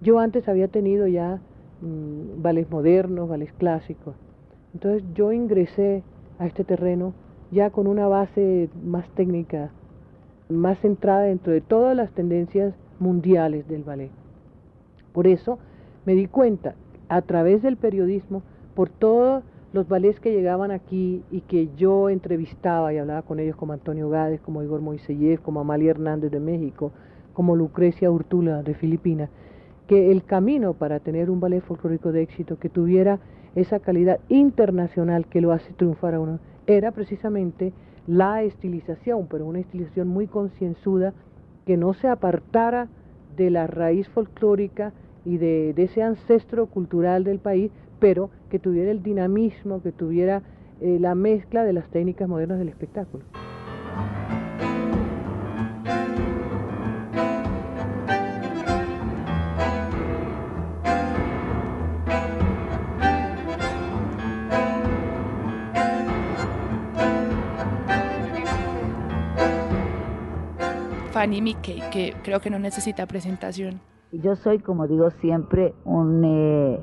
Yo 0.00 0.18
antes 0.18 0.48
había 0.48 0.68
tenido 0.68 1.06
ya 1.06 1.40
mm, 1.82 2.42
ballets 2.42 2.70
modernos, 2.70 3.28
ballets 3.28 3.52
clásicos. 3.52 4.14
Entonces 4.72 5.04
yo 5.14 5.32
ingresé 5.32 6.02
a 6.38 6.46
este 6.46 6.64
terreno 6.64 7.12
ya 7.50 7.70
con 7.70 7.86
una 7.86 8.08
base 8.08 8.68
más 8.82 9.08
técnica, 9.10 9.70
más 10.48 10.78
centrada 10.80 11.22
dentro 11.22 11.52
de 11.52 11.60
todas 11.60 11.96
las 11.96 12.10
tendencias 12.10 12.74
mundiales 12.98 13.68
del 13.68 13.84
ballet. 13.84 14.10
Por 15.14 15.28
eso 15.28 15.60
me 16.04 16.16
di 16.16 16.26
cuenta, 16.26 16.74
a 17.08 17.22
través 17.22 17.62
del 17.62 17.76
periodismo, 17.76 18.42
por 18.74 18.88
todos 18.88 19.44
los 19.72 19.86
ballets 19.86 20.18
que 20.18 20.32
llegaban 20.32 20.72
aquí 20.72 21.22
y 21.30 21.42
que 21.42 21.68
yo 21.76 22.10
entrevistaba 22.10 22.92
y 22.92 22.98
hablaba 22.98 23.22
con 23.22 23.38
ellos, 23.38 23.54
como 23.54 23.72
Antonio 23.72 24.10
Gades, 24.10 24.40
como 24.40 24.64
Igor 24.64 24.80
Moiseyev, 24.80 25.40
como 25.40 25.60
Amalia 25.60 25.92
Hernández 25.92 26.32
de 26.32 26.40
México, 26.40 26.90
como 27.32 27.54
Lucrecia 27.54 28.10
Urtula 28.10 28.64
de 28.64 28.74
Filipinas, 28.74 29.30
que 29.86 30.10
el 30.10 30.24
camino 30.24 30.74
para 30.74 30.98
tener 30.98 31.30
un 31.30 31.38
ballet 31.38 31.60
folclórico 31.60 32.10
de 32.10 32.22
éxito 32.22 32.58
que 32.58 32.68
tuviera 32.68 33.20
esa 33.54 33.78
calidad 33.78 34.18
internacional 34.28 35.26
que 35.26 35.40
lo 35.40 35.52
hace 35.52 35.72
triunfar 35.74 36.14
a 36.14 36.20
uno, 36.20 36.40
era 36.66 36.90
precisamente 36.90 37.72
la 38.08 38.42
estilización, 38.42 39.28
pero 39.28 39.46
una 39.46 39.60
estilización 39.60 40.08
muy 40.08 40.26
concienzuda 40.26 41.12
que 41.66 41.76
no 41.76 41.94
se 41.94 42.08
apartara 42.08 42.88
de 43.36 43.50
la 43.50 43.68
raíz 43.68 44.08
folclórica 44.08 44.92
y 45.24 45.38
de, 45.38 45.74
ese 45.76 46.02
ancestro 46.02 46.66
cultural 46.66 47.24
del 47.24 47.38
país, 47.38 47.70
pero 47.98 48.30
que 48.50 48.58
tuviera 48.58 48.90
el 48.90 49.02
dinamismo, 49.02 49.82
que 49.82 49.92
tuviera 49.92 50.42
eh, 50.80 50.98
la 51.00 51.14
mezcla 51.14 51.64
de 51.64 51.72
las 51.72 51.88
técnicas 51.90 52.28
modernas 52.28 52.58
del 52.58 52.68
espectáculo. 52.68 53.24
Fanny 71.12 71.40
Mickey, 71.40 71.80
que 71.92 72.12
creo 72.24 72.40
que 72.40 72.50
no 72.50 72.58
necesita 72.58 73.06
presentación. 73.06 73.80
Yo 74.22 74.36
soy, 74.36 74.60
como 74.60 74.86
digo 74.86 75.10
siempre, 75.10 75.74
un, 75.84 76.22
eh, 76.24 76.78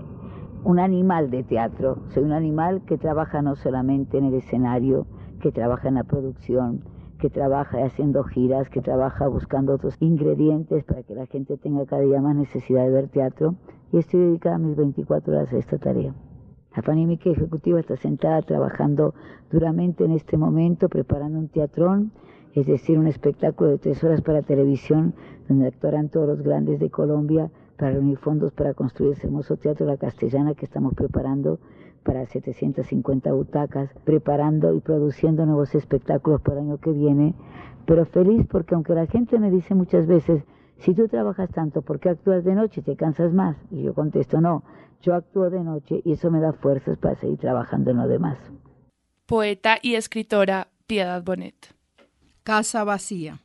un 0.66 0.80
animal 0.80 1.30
de 1.30 1.44
teatro. 1.44 2.00
Soy 2.10 2.24
un 2.24 2.34
animal 2.34 2.82
que 2.86 2.98
trabaja 2.98 3.42
no 3.42 3.56
solamente 3.56 4.18
en 4.18 4.26
el 4.26 4.34
escenario, 4.34 5.08
que 5.40 5.52
trabaja 5.52 5.88
en 5.88 5.96
la 5.96 6.04
producción, 6.04 6.84
que 7.20 7.30
trabaja 7.30 7.86
haciendo 7.86 8.24
giras, 8.24 8.70
que 8.70 8.82
trabaja 8.82 9.28
buscando 9.28 9.74
otros 9.76 9.96
ingredientes 10.02 10.84
para 10.84 11.04
que 11.04 11.16
la 11.16 11.26
gente 11.26 11.58
tenga 11.58 11.86
cada 11.86 12.02
día 12.02 12.22
más 12.22 12.36
necesidad 12.36 12.84
de 12.84 12.92
ver 12.92 13.08
teatro. 13.08 13.56
Y 13.94 14.00
estoy 14.00 14.20
dedicada 14.20 14.58
mis 14.58 14.76
24 14.76 15.34
horas 15.34 15.54
a 15.54 15.58
esta 15.58 15.78
tarea. 15.78 16.14
La 16.76 16.94
Mickey 16.94 17.32
Ejecutiva 17.32 17.80
está 17.80 17.96
sentada 17.96 18.42
trabajando 18.42 19.14
duramente 19.50 20.04
en 20.04 20.12
este 20.12 20.38
momento, 20.38 20.90
preparando 20.90 21.40
un 21.40 21.48
teatrón 21.48 22.12
es 22.54 22.66
decir, 22.66 23.00
un 23.00 23.08
espectáculo 23.08 23.72
de 23.72 23.78
tres 23.78 24.04
horas 24.04 24.22
para 24.22 24.42
televisión 24.42 25.14
donde 25.48 25.68
actuarán 25.68 26.10
todos 26.10 26.28
los 26.28 26.42
grandes 26.42 26.80
de 26.80 26.90
Colombia 26.90 27.50
para 27.78 27.94
reunir 27.94 28.18
fondos 28.18 28.52
para 28.52 28.74
construir 28.74 29.14
ese 29.14 29.28
hermoso 29.28 29.58
teatro 29.58 29.86
La 29.86 29.98
Castellana 29.98 30.54
que 30.54 30.66
estamos 30.66 30.94
preparando 30.94 31.60
para 32.04 32.26
750 32.26 33.32
butacas, 33.32 33.90
preparando 34.04 34.74
y 34.76 34.80
produciendo 34.80 35.46
nuevos 35.46 35.76
espectáculos 35.76 36.42
para 36.42 36.60
el 36.60 36.68
año 36.68 36.78
que 36.78 36.92
viene, 36.92 37.34
pero 37.86 38.06
feliz 38.06 38.46
porque 38.50 38.76
aunque 38.76 38.94
la 38.94 39.08
gente 39.08 39.40
me 39.40 39.52
dice 39.52 39.76
muchas 39.76 40.08
veces, 40.08 40.44
si 40.78 40.94
tú 40.94 41.08
trabajas 41.08 41.50
tanto, 41.52 41.82
¿por 41.82 42.00
qué 42.00 42.10
actúas 42.10 42.44
de 42.44 42.56
noche? 42.56 42.82
¿Te 42.82 42.96
cansas 42.96 43.34
más? 43.34 43.56
Y 43.70 43.84
yo 43.84 43.94
contesto, 43.94 44.42
no, 44.42 44.64
yo 45.02 45.16
actúo 45.16 45.50
de 45.50 45.64
noche 45.64 46.02
y 46.04 46.14
eso 46.14 46.32
me 46.32 46.40
da 46.40 46.54
fuerzas 46.54 46.98
para 46.98 47.16
seguir 47.16 47.38
trabajando 47.38 47.92
en 47.92 47.98
lo 47.98 48.08
demás. 48.08 48.38
Poeta 49.26 49.78
y 49.82 49.96
escritora 49.96 50.68
Piedad 50.88 51.24
Bonet. 51.24 51.81
Casa 52.44 52.84
vacía. 52.84 53.44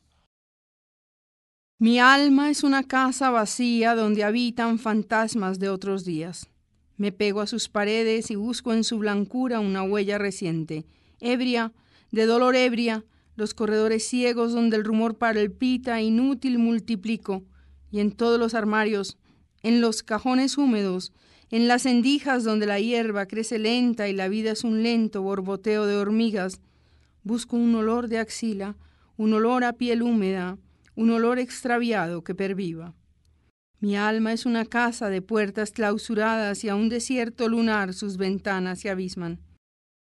Mi 1.79 1.99
alma 1.99 2.49
es 2.49 2.65
una 2.65 2.83
casa 2.83 3.29
vacía 3.29 3.95
donde 3.95 4.25
habitan 4.25 4.79
fantasmas 4.79 5.59
de 5.59 5.69
otros 5.69 6.07
días. 6.07 6.49
Me 6.97 7.13
pego 7.13 7.43
a 7.43 7.47
sus 7.47 7.69
paredes 7.69 8.31
y 8.31 8.37
busco 8.37 8.73
en 8.73 8.85
su 8.85 8.97
blancura 8.97 9.61
una 9.61 9.83
huella 9.83 10.17
reciente. 10.17 10.87
Ebria, 11.21 11.75
de 12.11 12.25
dolor 12.25 12.57
ebria, 12.57 13.05
los 13.35 13.53
corredores 13.53 14.03
ciegos 14.09 14.55
donde 14.55 14.79
el 14.79 14.85
rumor 14.85 15.19
palpita 15.19 16.01
inútil 16.01 16.59
multiplico, 16.59 17.45
y 17.91 18.01
en 18.01 18.13
todos 18.13 18.41
los 18.41 18.55
armarios, 18.55 19.19
en 19.63 19.83
los 19.83 20.03
cajones 20.03 20.57
húmedos, 20.57 21.13
en 21.51 21.69
las 21.69 21.85
endijas 21.85 22.45
donde 22.45 22.65
la 22.65 22.81
hierba 22.81 23.27
crece 23.27 23.59
lenta 23.59 24.09
y 24.09 24.15
la 24.15 24.29
vida 24.29 24.53
es 24.53 24.65
un 24.65 24.83
lento 24.83 25.21
borboteo 25.21 25.85
de 25.85 25.97
hormigas, 25.97 26.63
busco 27.27 27.57
un 27.57 27.75
olor 27.75 28.07
de 28.07 28.19
axila, 28.19 28.77
un 29.17 29.33
olor 29.33 29.65
a 29.65 29.73
piel 29.73 30.01
húmeda, 30.03 30.59
un 30.95 31.11
olor 31.11 31.41
extraviado 31.41 32.23
que 32.23 32.37
perviva. 32.37 32.95
Mi 33.81 33.97
alma 33.97 34.33
es 34.33 34.47
una 34.47 34.65
casa 34.65 35.11
de 35.11 35.23
puertas 35.23 35.73
clausuradas 35.73 36.63
y 36.63 36.69
a 36.69 36.77
un 36.77 36.89
desierto 36.89 37.49
lunar 37.49 37.95
sus 37.95 38.17
ventanas 38.17 38.79
se 38.79 38.91
abisman. 38.91 39.41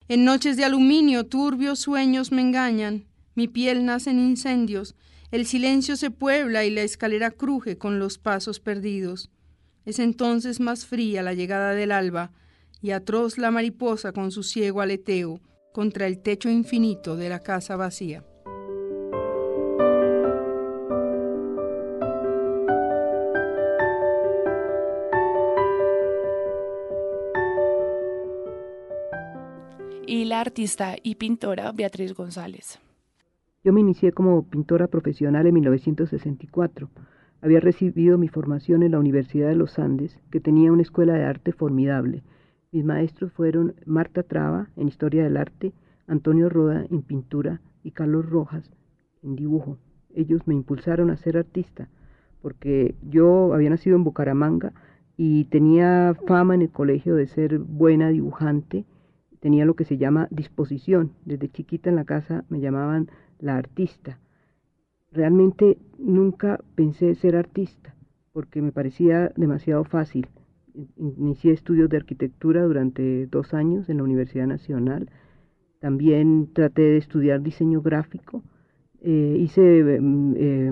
En 0.08 0.24
noches 0.24 0.56
de 0.56 0.64
aluminio 0.64 1.26
turbios 1.26 1.80
sueños 1.80 2.32
me 2.32 2.42
engañan, 2.42 3.04
mi 3.36 3.50
piel 3.50 3.84
nace 3.84 4.12
en 4.12 4.20
incendios, 4.20 4.96
el 5.32 5.46
silencio 5.46 5.98
se 5.98 6.12
puebla 6.12 6.64
y 6.64 6.70
la 6.70 6.84
escalera 6.84 7.30
cruje 7.30 7.78
con 7.78 8.00
los 8.00 8.20
pasos 8.20 8.62
perdidos. 8.62 9.30
Es 9.84 10.00
entonces 10.00 10.62
más 10.62 10.86
fría 10.86 11.24
la 11.24 11.34
llegada 11.34 11.74
del 11.74 11.92
alba 11.92 12.32
y 12.82 12.92
atroz 12.92 13.38
la 13.38 13.52
mariposa 13.52 14.14
con 14.14 14.32
su 14.32 14.44
ciego 14.44 14.80
aleteo 14.80 15.42
contra 15.72 16.08
el 16.08 16.20
techo 16.20 16.50
infinito 16.50 17.16
de 17.16 17.30
la 17.30 17.40
casa 17.40 17.76
vacía. 17.76 18.24
y 30.12 30.26
la 30.26 30.42
artista 30.42 30.98
y 31.02 31.16
pintora 31.16 31.72
Beatriz 31.72 32.14
González. 32.14 32.82
Yo 33.64 33.72
me 33.72 33.80
inicié 33.80 34.12
como 34.12 34.44
pintora 34.44 34.88
profesional 34.88 35.48
en 35.48 35.54
1964. 35.54 36.90
Había 37.42 37.62
recibido 37.62 38.18
mi 38.18 38.28
formación 38.28 38.84
en 38.84 38.92
la 38.92 39.00
Universidad 39.00 39.48
de 39.48 39.56
los 39.56 39.80
Andes, 39.80 40.20
que 40.30 40.42
tenía 40.42 40.74
una 40.74 40.82
escuela 40.82 41.14
de 41.14 41.24
arte 41.24 41.54
formidable. 41.54 42.24
Mis 42.72 42.86
maestros 42.86 43.32
fueron 43.34 43.76
Marta 43.86 44.24
Traba 44.24 44.70
en 44.76 44.88
Historia 44.88 45.24
del 45.24 45.38
Arte, 45.38 45.74
Antonio 46.08 46.50
Roda 46.50 46.86
en 46.90 47.02
Pintura 47.02 47.62
y 47.84 47.92
Carlos 47.92 48.26
Rojas 48.30 48.72
en 49.24 49.36
Dibujo. 49.36 49.78
Ellos 50.14 50.48
me 50.48 50.56
impulsaron 50.56 51.10
a 51.10 51.18
ser 51.18 51.38
artista, 51.38 51.90
porque 52.42 52.96
yo 53.02 53.54
había 53.54 53.70
nacido 53.70 53.96
en 53.96 54.04
Bucaramanga 54.04 54.74
y 55.18 55.46
tenía 55.46 56.16
fama 56.28 56.56
en 56.56 56.62
el 56.64 56.72
colegio 56.72 57.16
de 57.16 57.28
ser 57.28 57.60
buena 57.60 58.10
dibujante 58.10 58.86
tenía 59.42 59.66
lo 59.66 59.74
que 59.74 59.86
se 59.86 59.98
llama 59.98 60.28
disposición. 60.32 61.12
Desde 61.26 61.50
chiquita 61.50 61.90
en 61.90 61.98
la 61.98 62.06
casa 62.06 62.46
me 62.48 62.62
llamaban 62.62 63.10
la 63.40 63.58
artista. 63.58 64.20
Realmente 65.12 65.78
nunca 65.98 66.62
pensé 66.76 67.16
ser 67.16 67.36
artista 67.36 67.94
porque 68.32 68.62
me 68.62 68.72
parecía 68.72 69.34
demasiado 69.36 69.84
fácil. 69.84 70.30
Inicié 70.98 71.54
estudios 71.54 71.90
de 71.90 71.98
arquitectura 71.98 72.64
durante 72.64 73.28
dos 73.28 73.54
años 73.54 73.90
en 73.90 73.98
la 73.98 74.04
Universidad 74.04 74.48
Nacional. 74.48 75.10
También 75.80 76.50
traté 76.54 76.82
de 76.82 76.98
estudiar 76.98 77.42
diseño 77.42 77.82
gráfico. 77.82 78.44
Eh, 79.02 79.38
hice 79.40 80.00
mm, 80.00 80.34
eh, 80.38 80.72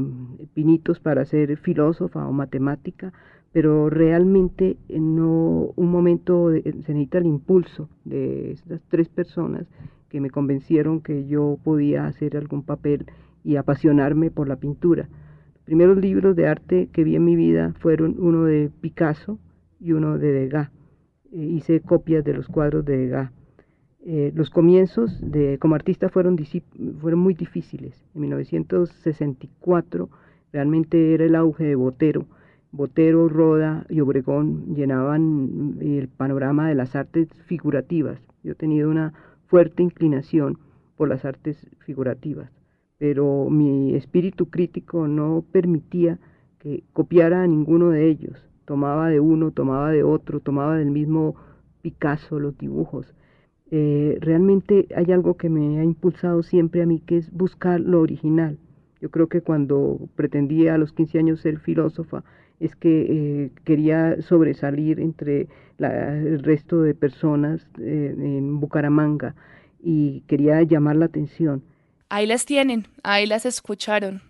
pinitos 0.54 1.00
para 1.00 1.26
ser 1.26 1.58
filósofa 1.58 2.28
o 2.28 2.32
matemática, 2.32 3.12
pero 3.52 3.90
realmente 3.90 4.78
no 4.90 5.74
un 5.76 5.92
momento 5.92 6.52
se 6.52 6.72
necesita 6.72 7.18
el 7.18 7.26
impulso 7.26 7.90
de 8.06 8.52
estas 8.52 8.82
tres 8.90 9.10
personas 9.10 9.66
que 10.10 10.22
me 10.22 10.30
convencieron 10.30 11.02
que 11.02 11.28
yo 11.28 11.58
podía 11.64 12.06
hacer 12.06 12.38
algún 12.38 12.64
papel 12.64 13.06
y 13.44 13.56
apasionarme 13.56 14.32
por 14.32 14.48
la 14.48 14.58
pintura. 14.58 15.08
Los 15.56 15.64
primeros 15.64 15.98
libros 15.98 16.36
de 16.36 16.48
arte 16.48 16.90
que 16.92 17.04
vi 17.04 17.16
en 17.16 17.26
mi 17.26 17.36
vida 17.36 17.74
fueron 17.80 18.16
uno 18.20 18.44
de 18.44 18.70
Picasso 18.82 19.40
y 19.80 19.94
uno 19.94 20.18
de 20.18 20.32
Degas. 20.32 20.70
Eh, 21.32 21.38
hice 21.38 21.82
copias 21.82 22.24
de 22.24 22.34
los 22.34 22.48
cuadros 22.48 22.86
de 22.86 22.98
Degas. 22.98 23.32
Eh, 24.06 24.32
los 24.34 24.50
comienzos 24.50 25.20
de, 25.22 25.58
como 25.60 25.76
artista 25.76 26.10
fueron, 26.10 26.38
fueron 27.00 27.20
muy 27.20 27.34
difíciles. 27.34 27.94
En 28.16 28.22
1964 28.22 30.10
realmente 30.52 31.14
era 31.14 31.26
el 31.26 31.36
auge 31.36 31.66
de 31.66 31.76
Botero 31.76 32.26
Botero, 32.72 33.28
Roda 33.30 33.86
y 33.90 34.00
Obregón 34.00 34.76
llenaban 34.76 35.78
el 35.82 36.08
panorama 36.08 36.70
de 36.70 36.76
las 36.76 36.96
artes 36.96 37.28
figurativas. 37.46 38.20
Yo 38.44 38.52
he 38.52 38.56
tenido 38.56 38.92
una 38.92 39.14
fuerte 39.48 39.82
inclinación 39.82 40.60
por 40.96 41.10
las 41.10 41.26
artes 41.26 41.68
figurativas, 41.80 42.52
pero 43.00 43.50
mi 43.50 43.96
espíritu 43.96 44.50
crítico 44.50 45.08
no 45.08 45.44
permitía 45.52 46.20
que 46.60 46.84
copiara 46.94 47.42
a 47.42 47.48
ninguno 47.48 47.90
de 47.90 48.08
ellos. 48.08 48.49
Tomaba 48.70 49.10
de 49.10 49.20
uno, 49.20 49.50
tomaba 49.50 49.90
de 49.90 50.04
otro, 50.04 50.42
tomaba 50.42 50.78
del 50.78 50.92
mismo 50.92 51.34
Picasso 51.82 52.40
los 52.40 52.56
dibujos. 52.56 53.16
Eh, 53.72 54.20
realmente 54.22 54.88
hay 54.96 55.12
algo 55.12 55.38
que 55.38 55.50
me 55.50 55.80
ha 55.80 55.84
impulsado 55.84 56.44
siempre 56.44 56.84
a 56.84 56.86
mí, 56.86 57.00
que 57.00 57.18
es 57.18 57.32
buscar 57.32 57.80
lo 57.80 58.00
original. 58.00 58.60
Yo 59.02 59.10
creo 59.10 59.28
que 59.28 59.42
cuando 59.42 59.98
pretendía 60.16 60.76
a 60.76 60.78
los 60.78 60.94
15 60.94 61.18
años 61.18 61.40
ser 61.40 61.58
filósofa, 61.58 62.24
es 62.60 62.76
que 62.76 63.08
eh, 63.10 63.52
quería 63.64 64.22
sobresalir 64.22 65.00
entre 65.00 65.48
el 65.80 66.44
resto 66.44 66.84
de 66.84 66.94
personas 66.94 67.66
eh, 67.80 68.14
en 68.16 68.60
Bucaramanga 68.60 69.34
y 69.82 70.22
quería 70.28 70.62
llamar 70.62 70.96
la 70.96 71.06
atención. 71.06 71.64
Ahí 72.10 72.28
las 72.28 72.46
tienen, 72.46 72.86
ahí 73.02 73.26
las 73.26 73.48
escucharon. 73.48 74.22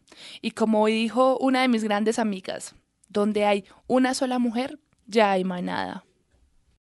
Y 0.42 0.52
como 0.52 0.88
dijo 0.88 1.38
una 1.40 1.62
de 1.62 1.68
mis 1.68 1.84
grandes 1.84 2.20
amigas, 2.20 2.74
donde 3.10 3.46
hay 3.46 3.66
una 3.88 4.14
sola 4.14 4.40
mujer, 4.40 4.80
ya 5.06 5.32
hay 5.32 5.44
manada. 5.44 6.06